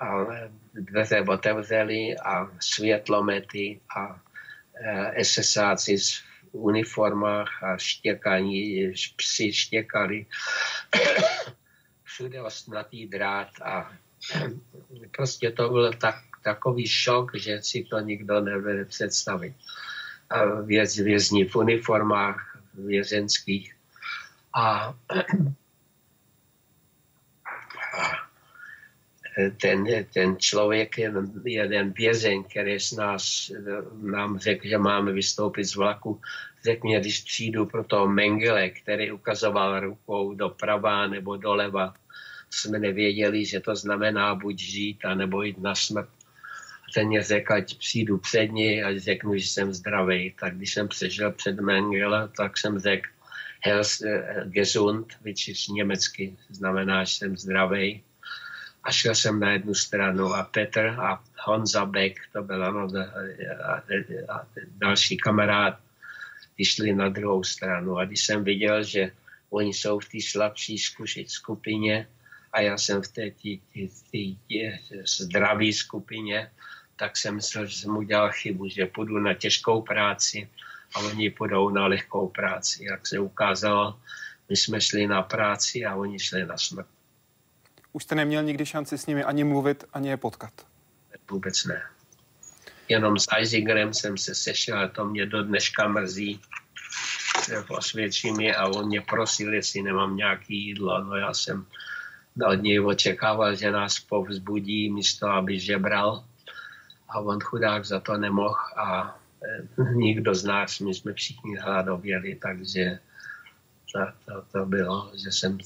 a 0.00 0.26
dveře 0.74 1.20
otevřeli 1.20 2.16
a 2.18 2.50
světlomety 2.60 3.80
a 3.96 4.20
e, 5.16 5.24
SSáci 5.24 5.96
v 5.98 6.54
uniformách 6.54 7.62
a 7.62 7.76
štěkaní, 7.76 8.92
psi 9.16 9.52
štěkali 9.52 10.26
všude 12.18 12.42
ostnatý 12.42 13.06
drát 13.06 13.48
a 13.62 13.94
prostě 15.16 15.50
to 15.50 15.68
byl 15.70 15.92
tak, 15.92 16.14
takový 16.42 16.86
šok, 16.86 17.38
že 17.38 17.62
si 17.62 17.86
to 17.90 18.00
nikdo 18.00 18.40
nevede 18.40 18.84
představit. 18.84 19.54
Věz, 20.64 20.96
vězni 20.96 21.44
v 21.44 21.56
uniformách 21.56 22.58
vězenských 22.74 23.74
a 24.54 24.94
ten, 29.60 29.86
ten 30.14 30.36
člověk, 30.38 30.98
jeden 31.44 31.92
vězeň, 31.92 32.44
který 32.44 32.80
z 32.80 32.92
nás, 32.92 33.52
nám 34.02 34.38
řekl, 34.38 34.68
že 34.68 34.78
máme 34.78 35.12
vystoupit 35.12 35.64
z 35.64 35.76
vlaku, 35.76 36.20
řekl 36.64 36.86
mě, 36.86 37.00
když 37.00 37.20
přijdu 37.20 37.66
pro 37.66 37.84
toho 37.84 38.08
Mengele, 38.08 38.70
který 38.70 39.12
ukazoval 39.12 39.80
rukou 39.80 40.34
doprava 40.34 41.06
nebo 41.06 41.36
doleva, 41.36 41.94
jsme 42.50 42.78
nevěděli, 42.78 43.44
že 43.44 43.60
to 43.60 43.76
znamená 43.76 44.34
buď 44.34 44.58
žít, 44.58 45.04
anebo 45.04 45.42
jít 45.42 45.58
na 45.58 45.74
smrt. 45.74 46.08
A 46.88 46.92
ten 46.94 47.06
mě 47.06 47.22
řekl, 47.22 47.52
ať 47.52 47.78
přijdu 47.78 48.18
před 48.18 48.46
něj 48.46 48.84
a 48.84 48.98
řeknu, 48.98 49.36
že 49.36 49.46
jsem 49.46 49.72
zdravý. 49.72 50.34
Tak 50.40 50.56
když 50.56 50.74
jsem 50.74 50.88
přešel 50.88 51.32
před 51.32 51.60
Mengele, 51.60 52.28
tak 52.36 52.58
jsem 52.58 52.78
řekl, 52.78 53.08
Hels, 53.64 54.02
eh, 54.02 54.44
gesund, 54.46 55.06
which 55.24 55.48
is 55.48 55.68
německy, 55.68 56.36
znamená, 56.50 57.04
že 57.04 57.14
jsem 57.14 57.36
zdravý. 57.36 58.02
A 58.88 58.92
šel 58.92 59.14
jsem 59.14 59.40
na 59.40 59.52
jednu 59.52 59.74
stranu 59.74 60.34
a 60.34 60.42
Petr 60.42 60.86
a 60.86 61.20
Honza 61.44 61.84
Beck, 61.84 62.20
to 62.32 62.42
byl 62.42 62.64
ano, 62.64 62.88
a, 63.64 63.82
a 64.32 64.46
další 64.76 65.16
kamarád, 65.16 65.78
ty 66.56 66.64
šli 66.64 66.94
na 66.94 67.08
druhou 67.08 67.44
stranu. 67.44 67.98
A 67.98 68.04
když 68.04 68.24
jsem 68.24 68.44
viděl, 68.44 68.84
že 68.84 69.12
oni 69.50 69.74
jsou 69.74 69.98
v 69.98 70.08
té 70.08 70.18
slabší 70.20 70.78
skupině, 71.26 72.08
a 72.52 72.60
já 72.60 72.78
jsem 72.78 73.02
v 73.02 73.08
té 73.08 73.30
tí, 73.30 73.60
tí, 73.72 73.88
tí, 74.10 74.38
tí, 74.48 74.72
zdravé 75.04 75.72
skupině, 75.72 76.50
tak 76.96 77.16
jsem 77.16 77.34
myslel, 77.34 77.66
že 77.66 77.76
jsem 77.76 77.96
udělal 77.96 78.32
chybu, 78.32 78.68
že 78.68 78.86
půjdu 78.86 79.18
na 79.18 79.34
těžkou 79.34 79.82
práci 79.82 80.48
a 80.94 80.98
oni 80.98 81.30
půjdou 81.30 81.68
na 81.68 81.86
lehkou 81.86 82.28
práci. 82.28 82.84
Jak 82.84 83.06
se 83.06 83.18
ukázalo, 83.18 84.00
my 84.48 84.56
jsme 84.56 84.80
šli 84.80 85.06
na 85.06 85.22
práci 85.22 85.84
a 85.84 85.94
oni 85.94 86.18
šli 86.18 86.46
na 86.46 86.56
smrt. 86.56 86.97
Už 87.92 88.02
jste 88.02 88.14
neměl 88.14 88.42
nikdy 88.42 88.66
šanci 88.66 88.98
s 88.98 89.06
nimi 89.06 89.24
ani 89.24 89.44
mluvit, 89.44 89.84
ani 89.92 90.08
je 90.08 90.16
potkat? 90.16 90.52
Vůbec 91.30 91.64
ne. 91.64 91.82
Jenom 92.88 93.18
s 93.18 93.26
Eisingerem 93.36 93.94
jsem 93.94 94.18
se 94.18 94.34
sešel 94.34 94.78
a 94.78 94.88
to 94.88 95.04
mě 95.04 95.26
do 95.26 95.42
dneška 95.42 95.88
mrzí. 95.88 96.40
Osvědčí 97.68 98.32
mi 98.32 98.54
a 98.54 98.66
on 98.66 98.86
mě 98.86 99.00
prosil, 99.00 99.54
jestli 99.54 99.82
nemám 99.82 100.16
nějaký 100.16 100.66
jídlo. 100.66 101.04
No 101.04 101.16
já 101.16 101.34
jsem 101.34 101.66
od 102.46 102.54
něj 102.54 102.80
očekával, 102.80 103.54
že 103.54 103.70
nás 103.70 103.98
povzbudí 103.98 104.90
místo, 104.90 105.28
aby 105.28 105.60
žebral. 105.60 106.24
A 107.08 107.20
on 107.20 107.40
chudák 107.40 107.84
za 107.84 108.00
to 108.00 108.16
nemohl 108.16 108.56
a 108.76 109.18
e, 109.44 109.94
nikdo 109.94 110.34
z 110.34 110.44
nás, 110.44 110.80
my 110.80 110.94
jsme 110.94 111.12
všichni 111.12 111.56
hladověli, 111.56 112.34
takže 112.34 112.98
to, 113.92 114.00
to, 114.24 114.44
to 114.52 114.66
bylo, 114.66 115.12
že 115.24 115.32
jsem 115.32 115.58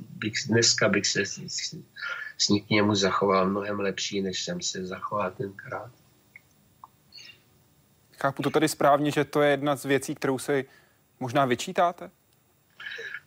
bych, 0.00 0.34
dneska 0.48 0.88
bych 0.88 1.06
se 1.06 1.26
s, 1.26 1.40
s 2.38 2.48
ním 2.48 2.64
k 2.64 2.70
němu 2.70 2.94
zachoval 2.94 3.48
mnohem 3.50 3.80
lepší, 3.80 4.20
než 4.20 4.44
jsem 4.44 4.62
se 4.62 4.86
zachoval 4.86 5.30
tenkrát. 5.30 5.90
Chápu 8.20 8.42
to 8.42 8.50
tady 8.50 8.68
správně, 8.68 9.10
že 9.10 9.24
to 9.24 9.42
je 9.42 9.50
jedna 9.50 9.76
z 9.76 9.84
věcí, 9.84 10.14
kterou 10.14 10.38
si 10.38 10.64
možná 11.20 11.44
vyčítáte? 11.44 12.10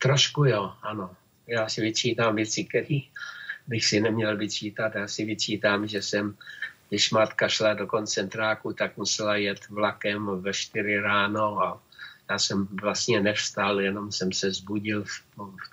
Trošku 0.01 0.45
jo, 0.45 0.73
ano. 0.81 1.15
Já 1.47 1.69
si 1.69 1.81
vyčítám 1.81 2.35
věci, 2.35 2.63
které 2.63 2.99
bych 3.67 3.85
si 3.85 3.99
neměl 3.99 4.37
vyčítat. 4.37 4.95
Já 4.95 5.07
si 5.07 5.25
vyčítám, 5.25 5.87
že 5.87 6.01
jsem, 6.01 6.37
když 6.89 7.11
matka 7.11 7.47
šla 7.47 7.73
do 7.73 7.87
koncentráku, 7.87 8.73
tak 8.73 8.97
musela 8.97 9.35
jet 9.35 9.69
vlakem 9.69 10.41
ve 10.41 10.53
4 10.53 10.99
ráno 10.99 11.63
a 11.63 11.81
já 12.31 12.39
jsem 12.39 12.67
vlastně 12.81 13.21
nevstal, 13.21 13.81
jenom 13.81 14.11
jsem 14.11 14.33
se 14.33 14.51
zbudil 14.51 15.03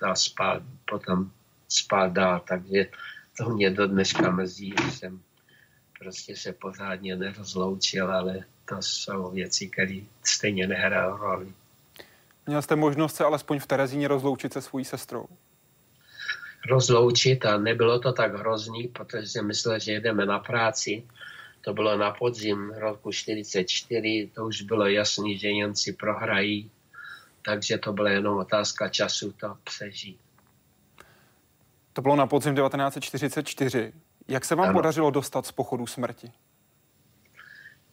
a 0.03 0.15
spal, 0.15 0.61
potom 0.91 1.31
spal 1.69 2.11
dál, 2.11 2.43
takže 2.49 2.87
to 3.39 3.49
mě 3.49 3.71
do 3.71 3.87
dneška 3.87 4.31
mrzí, 4.31 4.75
že 4.85 4.91
jsem 4.91 5.21
prostě 5.99 6.37
se 6.37 6.53
pořádně 6.53 7.17
nerozloučil, 7.17 8.13
ale 8.13 8.45
to 8.65 8.77
jsou 8.81 9.31
věci, 9.31 9.69
které 9.69 10.01
stejně 10.25 10.67
nehrají 10.67 11.19
roli. 11.19 11.53
Měl 12.47 12.63
jste 12.63 12.77
možnost 12.77 13.17
se 13.17 13.25
alespoň 13.25 13.59
v 13.59 13.67
Terezíně 13.67 14.09
rozloučit 14.09 14.53
se 14.53 14.61
svojí 14.61 14.85
sestrou? 14.85 15.27
Rozloučit 16.71 17.47
a 17.47 17.59
nebylo 17.59 17.99
to 17.99 18.13
tak 18.13 18.35
hrozný, 18.35 18.89
protože 18.89 19.27
jsem 19.27 19.47
myslel, 19.47 19.79
že 19.79 19.93
jedeme 19.93 20.27
na 20.27 20.39
práci. 20.39 21.03
To 21.69 21.75
bylo 21.75 21.97
na 21.97 22.11
podzim 22.11 22.71
roku 22.71 23.13
44, 23.13 24.31
to 24.35 24.45
už 24.45 24.63
bylo 24.63 24.87
jasný, 24.87 25.39
že 25.39 25.53
Němci 25.53 25.93
prohrají, 25.93 26.71
takže 27.43 27.79
to 27.79 27.93
byla 27.93 28.11
jenom 28.11 28.39
otázka 28.39 28.89
času 28.89 29.33
to 29.33 29.57
přežít. 29.65 30.21
To 31.93 32.03
bylo 32.03 32.17
na 32.17 32.27
podzim 32.27 32.55
1944. 32.55 33.93
Jak 34.29 34.45
se 34.45 34.55
vám 34.55 34.69
ano. 34.69 34.79
podařilo 34.79 35.11
dostat 35.11 35.47
z 35.47 35.53
pochodu 35.53 35.87
smrti? 35.87 36.33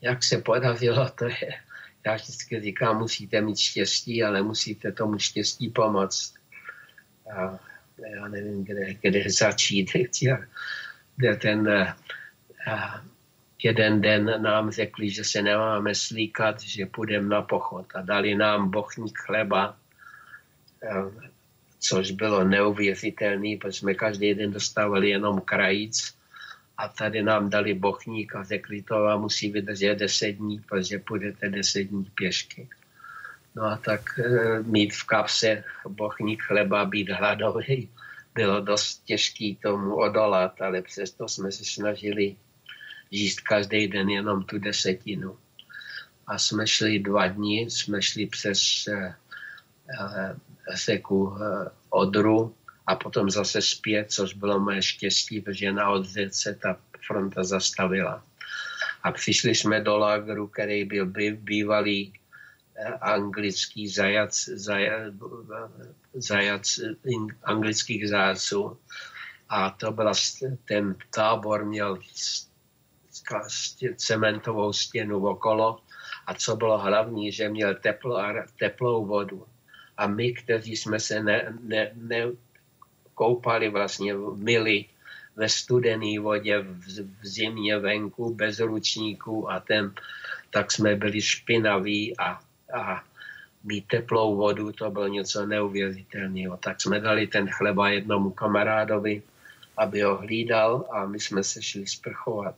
Jak 0.01 0.23
se 0.23 0.37
podařilo, 0.37 1.09
to 1.19 1.25
je, 1.25 1.51
já 2.05 2.15
vždycky 2.15 2.61
říkám, 2.61 2.97
musíte 2.97 3.41
mít 3.41 3.59
štěstí, 3.59 4.23
ale 4.23 4.41
musíte 4.41 4.91
tomu 4.91 5.19
štěstí 5.19 5.69
pomoct. 5.69 6.33
A 7.37 7.59
já 8.15 8.27
nevím, 8.27 8.65
kde, 8.65 8.93
kde 8.93 9.23
začít. 9.29 9.91
Kde 11.17 11.35
ten, 11.35 11.69
a 12.71 13.03
jeden 13.63 14.01
den 14.01 14.41
nám 14.41 14.71
řekli, 14.71 15.09
že 15.09 15.23
se 15.23 15.41
nemáme 15.41 15.95
slíkat, 15.95 16.61
že 16.61 16.85
půjdeme 16.85 17.29
na 17.29 17.41
pochod 17.41 17.85
a 17.95 18.01
dali 18.01 18.35
nám 18.35 18.71
bochník 18.71 19.17
chleba, 19.17 19.77
což 21.79 22.11
bylo 22.11 22.43
neuvěřitelné, 22.43 23.57
protože 23.61 23.79
jsme 23.79 23.93
každý 23.93 24.33
den 24.33 24.51
dostávali 24.51 25.09
jenom 25.09 25.41
krajíc 25.41 26.15
a 26.77 26.87
tady 26.87 27.23
nám 27.23 27.49
dali 27.49 27.73
bochník 27.73 28.35
a 28.35 28.43
řekli, 28.43 28.81
to 28.81 29.01
vám 29.01 29.21
musí 29.21 29.51
vydržet 29.51 29.95
deset 29.95 30.31
dní, 30.31 30.59
protože 30.59 30.99
půjdete 30.99 31.49
deset 31.49 31.83
dní 31.83 32.11
pěšky. 32.15 32.69
No 33.55 33.63
a 33.63 33.77
tak 33.77 34.19
e, 34.19 34.59
mít 34.63 34.93
v 34.93 35.03
kapse 35.03 35.63
bochník 35.87 36.43
chleba, 36.43 36.85
být 36.85 37.09
hladový, 37.09 37.89
bylo 38.33 38.61
dost 38.61 39.03
těžký 39.05 39.55
tomu 39.55 39.95
odolat, 39.95 40.61
ale 40.61 40.81
přesto 40.81 41.27
jsme 41.27 41.51
se 41.51 41.65
snažili 41.65 42.35
jíst 43.15 43.39
každý 43.39 43.87
den 43.87 44.09
jenom 44.09 44.43
tu 44.43 44.59
desetinu. 44.59 45.37
A 46.27 46.37
jsme 46.37 46.67
šli 46.67 46.99
dva 46.99 47.27
dny, 47.27 47.59
jsme 47.69 48.01
šli 48.01 48.25
přes 48.27 48.87
e, 48.87 48.91
e, 48.91 49.15
řeku 50.75 51.37
e, 51.37 51.69
Odru, 51.89 52.55
a 52.87 52.95
potom 52.95 53.29
zase 53.29 53.61
zpět, 53.61 54.11
což 54.11 54.33
bylo 54.33 54.59
moje 54.59 54.81
štěstí, 54.81 55.41
protože 55.41 55.71
na 55.71 55.89
odřece 55.89 56.55
ta 56.61 56.77
fronta 57.07 57.43
zastavila. 57.43 58.23
A 59.03 59.11
přišli 59.11 59.55
jsme 59.55 59.81
do 59.81 59.97
lágru, 59.97 60.47
který 60.47 60.85
byl 60.85 61.05
bývalý 61.35 62.13
eh, 62.75 62.83
anglický 62.85 63.87
zajac, 63.87 64.45
zajac, 64.45 65.13
zajac 66.13 66.79
anglických 67.43 68.09
zájců. 68.09 68.77
A 69.49 69.69
to 69.69 69.91
byla, 69.91 70.13
ten 70.65 70.95
tábor 71.13 71.65
měl 71.65 71.97
cementovou 73.95 74.73
stěnu 74.73 75.27
okolo 75.27 75.79
a 76.27 76.33
co 76.33 76.55
bylo 76.55 76.77
hlavní, 76.77 77.31
že 77.31 77.49
měl 77.49 77.75
teplo 77.75 78.17
a, 78.17 78.33
teplou 78.59 79.05
vodu. 79.05 79.45
A 79.97 80.07
my, 80.07 80.33
kteří 80.33 80.77
jsme 80.77 80.99
se 80.99 81.23
ne, 81.23 81.53
ne, 81.61 81.91
ne, 81.93 82.31
koupali 83.13 83.69
vlastně 83.69 84.15
v 84.15 84.37
mili 84.37 84.85
ve 85.35 85.49
studené 85.49 86.19
vodě 86.19 86.59
v, 86.59 86.79
v 87.21 87.27
zimě 87.27 87.77
venku 87.77 88.35
bez 88.35 88.59
ručníků 88.59 89.51
a 89.51 89.59
ten, 89.59 89.91
tak 90.49 90.71
jsme 90.71 90.95
byli 90.95 91.21
špinaví 91.21 92.17
a, 92.17 92.39
a 92.73 93.03
mít 93.63 93.87
teplou 93.87 94.35
vodu, 94.35 94.71
to 94.71 94.91
bylo 94.91 95.07
něco 95.07 95.45
neuvěřitelného. 95.45 96.57
Tak 96.57 96.81
jsme 96.81 96.99
dali 96.99 97.27
ten 97.27 97.49
chleba 97.49 97.89
jednomu 97.89 98.29
kamarádovi, 98.29 99.23
aby 99.77 100.01
ho 100.01 100.17
hlídal 100.17 100.85
a 100.91 101.05
my 101.05 101.19
jsme 101.19 101.43
se 101.43 101.61
šli 101.61 101.87
sprchovat. 101.87 102.55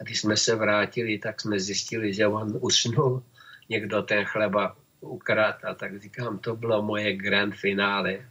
A 0.00 0.04
když 0.04 0.20
jsme 0.20 0.36
se 0.36 0.54
vrátili, 0.54 1.18
tak 1.18 1.40
jsme 1.40 1.60
zjistili, 1.60 2.14
že 2.14 2.26
on 2.26 2.58
usnul, 2.60 3.22
někdo 3.68 4.02
ten 4.02 4.24
chleba 4.24 4.76
ukrát 5.00 5.64
a 5.64 5.74
tak 5.74 6.02
říkám, 6.02 6.38
to 6.38 6.56
bylo 6.56 6.82
moje 6.82 7.16
grand 7.16 7.54
finále. 7.54 8.28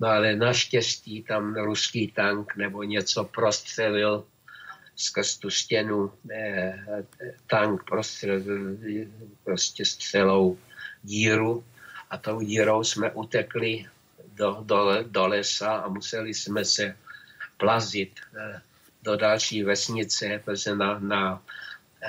No 0.00 0.08
ale 0.08 0.36
naštěstí 0.36 1.22
tam 1.22 1.54
ruský 1.56 2.12
tank 2.12 2.56
nebo 2.56 2.82
něco 2.82 3.24
prostřelil 3.24 4.24
skrz 4.96 5.36
tu 5.36 5.50
stěnu. 5.50 6.12
Eh, 6.30 7.04
tank 7.46 7.84
prostřelil 7.84 8.76
prostě 9.44 9.84
střelou 9.84 10.58
díru 11.02 11.64
a 12.10 12.18
tou 12.18 12.40
dírou 12.40 12.84
jsme 12.84 13.10
utekli 13.10 13.86
do, 14.34 14.60
do, 14.62 15.02
do 15.02 15.26
lesa 15.26 15.76
a 15.76 15.88
museli 15.88 16.34
jsme 16.34 16.64
se 16.64 16.96
plazit 17.56 18.20
eh, 18.36 18.60
do 19.06 19.16
další 19.16 19.62
vesnice, 19.62 20.42
protože 20.44 20.74
na, 20.74 20.98
na, 20.98 21.42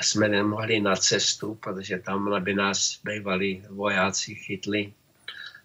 jsme 0.02 0.30
nemohli 0.30 0.82
na 0.82 0.96
cestu, 0.96 1.56
protože 1.56 2.00
tam 2.00 2.44
by 2.44 2.54
nás 2.54 3.00
bývali 3.04 3.64
vojáci 3.70 4.36
chytli 4.36 4.94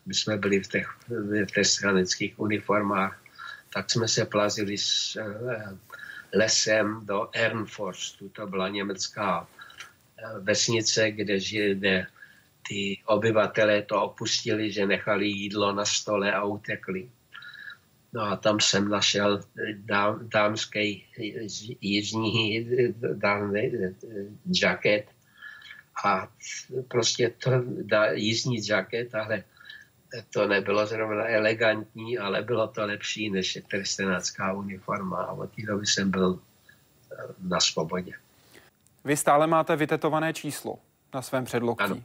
my 0.06 0.14
jsme 0.14 0.36
byli 0.36 0.60
v 0.60 0.68
těch, 0.68 0.88
v 1.08 1.46
těch 1.46 1.66
stranických 1.66 2.40
uniformách, 2.40 3.22
tak 3.74 3.90
jsme 3.90 4.08
se 4.08 4.24
plazili 4.24 4.78
s 4.78 5.16
eh, 5.16 5.76
lesem 6.34 7.06
do 7.06 7.30
Ernforstu, 7.32 8.28
to 8.28 8.46
byla 8.46 8.68
německá 8.68 9.48
eh, 10.18 10.38
vesnice, 10.38 11.10
kde 11.10 11.40
žili, 11.40 12.06
ty 12.68 12.98
obyvatelé 13.06 13.82
to 13.82 14.02
opustili, 14.02 14.72
že 14.72 14.86
nechali 14.86 15.26
jídlo 15.26 15.72
na 15.72 15.84
stole 15.84 16.32
a 16.32 16.44
utekli. 16.44 17.10
No 18.12 18.22
a 18.22 18.36
tam 18.36 18.60
jsem 18.60 18.88
našel 18.88 19.40
dám, 19.76 20.28
dámský 20.28 21.06
jižní 21.80 22.66
dám, 23.14 23.54
jacket 24.62 25.06
a 26.04 26.28
prostě 26.88 27.30
to 27.30 27.50
dá, 27.82 28.12
jízdní 28.12 28.66
jacket, 28.68 29.14
ale 29.14 29.44
to 30.30 30.48
nebylo 30.48 30.86
zrovna 30.86 31.28
elegantní, 31.28 32.18
ale 32.18 32.42
bylo 32.42 32.68
to 32.68 32.86
lepší 32.86 33.30
než 33.30 33.58
trestenácká 33.70 34.52
uniforma 34.52 35.22
a 35.22 35.32
od 35.32 35.50
té 35.56 35.62
doby 35.62 35.86
jsem 35.86 36.10
byl 36.10 36.40
eh, 37.12 37.16
na 37.40 37.60
svobodě. 37.60 38.12
Vy 39.04 39.16
stále 39.16 39.46
máte 39.46 39.76
vytetované 39.76 40.32
číslo 40.32 40.78
na 41.14 41.22
svém 41.22 41.44
předloktí. 41.44 41.84
Ano. 41.84 42.02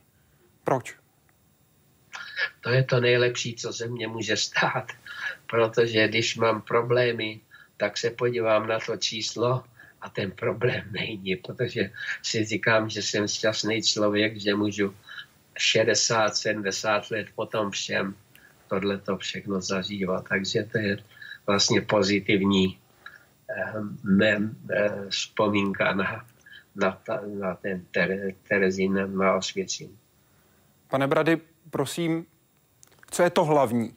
Proč? 0.64 0.96
To 2.62 2.70
je 2.70 2.84
to 2.84 3.00
nejlepší, 3.00 3.56
co 3.56 3.74
se 3.74 3.88
mně 3.88 4.08
může 4.08 4.38
stát, 4.38 4.92
protože 5.50 6.08
když 6.08 6.36
mám 6.36 6.62
problémy, 6.62 7.40
tak 7.78 7.98
se 7.98 8.10
podívám 8.10 8.68
na 8.68 8.80
to 8.80 8.98
číslo 8.98 9.64
a 10.02 10.10
ten 10.10 10.32
problém 10.32 10.84
není, 10.92 11.36
protože 11.36 11.92
si 12.24 12.46
říkám, 12.46 12.90
že 12.90 13.02
jsem 13.02 13.28
šťastný 13.28 13.82
člověk, 13.82 14.38
že 14.42 14.56
můžu 14.56 14.96
60, 15.58 16.36
70 16.36 17.12
let 17.12 17.28
potom 17.36 17.72
všem 17.72 18.16
tohle 18.68 18.98
to 18.98 19.18
všechno 19.18 19.62
zažívá. 19.62 20.22
Takže 20.22 20.64
to 20.64 20.78
je 20.78 20.98
vlastně 21.48 21.82
pozitivní 21.82 22.80
eh, 23.50 25.10
vzpomínka 25.10 25.94
na, 25.94 26.26
na, 26.76 26.92
ta, 26.92 27.22
na 27.40 27.56
ten 27.56 27.86
ter, 27.92 28.34
Terezín 28.48 29.18
na 29.18 29.36
osvědčení. 29.36 29.98
Pane 30.88 31.08
Brady, 31.08 31.38
prosím, 31.70 32.26
co 33.12 33.24
je 33.24 33.30
to 33.30 33.46
hlavní, 33.46 33.94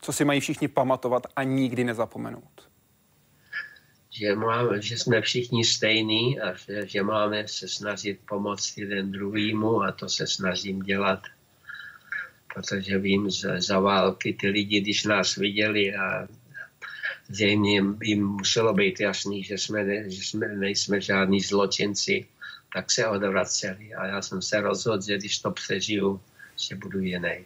co 0.00 0.12
si 0.12 0.24
mají 0.24 0.40
všichni 0.40 0.68
pamatovat 0.68 1.26
a 1.36 1.42
nikdy 1.42 1.84
nezapomenout? 1.84 2.70
že, 4.10 4.34
máme, 4.36 4.82
že 4.82 4.98
jsme 4.98 5.20
všichni 5.20 5.64
stejní 5.64 6.40
a 6.40 6.54
že, 6.54 6.86
že 6.86 7.02
máme 7.02 7.48
se 7.48 7.68
snažit 7.68 8.20
pomoct 8.28 8.76
jeden 8.76 9.12
druhýmu 9.12 9.82
a 9.82 9.92
to 9.92 10.08
se 10.08 10.26
snažím 10.26 10.82
dělat, 10.82 11.22
protože 12.54 12.98
vím, 12.98 13.30
že 13.30 13.60
za 13.60 13.80
války 13.80 14.36
ty 14.40 14.48
lidi, 14.48 14.80
když 14.80 15.04
nás 15.04 15.36
viděli 15.36 15.94
a 15.94 16.28
zřejmě 17.28 17.72
jim, 17.72 17.98
jim 18.02 18.26
muselo 18.26 18.74
být 18.74 19.00
jasný, 19.00 19.42
že 19.42 19.58
jsme, 19.58 19.84
ne, 19.84 20.10
že 20.10 20.22
jsme 20.22 20.48
nejsme 20.48 21.00
žádní 21.00 21.40
zločinci, 21.40 22.26
tak 22.74 22.90
se 22.90 23.06
odvraceli. 23.06 23.94
A 23.94 24.06
já 24.06 24.22
jsem 24.22 24.42
se 24.42 24.60
rozhodl, 24.60 25.02
že 25.02 25.18
když 25.18 25.38
to 25.38 25.50
přežiju, 25.50 26.20
že 26.68 26.76
budu 26.76 27.00
jiný. 27.00 27.44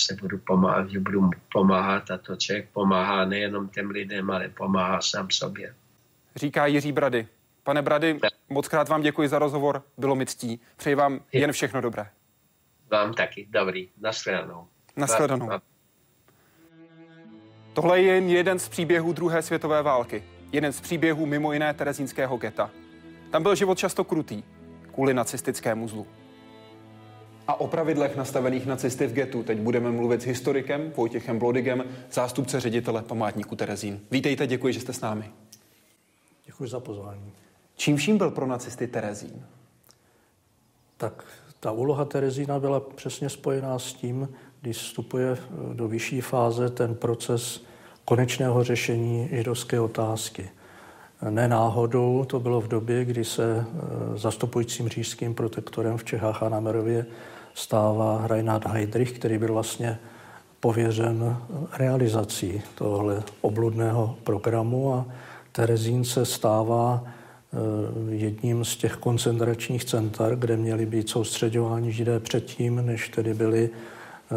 Se 0.00 0.14
budu 0.14 0.38
pomáhat, 0.38 0.90
že 0.90 1.00
budu 1.00 1.30
pomáhat 1.52 2.10
a 2.10 2.18
to 2.18 2.36
člověk 2.36 2.68
pomáhá 2.72 3.24
nejenom 3.24 3.68
těm 3.68 3.90
lidem, 3.90 4.30
ale 4.30 4.48
pomáhá 4.48 5.00
sám 5.00 5.30
sobě. 5.30 5.74
Říká 6.36 6.66
Jiří 6.66 6.92
Brady. 6.92 7.26
Pane 7.62 7.82
Brady, 7.82 8.20
moc 8.48 8.68
krát 8.68 8.88
vám 8.88 9.02
děkuji 9.02 9.28
za 9.28 9.38
rozhovor, 9.38 9.82
bylo 9.98 10.14
mi 10.14 10.26
ctí. 10.26 10.60
Přeji 10.76 10.94
vám 10.94 11.20
jen 11.32 11.52
všechno 11.52 11.80
dobré. 11.80 12.06
Vám 12.90 13.14
taky, 13.14 13.46
dobrý, 13.50 13.88
nashledanou. 14.00 14.66
Nashledanou. 14.96 15.50
Tohle 17.72 18.00
je 18.00 18.14
jen 18.14 18.28
jeden 18.28 18.58
z 18.58 18.68
příběhů 18.68 19.12
druhé 19.12 19.42
světové 19.42 19.82
války. 19.82 20.24
Jeden 20.52 20.72
z 20.72 20.80
příběhů 20.80 21.26
mimo 21.26 21.52
jiné 21.52 21.74
terezínského 21.74 22.36
geta. 22.36 22.70
Tam 23.30 23.42
byl 23.42 23.54
život 23.54 23.78
často 23.78 24.04
krutý, 24.04 24.42
kvůli 24.94 25.14
nacistickému 25.14 25.88
zlu. 25.88 26.06
A 27.48 27.60
o 27.60 27.66
pravidlech 27.66 28.16
nastavených 28.16 28.66
nacisty 28.66 29.06
v 29.06 29.12
getu 29.12 29.42
teď 29.42 29.58
budeme 29.58 29.90
mluvit 29.90 30.22
s 30.22 30.24
historikem 30.24 30.92
Vojtěchem 30.96 31.38
Blodigem, 31.38 31.84
zástupce 32.12 32.60
ředitele 32.60 33.02
památníku 33.02 33.56
Terezín. 33.56 34.00
Vítejte, 34.10 34.46
děkuji, 34.46 34.72
že 34.72 34.80
jste 34.80 34.92
s 34.92 35.00
námi. 35.00 35.24
Děkuji 36.46 36.68
za 36.68 36.80
pozvání. 36.80 37.32
Čím 37.76 37.96
vším 37.96 38.18
byl 38.18 38.30
pro 38.30 38.46
nacisty 38.46 38.86
Terezín? 38.86 39.46
Tak 40.96 41.24
ta 41.60 41.72
úloha 41.72 42.04
Terezína 42.04 42.58
byla 42.58 42.80
přesně 42.80 43.28
spojená 43.28 43.78
s 43.78 43.92
tím, 43.92 44.28
když 44.60 44.76
vstupuje 44.76 45.38
do 45.72 45.88
vyšší 45.88 46.20
fáze 46.20 46.70
ten 46.70 46.94
proces 46.94 47.64
konečného 48.04 48.64
řešení 48.64 49.28
židovské 49.32 49.80
otázky. 49.80 50.50
Ne 51.30 51.48
náhodou 51.48 52.24
to 52.24 52.40
bylo 52.40 52.60
v 52.60 52.68
době, 52.68 53.04
kdy 53.04 53.24
se 53.24 53.66
eh, 53.66 54.18
zastupujícím 54.18 54.88
říšským 54.88 55.34
protektorem 55.34 55.96
v 55.96 56.04
Čechách 56.04 56.42
a 56.42 56.48
na 56.48 56.60
Merově 56.60 57.06
stává 57.58 58.26
Reinhard 58.26 58.66
Heydrich, 58.66 59.12
který 59.12 59.38
byl 59.38 59.52
vlastně 59.52 59.98
pověřen 60.60 61.36
realizací 61.72 62.62
tohle 62.74 63.22
obludného 63.40 64.16
programu 64.24 64.94
a 64.94 65.06
Terezín 65.52 66.04
se 66.04 66.24
stává 66.24 67.04
eh, 67.04 67.56
jedním 68.14 68.64
z 68.64 68.76
těch 68.76 68.96
koncentračních 68.96 69.84
center, 69.84 70.36
kde 70.36 70.56
měli 70.56 70.86
být 70.86 71.08
soustředováni 71.08 71.92
židé 71.92 72.20
předtím, 72.20 72.86
než 72.86 73.08
tedy 73.08 73.34
byli 73.34 73.70
eh, 73.70 74.34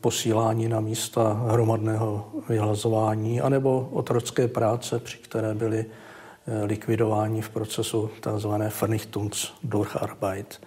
posílání 0.00 0.68
na 0.68 0.80
místa 0.80 1.46
hromadného 1.48 2.26
vyhlazování 2.48 3.40
anebo 3.40 3.88
otrocké 3.92 4.48
práce, 4.48 4.98
při 4.98 5.18
které 5.18 5.54
byly 5.54 5.84
eh, 5.84 6.64
likvidováni 6.64 7.42
v 7.42 7.50
procesu 7.50 8.10
tzv. 8.20 8.48
Vernichtungsdurcharbeit. 8.80 10.60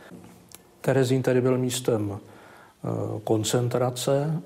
Terezín 0.86 1.24
tedy 1.24 1.42
byl 1.42 1.58
místem 1.58 2.20
koncentrace, 3.24 4.42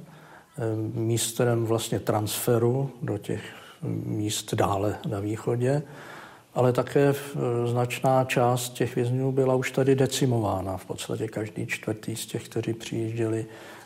místem 0.94 1.66
vlastně 1.66 2.00
transferu 2.00 2.90
do 3.02 3.18
těch 3.18 3.42
míst 4.06 4.54
dále 4.54 4.98
na 5.08 5.20
východě, 5.20 5.84
ale 6.56 6.74
také 6.74 7.16
značná 7.66 8.24
část 8.24 8.70
těch 8.70 8.96
vězňů 8.96 9.32
byla 9.32 9.56
už 9.56 9.72
tady 9.72 9.96
decimována. 9.96 10.78
V 10.78 10.86
podstatě 10.86 11.28
každý 11.28 11.68
čtvrtý 11.68 12.16
z 12.16 12.26
těch, 12.26 12.50
kteří 12.50 12.74
přijížděli, 12.74 13.46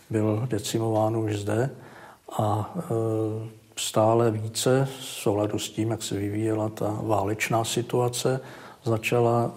byl 0.09 0.47
decimován 0.49 1.17
už 1.17 1.35
zde 1.35 1.69
a 2.39 2.75
stále 3.77 4.31
více 4.31 4.87
v 4.99 5.03
souladu 5.03 5.59
s 5.59 5.69
tím, 5.69 5.91
jak 5.91 6.03
se 6.03 6.15
vyvíjela 6.15 6.69
ta 6.69 6.99
válečná 7.01 7.63
situace, 7.63 8.39
začala 8.83 9.51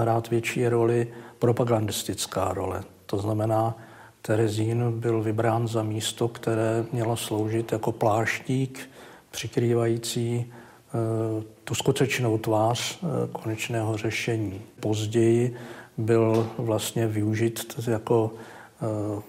hrát 0.00 0.30
větší 0.30 0.68
roli 0.68 1.08
propagandistická 1.38 2.52
role. 2.52 2.82
To 3.06 3.18
znamená, 3.18 3.74
Terezín 4.22 5.00
byl 5.00 5.22
vybrán 5.22 5.68
za 5.68 5.82
místo, 5.82 6.28
které 6.28 6.84
mělo 6.92 7.16
sloužit 7.16 7.72
jako 7.72 7.92
pláštík 7.92 8.90
přikrývající 9.30 10.46
eh, 10.46 11.44
tu 11.64 11.74
skutečnou 11.74 12.38
tvář 12.38 12.98
eh, 13.02 13.06
konečného 13.32 13.96
řešení. 13.96 14.62
Později 14.80 15.56
byl 15.98 16.50
vlastně 16.58 17.06
využit 17.06 17.80
jako 17.90 18.30
eh, 18.34 18.86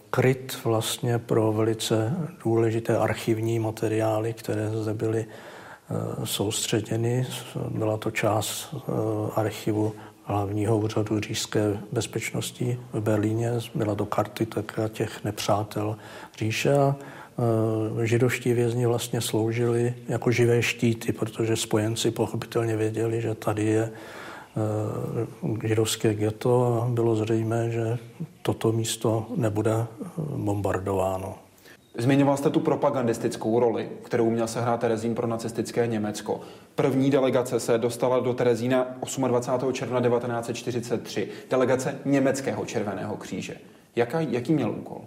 kryt 0.10 0.58
vlastně 0.64 1.20
pro 1.20 1.54
velice 1.54 2.16
důležité 2.44 2.98
archivní 2.98 3.60
materiály, 3.60 4.34
které 4.34 4.70
zde 4.70 4.94
byly 4.94 5.26
soustředěny. 6.24 7.28
Byla 7.70 7.98
to 7.98 8.12
část 8.12 8.76
archivu 9.36 9.94
hlavního 10.30 10.78
úřadu 10.78 11.20
říšské 11.20 11.78
bezpečnosti 11.92 12.80
v 12.94 13.02
Berlíně. 13.02 13.52
Byla 13.76 13.96
to 13.96 14.06
karty 14.06 14.48
těch 14.94 15.24
nepřátel 15.24 15.98
říše 16.38 16.72
Eh, 17.40 18.08
židovští 18.08 18.54
vězni 18.54 18.86
vlastně 18.86 19.22
sloužili 19.22 19.94
jako 20.08 20.32
živé 20.32 20.62
štíty, 20.62 21.12
protože 21.12 21.56
spojenci 21.56 22.12
pochopitelně 22.12 22.76
věděli, 22.76 23.22
že 23.22 23.36
tady 23.36 23.66
je 23.66 23.92
eh, 25.64 25.68
židovské 25.68 26.14
ghetto 26.14 26.82
a 26.84 26.88
bylo 26.90 27.16
zřejmé, 27.16 27.70
že 27.70 27.98
toto 28.42 28.72
místo 28.72 29.26
nebude 29.36 29.72
eh, 29.72 29.86
bombardováno. 30.18 31.36
Zmiňoval 31.98 32.38
jste 32.38 32.50
tu 32.50 32.60
propagandistickou 32.60 33.60
roli, 33.60 33.90
kterou 34.04 34.30
měl 34.30 34.48
sehrát 34.48 34.80
Terezín 34.80 35.16
pro 35.16 35.28
nacistické 35.28 35.88
Německo. 35.88 36.42
První 36.80 37.12
delegace 37.12 37.60
se 37.60 37.78
dostala 37.78 38.20
do 38.20 38.34
Terezína 38.34 38.88
28. 39.28 39.74
června 39.74 40.02
1943. 40.02 41.30
Delegace 41.50 42.00
Německého 42.06 42.66
červeného 42.66 43.18
kříže. 43.18 43.56
Jaká, 43.96 44.20
jaký 44.20 44.54
měl 44.54 44.72
úkol? 44.72 45.02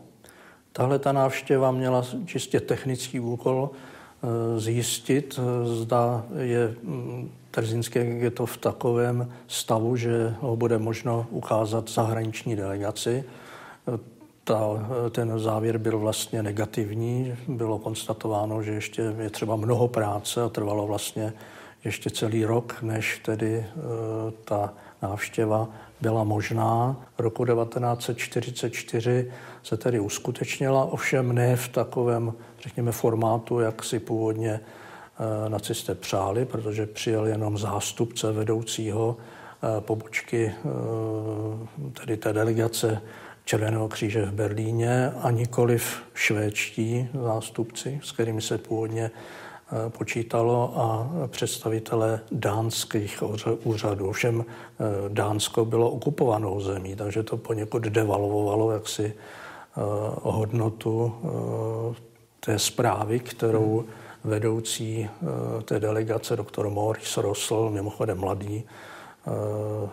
Tahle 0.72 0.98
ta 0.98 1.12
návštěva 1.12 1.70
měla 1.70 2.04
čistě 2.26 2.60
technický 2.60 3.20
úkol 3.20 3.70
eh, 3.72 4.60
zjistit, 4.60 5.38
eh, 5.38 5.66
zda 5.74 6.24
je 6.38 6.74
mm, 6.82 7.30
Trzínské 7.50 8.04
ghetto 8.04 8.46
v 8.46 8.56
takovém 8.56 9.32
stavu, 9.46 9.96
že 9.96 10.34
ho 10.40 10.56
bude 10.56 10.78
možno 10.78 11.26
ukázat 11.30 11.90
zahraniční 11.90 12.56
delegaci. 12.56 13.24
Eh, 13.88 13.98
ta, 14.44 14.58
ten 15.10 15.38
závěr 15.38 15.78
byl 15.78 15.98
vlastně 15.98 16.42
negativní. 16.42 17.34
Bylo 17.48 17.78
konstatováno, 17.78 18.62
že 18.62 18.70
ještě 18.70 19.14
je 19.18 19.30
třeba 19.30 19.56
mnoho 19.56 19.88
práce 19.88 20.42
a 20.42 20.48
trvalo 20.48 20.86
vlastně 20.86 21.32
ještě 21.84 22.10
celý 22.10 22.44
rok, 22.44 22.82
než 22.82 23.20
tedy 23.24 23.66
ta 24.44 24.74
návštěva 25.02 25.68
byla 26.00 26.24
možná. 26.24 26.96
Roku 27.18 27.44
1944 27.44 29.32
se 29.62 29.76
tedy 29.76 30.00
uskutečnila, 30.00 30.84
ovšem 30.84 31.32
ne 31.32 31.56
v 31.56 31.68
takovém, 31.68 32.32
řekněme, 32.62 32.92
formátu, 32.92 33.60
jak 33.60 33.84
si 33.84 33.98
původně 33.98 34.60
eh, 34.60 35.48
nacisté 35.48 35.94
přáli, 35.94 36.44
protože 36.44 36.86
přijel 36.86 37.26
jenom 37.26 37.58
zástupce 37.58 38.32
vedoucího 38.32 39.16
eh, 39.16 39.80
pobočky, 39.80 40.54
eh, 40.54 41.90
tedy 41.92 42.16
té 42.16 42.32
delegace 42.32 43.02
Červeného 43.44 43.88
kříže 43.88 44.24
v 44.24 44.32
Berlíně 44.32 45.12
a 45.22 45.30
nikoliv 45.30 46.02
švédští 46.14 47.08
zástupci, 47.22 48.00
s 48.02 48.12
kterými 48.12 48.42
se 48.42 48.58
původně 48.58 49.10
Eh, 49.10 49.51
počítalo 49.88 50.72
a 50.76 51.08
představitelé 51.26 52.20
dánských 52.30 53.22
úřadů. 53.64 54.12
Všem 54.12 54.44
eh, 54.44 54.84
Dánsko 55.08 55.64
bylo 55.64 55.90
okupovanou 55.90 56.60
zemí, 56.60 56.96
takže 56.96 57.22
to 57.22 57.36
poněkud 57.36 57.82
devalvovalo 57.82 58.72
jaksi 58.72 59.04
eh, 59.14 59.80
hodnotu 60.22 61.14
té 62.40 62.58
zprávy, 62.58 63.20
kterou 63.20 63.84
vedoucí 64.24 65.08
té 65.64 65.80
delegace 65.80 66.36
doktor 66.36 66.70
Maurice 66.70 67.22
Rossel, 67.22 67.70
mimochodem 67.70 68.18
mladý 68.18 68.64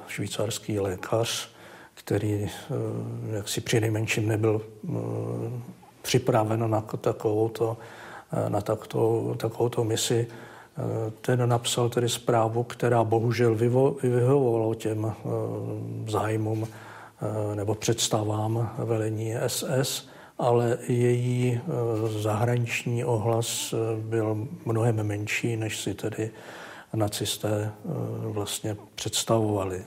švýcarský 0.07 0.80
lékař, 0.80 1.49
který 1.93 2.49
jaksi 3.32 3.61
při 3.61 3.80
nejmenším 3.82 4.28
nebyl 4.28 4.61
připraven 6.01 6.70
na 6.70 6.82
takovouto 6.82 7.78
Eh, 7.78 8.09
na 8.49 8.61
takovou, 8.61 9.36
takovouto 9.36 9.84
misi. 9.84 10.27
Eh, 10.27 11.11
ten 11.21 11.49
napsal 11.49 11.89
tedy 11.89 12.09
zprávu, 12.09 12.63
která 12.63 13.03
bohužel 13.03 13.55
vyhovovala 14.03 14.75
těm 14.75 15.05
eh, 15.05 16.11
zájmům 16.11 16.67
nebo 17.55 17.75
představám 17.75 18.75
velení 18.77 19.34
SS, 19.47 20.07
ale 20.38 20.77
její 20.88 21.61
zahraniční 22.05 23.05
ohlas 23.05 23.73
byl 23.97 24.47
mnohem 24.65 25.03
menší, 25.03 25.57
než 25.57 25.80
si 25.80 25.93
tedy 25.93 26.32
nacisté 26.93 27.71
vlastně 28.21 28.77
představovali. 28.95 29.84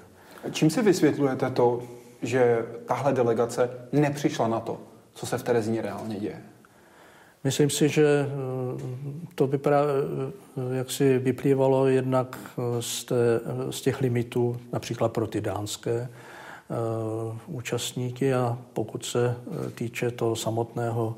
Čím 0.50 0.70
si 0.70 0.82
vysvětlujete 0.82 1.50
to, 1.50 1.82
že 2.22 2.66
tahle 2.86 3.12
delegace 3.12 3.70
nepřišla 3.92 4.48
na 4.48 4.60
to, 4.60 4.80
co 5.14 5.26
se 5.26 5.38
v 5.38 5.42
Terezíně 5.42 5.82
reálně 5.82 6.16
děje? 6.16 6.51
Myslím 7.44 7.70
si, 7.70 7.88
že 7.88 8.06
eh, 8.06 8.28
to 9.34 9.46
by 9.46 9.58
právě, 9.58 9.94
eh, 10.72 10.76
jak 10.76 10.90
si 10.90 11.18
vyplývalo 11.18 11.86
jednak 11.86 12.38
eh, 12.38 12.82
z, 12.82 13.04
té, 13.04 13.40
z 13.70 13.80
těch 13.80 14.00
limitů, 14.00 14.56
například 14.72 15.12
pro 15.12 15.26
ty 15.26 15.40
dánské 15.40 16.08
účastníky. 17.46 18.34
A 18.34 18.58
pokud 18.72 19.04
se 19.04 19.36
týče 19.74 20.10
toho 20.10 20.36
samotného 20.36 21.14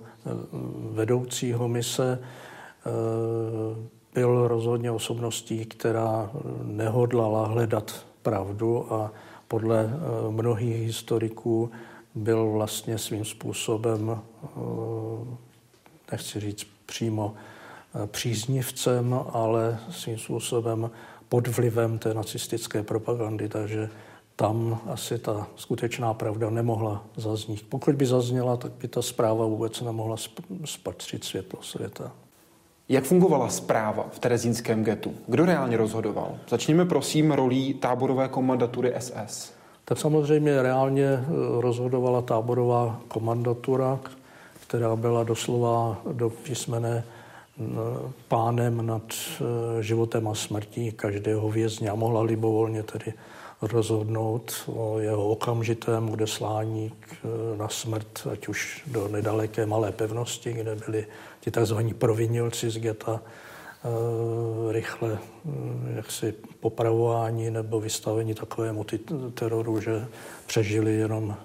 vedoucího 0.91 1.69
mise, 1.69 2.19
byl 4.15 4.49
rozhodně 4.49 4.91
osobností, 4.91 5.65
která 5.65 6.31
nehodlala 6.63 7.47
hledat 7.47 8.07
pravdu 8.23 8.93
a 8.93 9.13
podle 9.49 9.91
mnohých 10.31 10.77
historiků 10.77 11.71
byl 12.15 12.51
vlastně 12.51 12.99
svým 12.99 13.25
způsobem, 13.25 14.21
nechci 16.13 16.41
říct 16.41 16.67
přímo 16.87 17.35
příznivcem, 18.07 19.21
ale 19.33 19.79
svým 19.91 20.19
způsobem 20.19 20.91
pod 21.29 21.49
vlivem 21.49 21.99
té 21.99 22.15
nacistické 22.15 22.83
propagandy, 22.83 23.49
takže 23.49 23.91
tam 24.37 24.81
asi 24.87 25.19
ta 25.19 25.47
skutečná 25.57 26.15
pravda 26.15 26.51
nemohla 26.51 27.05
zaznít. 27.17 27.67
Pokud 27.69 27.95
by 27.95 28.07
zazněla, 28.07 28.57
tak 28.57 28.73
by 28.73 28.89
ta 28.89 29.03
zpráva 29.03 29.47
vůbec 29.47 29.81
nemohla 29.81 30.17
spatřit 30.65 31.25
světlo 31.25 31.63
světa. 31.63 32.13
Jak 32.89 33.05
fungovala 33.05 33.49
zpráva 33.49 34.07
v 34.11 34.19
terezínském 34.19 34.85
getu? 34.85 35.15
Kdo 35.27 35.45
reálně 35.45 35.77
rozhodoval? 35.77 36.39
Začněme 36.49 36.85
prosím 36.85 37.33
rolí 37.33 37.75
táborové 37.75 38.29
komandatury 38.29 38.95
SS. 38.99 39.53
Tak 39.85 39.99
samozřejmě 39.99 40.63
reálně 40.63 41.05
eh, 41.05 41.25
rozhodovala 41.61 42.23
táborová 42.23 43.01
komandatura, 43.09 44.01
která 44.67 44.97
byla 44.97 45.25
doslova 45.25 46.03
do 46.13 46.31
písmene 46.31 47.05
pánem 48.29 48.87
nad 48.87 49.03
eh, 49.13 49.83
životem 49.83 50.29
a 50.29 50.35
smrtí 50.35 50.93
každého 50.93 51.51
vězně 51.51 51.91
a 51.91 51.95
mohla 51.95 52.23
libovolně 52.23 52.83
tedy 52.83 53.13
rozhodnout 53.63 54.53
o 54.67 54.99
jeho 54.99 55.29
okamžitém 55.29 56.11
odeslání 56.11 56.93
eh, 56.93 57.17
na 57.57 57.69
smrt, 57.69 58.27
ať 58.33 58.49
už 58.49 58.83
do 58.87 59.09
nedaleké 59.09 59.67
malé 59.67 59.93
pevnosti, 59.93 60.53
kde 60.53 60.77
byli 60.77 61.07
ti 61.41 61.51
tzv. 61.51 61.77
provinilci 61.99 62.71
z 62.71 62.79
geta 62.79 63.21
rychle 64.71 65.19
jaksi 65.95 66.35
popravování 66.61 67.51
nebo 67.51 67.81
vystavení 67.81 68.35
takovému 68.35 68.85
teroru, 69.35 69.81
že 69.81 70.07
přežili 70.47 70.95
jenom 70.95 71.37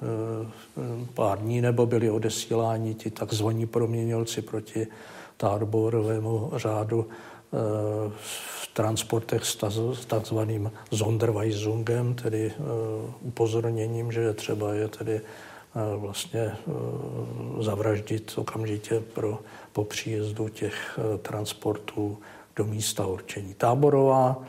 pár 1.14 1.40
dní, 1.40 1.62
nebo 1.62 1.86
byli 1.86 2.10
odesíláni 2.10 2.94
ti 2.94 3.12
tzv. 3.12 3.48
proměnilci 3.72 4.42
proti 4.42 4.88
táborovému 5.40 6.52
řádu 6.56 7.08
eh, 7.08 7.58
v 8.16 8.70
transportech 8.74 9.46
s 9.46 10.06
takzvaným 10.06 10.72
Sonderweisungem, 10.94 12.14
tedy 12.14 12.52
eh, 12.52 12.62
upozorněním, 13.22 14.12
že 14.12 14.22
je 14.22 14.34
třeba 14.34 14.74
je 14.74 14.88
tedy 14.88 15.16
eh, 15.16 15.98
vlastně 15.98 16.52
zavraždit 17.60 18.34
okamžitě 18.36 19.00
pro, 19.00 19.40
po 19.74 19.84
příjezdu 19.84 20.50
těch 20.50 21.00
transportů 21.22 22.18
do 22.56 22.66
místa 22.66 23.06
určení. 23.06 23.54
Táborová 23.54 24.44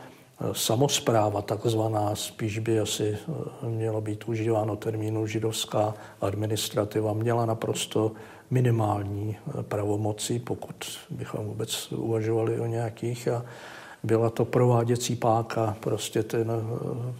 samozpráva, 0.52 1.42
takzvaná, 1.42 2.14
spíš 2.14 2.58
by 2.58 2.80
asi 2.80 3.18
mělo 3.62 4.00
být 4.00 4.24
užíváno 4.24 4.76
termínu 4.76 5.26
židovská 5.26 5.94
administrativa, 6.20 7.12
měla 7.12 7.46
naprosto 7.46 8.12
minimální 8.50 9.36
eh, 9.36 9.62
pravomoci, 9.62 10.38
pokud 10.38 10.74
bychom 11.10 11.46
vůbec 11.46 11.92
uvažovali 11.92 12.60
o 12.60 12.66
nějakých. 12.66 13.28
A 13.28 13.44
byla 14.02 14.30
to 14.30 14.44
prováděcí 14.44 15.16
páka, 15.16 15.76
prostě 15.80 16.22
ten 16.22 16.50
eh, 16.50 17.12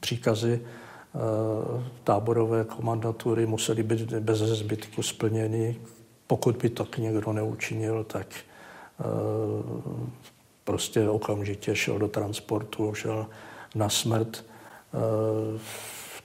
příkazy 0.00 0.60
eh, 0.60 1.18
táborové 2.04 2.64
komandatury 2.64 3.46
musely 3.46 3.82
být 3.82 4.12
bez 4.12 4.38
zbytku 4.38 5.02
splněny. 5.02 5.76
Pokud 6.26 6.56
by 6.56 6.70
tak 6.70 6.98
někdo 6.98 7.32
neučinil, 7.32 8.04
tak 8.04 8.26
prostě 10.64 11.08
okamžitě 11.08 11.76
šel 11.76 11.98
do 11.98 12.08
transportu, 12.08 12.94
šel 12.94 13.26
na 13.74 13.88
smrt. 13.88 14.44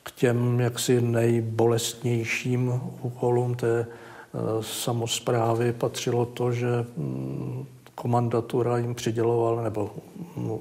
K 0.03 0.11
těm 0.11 0.59
jaksi 0.59 1.01
nejbolestnějším 1.01 2.81
úkolům 3.01 3.55
té 3.55 3.87
Eh, 4.33 4.63
samozprávy 4.63 5.73
patřilo 5.73 6.25
to, 6.25 6.51
že 6.51 6.67
mm, 6.97 7.65
komandatura 7.95 8.77
jim 8.77 8.95
přidělovala 8.95 9.63
nebo 9.63 9.91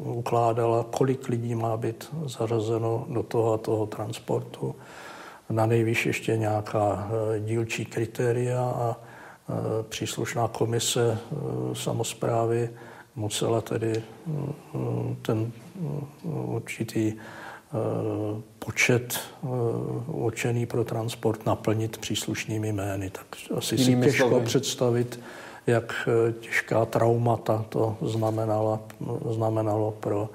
ukládala, 0.04 0.86
kolik 0.90 1.28
lidí 1.28 1.54
má 1.54 1.76
být 1.76 2.08
zařazeno 2.24 3.06
do 3.08 3.22
toho 3.22 3.52
a 3.52 3.58
toho 3.58 3.86
transportu. 3.86 4.74
Na 5.50 5.66
nejvyšší 5.66 6.08
ještě 6.08 6.36
nějaká 6.36 7.10
eh, 7.10 7.40
dílčí 7.40 7.84
kritéria 7.84 8.62
a 8.62 8.96
eh, 9.00 9.07
příslušná 9.88 10.48
komise 10.48 11.18
samozprávy 11.72 12.70
musela 13.16 13.60
tedy 13.60 14.02
mm, 14.26 15.16
ten 15.22 15.52
určitý 16.22 17.12
Eh, 17.68 18.42
počet 18.58 19.18
eh, 19.44 19.46
určený 20.06 20.66
pro 20.66 20.84
transport 20.84 21.46
naplnit 21.46 21.98
příslušnými 21.98 22.72
jmény. 22.72 23.10
Tak 23.10 23.26
asi 23.56 23.74
Jinými 23.74 24.06
si 24.06 24.10
těžko 24.10 24.28
slovy. 24.28 24.44
představit, 24.44 25.20
jak 25.66 26.08
eh, 26.08 26.32
těžká 26.32 26.84
traumata 26.84 27.64
to 27.68 27.96
znamenalo, 28.02 28.80
znamenalo 29.30 29.90
pro 30.00 30.28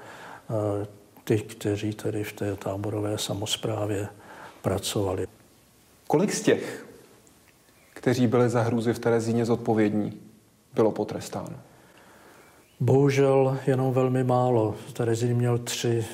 ty, 1.24 1.38
kteří 1.38 1.92
tedy 1.92 2.24
v 2.24 2.32
té 2.32 2.56
táborové 2.56 3.18
samozprávě 3.18 4.08
pracovali. 4.62 5.26
Kolik 6.06 6.34
z 6.34 6.42
těch, 6.42 6.83
kteří 8.04 8.26
byli 8.26 8.48
za 8.48 8.62
hrůzy 8.62 8.92
v 8.92 8.98
Terezíně 8.98 9.44
zodpovědní, 9.44 10.12
bylo 10.74 10.92
potrestáno? 10.92 11.56
Bohužel 12.80 13.58
jenom 13.66 13.92
velmi 13.92 14.24
málo. 14.24 14.74
Terezín 14.92 15.36
měl 15.36 15.58
tři 15.58 16.04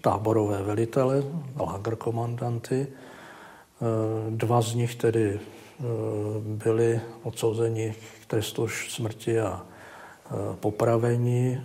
táborové 0.00 0.62
velitele, 0.62 1.24
lagerkomandanty. 1.58 2.86
Eh, 2.86 4.30
dva 4.30 4.60
z 4.60 4.74
nich 4.74 4.94
tedy 4.94 5.40
eh, 5.40 5.84
byli 6.40 7.00
odsouzeni 7.22 7.94
k 8.22 8.26
trestu 8.26 8.68
smrti 8.68 9.40
a 9.40 9.60
eh, 9.60 10.56
popravení. 10.60 11.60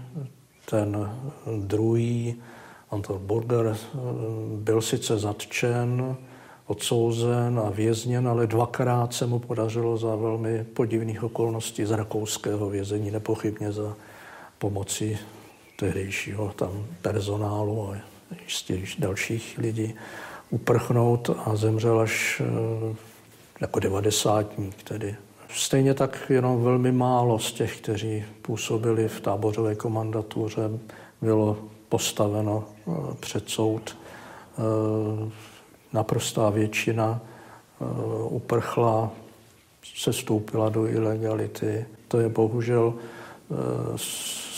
Ten 0.69 1.09
druhý, 1.57 2.36
Anton 2.91 3.19
Burger, 3.27 3.77
byl 4.55 4.81
sice 4.81 5.17
zatčen, 5.17 6.17
odsouzen 6.68 7.59
a 7.66 7.70
vězněn, 7.70 8.28
ale 8.28 8.47
dvakrát 8.47 9.13
se 9.13 9.28
mu 9.28 9.39
podařilo 9.39 9.97
za 9.97 10.16
velmi 10.16 10.63
podivných 10.63 11.24
okolností 11.24 11.86
z 11.86 11.91
rakouského 11.91 12.70
vězení, 12.70 13.11
nepochybně 13.11 13.72
za 13.72 13.95
pomoci 14.57 15.18
tehdejšího 15.76 16.53
tam 16.55 16.86
personálu 17.01 17.89
a 17.89 17.95
jistě 18.43 18.82
dalších 18.99 19.57
lidí 19.57 19.93
uprchnout 20.49 21.30
a 21.45 21.55
zemřel 21.55 21.99
až 21.99 22.41
eh, 22.45 22.95
jako 23.61 23.80
devadesátník 23.80 24.84
tedy. 24.84 25.16
Stejně 25.49 25.93
tak 25.93 26.26
jenom 26.30 26.63
velmi 26.63 26.91
málo 26.91 27.39
z 27.39 27.51
těch, 27.51 27.78
kteří 27.82 28.24
působili 28.41 29.07
v 29.07 29.22
tábořové 29.22 29.76
komandatuře, 29.76 30.70
bylo 31.22 31.57
postaveno 31.89 32.63
eh, 32.88 32.91
před 33.20 33.49
soud. 33.49 33.97
Eh, 35.96 35.98
naprostá 35.98 36.50
většina 36.50 37.22
uprchla, 38.30 39.12
se 39.96 40.14
stoupila 40.14 40.70
do 40.70 40.88
ilegality. 40.88 41.86
To 42.08 42.20
je 42.20 42.30
bohužel 42.30 42.93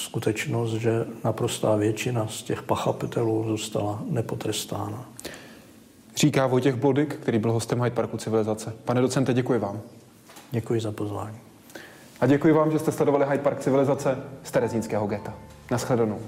skutečnost, 0.07 0.73
že 0.73 1.05
naprostá 1.23 1.75
většina 1.75 2.27
z 2.27 2.43
těch 2.43 2.63
pachatelů 2.63 3.45
zůstala 3.47 4.01
nepotrestána. 4.09 5.05
Říká 6.15 6.47
Vojtěch 6.47 6.75
Blodik, 6.75 7.15
který 7.15 7.39
byl 7.39 7.51
hostem 7.51 7.83
Hyde 7.83 7.95
Parku 7.95 8.17
Civilizace. 8.17 8.73
Pane 8.85 9.01
docente, 9.01 9.33
děkuji 9.33 9.59
vám. 9.59 9.81
Děkuji 10.51 10.81
za 10.81 10.91
pozvání. 10.91 11.37
A 12.21 12.27
děkuji 12.27 12.53
vám, 12.53 12.71
že 12.71 12.79
jste 12.79 12.91
sledovali 12.91 13.25
Hyde 13.25 13.43
Park 13.43 13.59
Civilizace 13.59 14.17
z 14.43 14.51
Terezínského 14.51 15.07
geta. 15.07 15.33
Naschledanou. 15.71 16.19